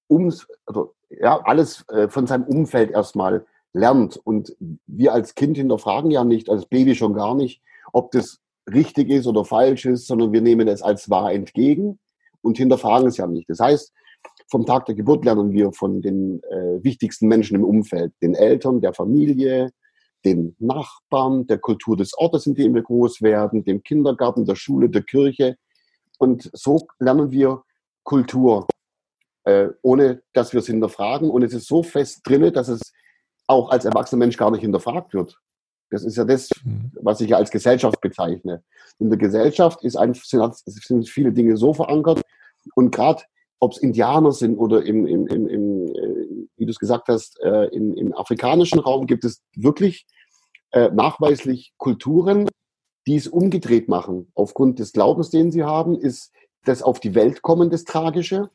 ums, 0.08 0.48
also, 0.64 0.94
ja, 1.10 1.42
alles 1.42 1.86
äh, 1.90 2.08
von 2.08 2.26
seinem 2.26 2.44
Umfeld 2.44 2.90
erstmal 2.90 3.44
lernt. 3.74 4.16
Und 4.16 4.56
wir 4.86 5.12
als 5.12 5.34
Kind 5.34 5.58
hinterfragen 5.58 6.10
ja 6.10 6.24
nicht, 6.24 6.48
als 6.48 6.64
Baby 6.64 6.94
schon 6.94 7.12
gar 7.12 7.34
nicht, 7.34 7.60
ob 7.92 8.12
das 8.12 8.40
richtig 8.72 9.10
ist 9.10 9.26
oder 9.26 9.44
falsch 9.44 9.84
ist, 9.84 10.06
sondern 10.06 10.32
wir 10.32 10.40
nehmen 10.40 10.68
es 10.68 10.80
als 10.80 11.10
wahr 11.10 11.34
entgegen 11.34 11.98
und 12.40 12.56
hinterfragen 12.56 13.08
es 13.08 13.18
ja 13.18 13.26
nicht. 13.26 13.50
Das 13.50 13.60
heißt, 13.60 13.92
vom 14.50 14.66
Tag 14.66 14.86
der 14.86 14.94
Geburt 14.94 15.24
lernen 15.24 15.52
wir 15.52 15.72
von 15.72 16.02
den 16.02 16.42
äh, 16.44 16.84
wichtigsten 16.84 17.26
Menschen 17.26 17.56
im 17.56 17.64
Umfeld, 17.64 18.12
den 18.20 18.34
Eltern, 18.34 18.80
der 18.80 18.92
Familie, 18.92 19.70
den 20.24 20.54
Nachbarn, 20.58 21.46
der 21.46 21.58
Kultur 21.58 21.96
des 21.96 22.16
Ortes, 22.16 22.46
in 22.46 22.54
dem 22.54 22.74
wir 22.74 22.82
groß 22.82 23.22
werden, 23.22 23.64
dem 23.64 23.82
Kindergarten, 23.82 24.44
der 24.44 24.56
Schule, 24.56 24.88
der 24.88 25.02
Kirche. 25.02 25.56
Und 26.18 26.50
so 26.52 26.86
lernen 26.98 27.30
wir 27.30 27.62
Kultur, 28.04 28.66
äh, 29.44 29.68
ohne 29.82 30.22
dass 30.32 30.52
wir 30.52 30.60
es 30.60 30.66
hinterfragen. 30.66 31.30
Und 31.30 31.42
es 31.42 31.54
ist 31.54 31.66
so 31.66 31.82
fest 31.82 32.20
drinne, 32.24 32.52
dass 32.52 32.68
es 32.68 32.92
auch 33.46 33.70
als 33.70 33.84
erwachsener 33.84 34.18
Mensch 34.20 34.36
gar 34.36 34.50
nicht 34.50 34.60
hinterfragt 34.60 35.14
wird. 35.14 35.38
Das 35.90 36.04
ist 36.04 36.16
ja 36.16 36.24
das, 36.24 36.48
mhm. 36.64 36.92
was 37.00 37.20
ich 37.20 37.30
ja 37.30 37.36
als 37.36 37.50
Gesellschaft 37.50 38.00
bezeichne. 38.00 38.62
In 38.98 39.10
der 39.10 39.18
Gesellschaft 39.18 39.82
ist 39.84 39.96
ein, 39.96 40.14
sind 40.14 41.08
viele 41.08 41.32
Dinge 41.32 41.56
so 41.56 41.74
verankert. 41.74 42.22
Und 42.74 42.94
gerade 42.94 43.22
ob 43.62 43.72
es 43.72 43.78
Indianer 43.78 44.32
sind 44.32 44.58
oder 44.58 44.84
im, 44.84 45.06
im, 45.06 45.28
im, 45.28 45.46
im 45.46 45.86
äh, 45.86 46.48
wie 46.56 46.64
du 46.66 46.72
es 46.72 46.80
gesagt 46.80 47.06
hast, 47.06 47.40
äh, 47.40 47.66
im, 47.66 47.94
im 47.94 48.12
afrikanischen 48.12 48.80
Raum 48.80 49.06
gibt 49.06 49.24
es 49.24 49.40
wirklich 49.54 50.04
äh, 50.72 50.90
nachweislich 50.90 51.72
Kulturen, 51.76 52.48
die 53.06 53.14
es 53.14 53.28
umgedreht 53.28 53.88
machen. 53.88 54.32
Aufgrund 54.34 54.80
des 54.80 54.92
Glaubens, 54.92 55.30
den 55.30 55.52
sie 55.52 55.62
haben, 55.62 55.94
ist 55.94 56.32
das 56.64 56.82
auf 56.82 56.98
die 56.98 57.14
Welt 57.14 57.42
kommen 57.42 57.70
das 57.70 57.84
Tragische, 57.84 58.50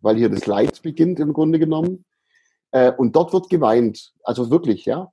weil 0.00 0.16
hier 0.16 0.28
das 0.28 0.46
Leid 0.46 0.82
beginnt 0.82 1.20
im 1.20 1.34
Grunde 1.34 1.60
genommen. 1.60 2.04
Äh, 2.72 2.90
und 2.90 3.14
dort 3.14 3.32
wird 3.32 3.50
geweint, 3.50 4.12
also 4.24 4.50
wirklich, 4.50 4.86
ja. 4.86 5.12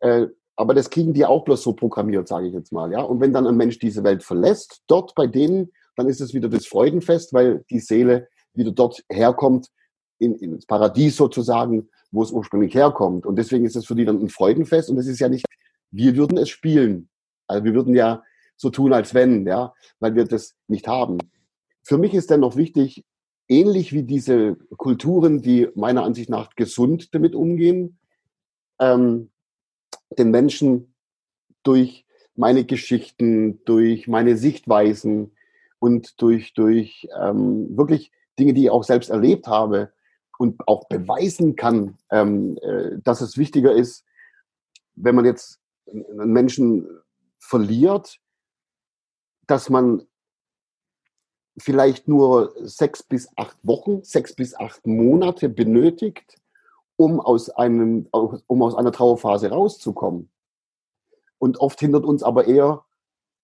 Äh, 0.00 0.28
aber 0.56 0.72
das 0.72 0.88
kriegen 0.88 1.12
die 1.12 1.26
auch 1.26 1.44
bloß 1.44 1.62
so 1.62 1.74
programmiert, 1.74 2.28
sage 2.28 2.46
ich 2.46 2.54
jetzt 2.54 2.72
mal, 2.72 2.90
ja. 2.92 3.02
Und 3.02 3.20
wenn 3.20 3.34
dann 3.34 3.46
ein 3.46 3.58
Mensch 3.58 3.78
diese 3.78 4.04
Welt 4.04 4.22
verlässt, 4.22 4.84
dort 4.86 5.14
bei 5.14 5.26
denen, 5.26 5.70
dann 5.96 6.08
ist 6.08 6.22
es 6.22 6.32
wieder 6.32 6.48
das 6.48 6.66
Freudenfest, 6.66 7.34
weil 7.34 7.62
die 7.68 7.80
Seele 7.80 8.28
wieder 8.56 8.72
dort 8.72 9.04
herkommt, 9.10 9.68
in, 10.18 10.34
ins 10.36 10.66
Paradies 10.66 11.16
sozusagen, 11.16 11.88
wo 12.10 12.22
es 12.22 12.30
ursprünglich 12.30 12.74
herkommt. 12.74 13.26
Und 13.26 13.36
deswegen 13.36 13.64
ist 13.64 13.76
es 13.76 13.86
für 13.86 13.94
die 13.94 14.04
dann 14.04 14.20
ein 14.20 14.28
Freudenfest. 14.28 14.90
Und 14.90 14.98
es 14.98 15.06
ist 15.06 15.20
ja 15.20 15.28
nicht, 15.28 15.44
wir 15.90 16.16
würden 16.16 16.38
es 16.38 16.48
spielen. 16.48 17.08
Also 17.46 17.64
wir 17.64 17.74
würden 17.74 17.94
ja 17.94 18.22
so 18.56 18.70
tun, 18.70 18.92
als 18.92 19.14
wenn, 19.14 19.46
ja, 19.46 19.74
weil 20.00 20.14
wir 20.14 20.24
das 20.24 20.54
nicht 20.68 20.88
haben. 20.88 21.18
Für 21.82 21.98
mich 21.98 22.14
ist 22.14 22.30
dennoch 22.30 22.56
wichtig, 22.56 23.04
ähnlich 23.48 23.92
wie 23.92 24.02
diese 24.02 24.56
Kulturen, 24.76 25.42
die 25.42 25.68
meiner 25.74 26.02
Ansicht 26.02 26.30
nach 26.30 26.54
gesund 26.56 27.14
damit 27.14 27.34
umgehen, 27.34 27.98
ähm, 28.80 29.30
den 30.18 30.30
Menschen 30.30 30.94
durch 31.62 32.06
meine 32.34 32.64
Geschichten, 32.64 33.64
durch 33.64 34.08
meine 34.08 34.36
Sichtweisen 34.36 35.32
und 35.78 36.20
durch, 36.20 36.54
durch 36.54 37.08
ähm, 37.18 37.76
wirklich 37.76 38.12
Dinge, 38.38 38.54
die 38.54 38.64
ich 38.64 38.70
auch 38.70 38.84
selbst 38.84 39.10
erlebt 39.10 39.46
habe 39.46 39.92
und 40.38 40.66
auch 40.68 40.88
beweisen 40.88 41.56
kann, 41.56 41.98
ähm, 42.10 42.58
äh, 42.62 42.98
dass 43.02 43.20
es 43.20 43.36
wichtiger 43.36 43.72
ist, 43.72 44.04
wenn 44.94 45.14
man 45.14 45.24
jetzt 45.24 45.60
einen 45.90 46.32
Menschen 46.32 46.86
verliert, 47.38 48.18
dass 49.46 49.70
man 49.70 50.06
vielleicht 51.58 52.08
nur 52.08 52.52
sechs 52.60 53.02
bis 53.02 53.28
acht 53.36 53.56
Wochen, 53.62 54.02
sechs 54.02 54.34
bis 54.34 54.54
acht 54.54 54.86
Monate 54.86 55.48
benötigt, 55.48 56.36
um 56.96 57.20
aus, 57.20 57.50
einem, 57.50 58.08
um 58.10 58.62
aus 58.62 58.74
einer 58.74 58.92
Trauerphase 58.92 59.50
rauszukommen. 59.50 60.30
Und 61.38 61.58
oft 61.58 61.78
hindert 61.80 62.04
uns 62.04 62.22
aber 62.22 62.46
eher 62.46 62.85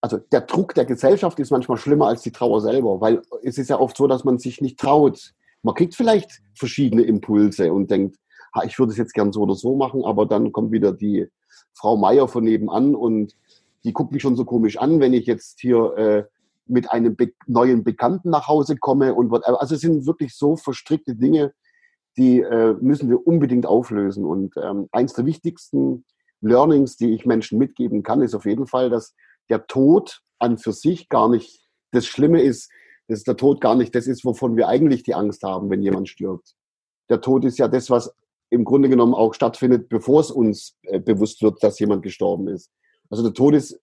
also 0.03 0.17
der 0.17 0.41
Druck 0.41 0.75
der 0.75 0.83
Gesellschaft 0.83 1.39
ist 1.39 1.49
manchmal 1.49 1.77
schlimmer 1.77 2.07
als 2.07 2.21
die 2.21 2.33
Trauer 2.33 2.59
selber, 2.59 2.99
weil 2.99 3.21
es 3.41 3.57
ist 3.57 3.69
ja 3.69 3.79
oft 3.79 3.95
so, 3.95 4.05
dass 4.05 4.25
man 4.25 4.37
sich 4.37 4.59
nicht 4.59 4.77
traut. 4.77 5.33
Man 5.61 5.75
kriegt 5.75 5.95
vielleicht 5.95 6.41
verschiedene 6.55 7.03
Impulse 7.03 7.71
und 7.71 7.89
denkt, 7.89 8.17
ha, 8.53 8.65
ich 8.65 8.77
würde 8.77 8.91
es 8.91 8.97
jetzt 8.97 9.13
gern 9.13 9.31
so 9.31 9.43
oder 9.43 9.55
so 9.55 9.77
machen, 9.77 10.03
aber 10.03 10.25
dann 10.25 10.51
kommt 10.51 10.73
wieder 10.73 10.91
die 10.91 11.27
Frau 11.73 11.95
Meier 11.95 12.27
von 12.27 12.43
nebenan 12.43 12.95
und 12.95 13.37
die 13.85 13.93
guckt 13.93 14.11
mich 14.11 14.21
schon 14.21 14.35
so 14.35 14.43
komisch 14.43 14.77
an, 14.77 14.99
wenn 14.99 15.13
ich 15.13 15.25
jetzt 15.25 15.61
hier 15.61 15.95
äh, 15.95 16.23
mit 16.65 16.91
einem 16.91 17.15
be 17.15 17.31
neuen 17.47 17.85
Bekannten 17.85 18.29
nach 18.29 18.49
Hause 18.49 18.75
komme 18.75 19.13
und 19.13 19.31
whatever. 19.31 19.61
Also 19.61 19.75
es 19.75 19.81
sind 19.81 20.05
wirklich 20.05 20.35
so 20.35 20.57
verstrickte 20.57 21.15
Dinge, 21.15 21.53
die 22.17 22.41
äh, 22.41 22.75
müssen 22.81 23.09
wir 23.09 23.25
unbedingt 23.25 23.65
auflösen. 23.65 24.25
Und 24.25 24.55
ähm, 24.57 24.89
eins 24.91 25.13
der 25.13 25.25
wichtigsten 25.25 26.03
Learnings, 26.41 26.97
die 26.97 27.13
ich 27.13 27.25
Menschen 27.25 27.57
mitgeben 27.57 28.03
kann, 28.03 28.21
ist 28.21 28.35
auf 28.35 28.45
jeden 28.45 28.67
Fall, 28.67 28.89
dass 28.89 29.15
der 29.49 29.67
Tod 29.67 30.21
an 30.39 30.57
für 30.57 30.73
sich 30.73 31.09
gar 31.09 31.29
nicht 31.29 31.61
das 31.91 32.05
Schlimme 32.05 32.41
ist, 32.41 32.71
dass 33.07 33.23
der 33.23 33.37
Tod 33.37 33.61
gar 33.61 33.75
nicht 33.75 33.93
das 33.95 34.07
ist, 34.07 34.25
wovon 34.25 34.55
wir 34.55 34.67
eigentlich 34.67 35.03
die 35.03 35.13
Angst 35.13 35.43
haben, 35.43 35.69
wenn 35.69 35.81
jemand 35.81 36.09
stirbt. 36.09 36.55
Der 37.09 37.21
Tod 37.21 37.45
ist 37.45 37.59
ja 37.59 37.67
das, 37.67 37.89
was 37.89 38.13
im 38.49 38.65
Grunde 38.65 38.89
genommen 38.89 39.13
auch 39.13 39.33
stattfindet, 39.33 39.89
bevor 39.89 40.21
es 40.21 40.31
uns 40.31 40.77
äh, 40.83 40.99
bewusst 40.99 41.41
wird, 41.41 41.61
dass 41.63 41.79
jemand 41.79 42.03
gestorben 42.03 42.47
ist. 42.47 42.71
Also 43.09 43.23
der 43.23 43.33
Tod 43.33 43.55
ist 43.55 43.79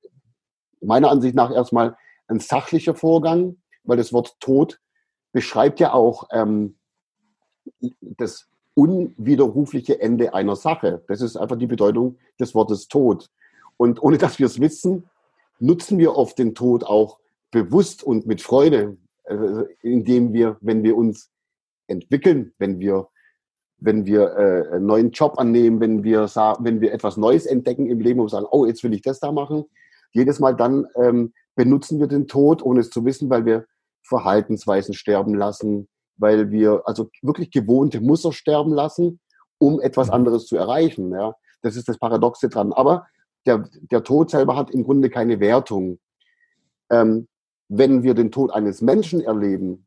meiner 0.80 1.10
Ansicht 1.10 1.34
nach 1.34 1.52
erstmal 1.52 1.96
ein 2.28 2.40
sachlicher 2.40 2.94
Vorgang, 2.94 3.56
weil 3.82 3.96
das 3.96 4.12
Wort 4.12 4.36
Tod 4.40 4.80
beschreibt 5.32 5.80
ja 5.80 5.92
auch 5.92 6.28
ähm, 6.32 6.78
das 8.00 8.48
unwiderrufliche 8.74 10.00
Ende 10.00 10.34
einer 10.34 10.56
Sache. 10.56 11.04
Das 11.08 11.20
ist 11.20 11.36
einfach 11.36 11.56
die 11.56 11.66
Bedeutung 11.66 12.18
des 12.38 12.54
Wortes 12.54 12.88
Tod. 12.88 13.28
Und 13.76 14.02
ohne 14.02 14.18
dass 14.18 14.38
wir 14.38 14.46
es 14.46 14.60
wissen, 14.60 15.08
nutzen 15.60 15.98
wir 15.98 16.16
oft 16.16 16.38
den 16.38 16.54
Tod 16.54 16.84
auch 16.84 17.18
bewusst 17.50 18.02
und 18.02 18.26
mit 18.26 18.42
Freude, 18.42 18.96
äh, 19.24 19.64
indem 19.82 20.32
wir, 20.32 20.56
wenn 20.60 20.82
wir 20.82 20.96
uns 20.96 21.30
entwickeln, 21.86 22.52
wenn 22.58 22.80
wir, 22.80 23.08
wenn 23.78 24.06
wir 24.06 24.36
äh, 24.36 24.74
einen 24.74 24.86
neuen 24.86 25.10
Job 25.10 25.38
annehmen, 25.38 25.80
wenn 25.80 26.04
wir, 26.04 26.22
wenn 26.60 26.80
wir 26.80 26.92
etwas 26.92 27.16
Neues 27.16 27.46
entdecken 27.46 27.86
im 27.86 28.00
Leben 28.00 28.20
und 28.20 28.28
sagen, 28.28 28.46
oh, 28.50 28.66
jetzt 28.66 28.82
will 28.84 28.94
ich 28.94 29.02
das 29.02 29.20
da 29.20 29.32
machen, 29.32 29.64
jedes 30.12 30.40
Mal 30.40 30.54
dann 30.56 30.86
ähm, 30.96 31.32
benutzen 31.54 32.00
wir 32.00 32.06
den 32.06 32.26
Tod, 32.26 32.62
ohne 32.62 32.80
es 32.80 32.90
zu 32.90 33.04
wissen, 33.04 33.30
weil 33.30 33.44
wir 33.44 33.66
Verhaltensweisen 34.02 34.94
sterben 34.94 35.34
lassen, 35.34 35.88
weil 36.16 36.50
wir 36.50 36.82
also 36.84 37.08
wirklich 37.22 37.50
gewohnte 37.50 38.00
Muster 38.00 38.32
sterben 38.32 38.72
lassen, 38.72 39.20
um 39.58 39.80
etwas 39.80 40.08
mhm. 40.08 40.14
anderes 40.14 40.46
zu 40.46 40.56
erreichen. 40.56 41.12
Ja? 41.12 41.34
Das 41.62 41.76
ist 41.76 41.88
das 41.88 41.98
Paradoxe 41.98 42.48
dran. 42.48 42.72
Aber 42.72 43.06
der, 43.46 43.68
der 43.90 44.02
Tod 44.02 44.30
selber 44.30 44.56
hat 44.56 44.70
im 44.70 44.84
Grunde 44.84 45.10
keine 45.10 45.40
Wertung. 45.40 45.98
Ähm, 46.90 47.28
wenn 47.68 48.02
wir 48.02 48.14
den 48.14 48.32
Tod 48.32 48.50
eines 48.52 48.82
Menschen 48.82 49.20
erleben, 49.20 49.86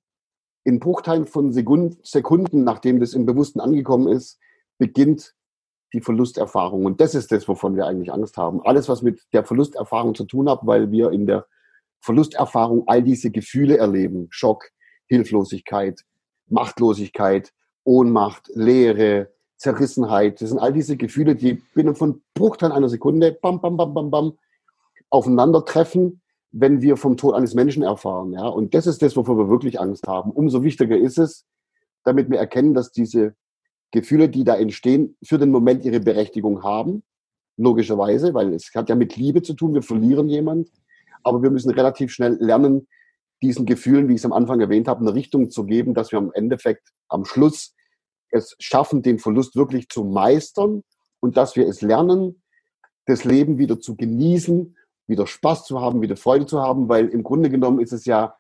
in 0.64 0.80
Bruchteilen 0.80 1.26
von 1.26 1.52
Sekunden, 1.52 2.64
nachdem 2.64 3.00
das 3.00 3.14
im 3.14 3.26
Bewussten 3.26 3.60
angekommen 3.60 4.08
ist, 4.08 4.40
beginnt 4.78 5.36
die 5.94 6.02
Verlusterfahrung. 6.02 6.86
Und 6.86 7.02
das 7.02 7.14
ist 7.16 7.32
das, 7.32 7.48
wovon 7.48 7.76
wir 7.76 7.86
eigentlich 7.86 8.12
Angst 8.12 8.38
haben. 8.38 8.62
Alles, 8.66 8.88
was 8.88 9.02
mit 9.02 9.22
der 9.34 9.44
Verlusterfahrung 9.44 10.16
zu 10.16 10.26
tun 10.26 10.50
hat, 10.50 10.62
weil 10.64 10.92
wir 10.92 11.12
in 11.12 11.28
der 11.28 11.46
Verlusterfahrung 12.02 12.84
all 12.88 13.04
diese 13.04 13.30
Gefühle 13.30 13.78
erleben. 13.78 14.28
Schock, 14.30 14.70
Hilflosigkeit, 15.08 16.02
Machtlosigkeit, 16.48 17.54
Ohnmacht, 17.84 18.50
Leere, 18.54 19.33
Zerrissenheit. 19.64 20.42
Das 20.42 20.50
sind 20.50 20.60
all 20.60 20.74
diese 20.74 20.98
Gefühle, 20.98 21.36
die 21.36 21.54
binnen 21.74 21.96
von 21.96 22.22
Bruchteilen 22.34 22.76
einer 22.76 22.90
Sekunde 22.90 23.32
bam, 23.32 23.62
bam, 23.62 23.78
bam, 23.78 23.94
bam, 23.94 24.12
bam, 24.12 24.34
aufeinandertreffen, 25.10 26.22
wenn 26.52 26.82
wir 26.82 26.98
vom 26.98 27.16
Tod 27.16 27.34
eines 27.34 27.54
Menschen 27.54 27.82
erfahren. 27.82 28.34
Ja? 28.34 28.46
Und 28.46 28.74
das 28.74 28.88
ist 28.88 29.02
das, 29.02 29.16
wovor 29.16 29.38
wir 29.38 29.48
wirklich 29.48 29.80
Angst 29.80 30.06
haben. 30.06 30.32
Umso 30.32 30.64
wichtiger 30.64 30.98
ist 30.98 31.18
es, 31.18 31.46
damit 32.04 32.30
wir 32.30 32.40
erkennen, 32.40 32.74
dass 32.74 32.92
diese 32.92 33.36
Gefühle, 33.92 34.28
die 34.28 34.44
da 34.44 34.56
entstehen, 34.56 35.16
für 35.24 35.38
den 35.38 35.50
Moment 35.50 35.86
ihre 35.86 36.02
Berechtigung 36.02 36.62
haben. 36.64 37.04
Logischerweise, 37.56 38.34
weil 38.34 38.54
es 38.54 38.70
hat 38.76 38.90
ja 38.90 38.96
mit 38.96 39.16
Liebe 39.16 39.44
zu 39.44 39.54
tun. 39.54 39.74
Wir 39.74 39.84
verlieren 39.84 40.28
jemand. 40.28 40.70
Aber 41.24 41.42
wir 41.42 41.52
müssen 41.52 41.70
relativ 41.70 42.12
schnell 42.12 42.38
lernen, 42.42 42.88
diesen 43.42 43.66
Gefühlen, 43.66 44.10
wie 44.10 44.14
ich 44.16 44.20
es 44.20 44.26
am 44.26 44.34
Anfang 44.34 44.60
erwähnt 44.60 44.90
habe, 44.90 45.00
eine 45.00 45.14
Richtung 45.14 45.50
zu 45.50 45.66
geben, 45.66 45.94
dass 45.94 46.12
wir 46.12 46.20
am 46.20 46.34
Endeffekt 46.34 46.90
am 47.08 47.24
Schluss 47.24 47.76
es 48.34 48.56
schaffen, 48.60 49.02
den 49.02 49.20
Verlust 49.20 49.56
wirklich 49.56 49.90
zu 49.90 50.04
meistern 50.04 50.84
und 51.20 51.38
dass 51.38 51.56
wir 51.56 51.68
es 51.68 51.82
lernen, 51.82 52.42
das 53.06 53.24
Leben 53.24 53.58
wieder 53.58 53.80
zu 53.80 53.96
genießen, 53.96 54.76
wieder 55.08 55.28
Spaß 55.28 55.66
zu 55.66 55.82
haben, 55.82 56.02
wieder 56.02 56.18
Freude 56.18 56.46
zu 56.46 56.62
haben, 56.62 56.90
weil 56.90 57.08
im 57.08 57.24
Grunde 57.24 57.50
genommen 57.50 57.80
ist 57.80 57.94
es 57.94 58.06
ja 58.06 58.36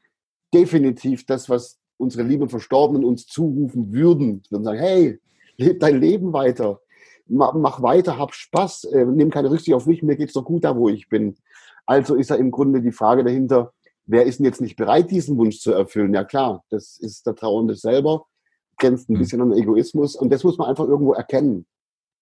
definitiv 0.53 1.25
das, 1.25 1.49
was 1.49 1.79
unsere 1.97 2.23
lieben 2.23 2.49
Verstorbenen 2.49 3.03
uns 3.03 3.25
zurufen 3.25 3.91
würden. 3.91 4.43
Würden 4.49 4.63
sagen, 4.63 4.79
hey, 4.79 5.19
leb 5.57 5.79
dein 5.79 5.99
Leben 5.99 6.33
weiter, 6.33 6.81
mach 7.27 7.81
weiter, 7.81 8.17
hab 8.17 8.33
Spaß, 8.33 8.85
äh, 8.85 9.05
nimm 9.05 9.29
keine 9.29 9.49
Rücksicht 9.49 9.75
auf 9.75 9.85
mich, 9.85 10.03
mir 10.03 10.15
geht's 10.15 10.33
doch 10.33 10.45
gut 10.45 10.63
da, 10.63 10.75
wo 10.75 10.89
ich 10.89 11.09
bin. 11.09 11.35
Also 11.85 12.15
ist 12.15 12.29
ja 12.29 12.35
im 12.35 12.51
Grunde 12.51 12.81
die 12.81 12.91
Frage 12.91 13.23
dahinter, 13.23 13.73
wer 14.05 14.25
ist 14.25 14.39
denn 14.39 14.45
jetzt 14.45 14.61
nicht 14.61 14.75
bereit, 14.75 15.11
diesen 15.11 15.37
Wunsch 15.37 15.59
zu 15.59 15.73
erfüllen? 15.73 16.13
Ja 16.13 16.23
klar, 16.23 16.63
das 16.69 16.97
ist 16.97 17.25
der 17.25 17.35
Trauernde 17.35 17.75
selber, 17.75 18.25
grenzt 18.77 19.09
ein 19.09 19.15
hm. 19.15 19.19
bisschen 19.19 19.41
an 19.41 19.53
Egoismus 19.53 20.15
und 20.15 20.31
das 20.31 20.43
muss 20.43 20.57
man 20.57 20.69
einfach 20.69 20.87
irgendwo 20.87 21.13
erkennen. 21.13 21.65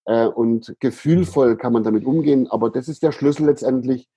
Äh, 0.06 0.28
und 0.28 0.76
gefühlvoll 0.80 1.58
kann 1.58 1.74
man 1.74 1.84
damit 1.84 2.06
umgehen, 2.06 2.48
aber 2.50 2.70
das 2.70 2.88
ist 2.88 3.04
der 3.04 3.12
Schlüssel 3.12 3.46
letztendlich, 3.46 4.08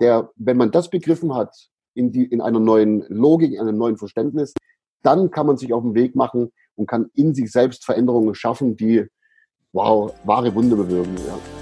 der, 0.00 0.30
wenn 0.36 0.56
man 0.56 0.70
das 0.70 0.90
begriffen 0.90 1.34
hat, 1.34 1.54
in, 1.94 2.12
die, 2.12 2.24
in 2.24 2.40
einer 2.40 2.60
neuen 2.60 3.04
Logik, 3.08 3.52
in 3.52 3.60
einem 3.60 3.78
neuen 3.78 3.96
Verständnis, 3.96 4.52
dann 5.02 5.30
kann 5.30 5.46
man 5.46 5.56
sich 5.56 5.72
auf 5.72 5.82
den 5.82 5.94
Weg 5.94 6.16
machen 6.16 6.52
und 6.76 6.88
kann 6.88 7.10
in 7.14 7.34
sich 7.34 7.52
selbst 7.52 7.84
Veränderungen 7.84 8.34
schaffen, 8.34 8.76
die, 8.76 9.06
wow, 9.72 10.12
wahre 10.24 10.54
Wunder 10.54 10.76
bewirken. 10.76 11.16
Ja. 11.26 11.53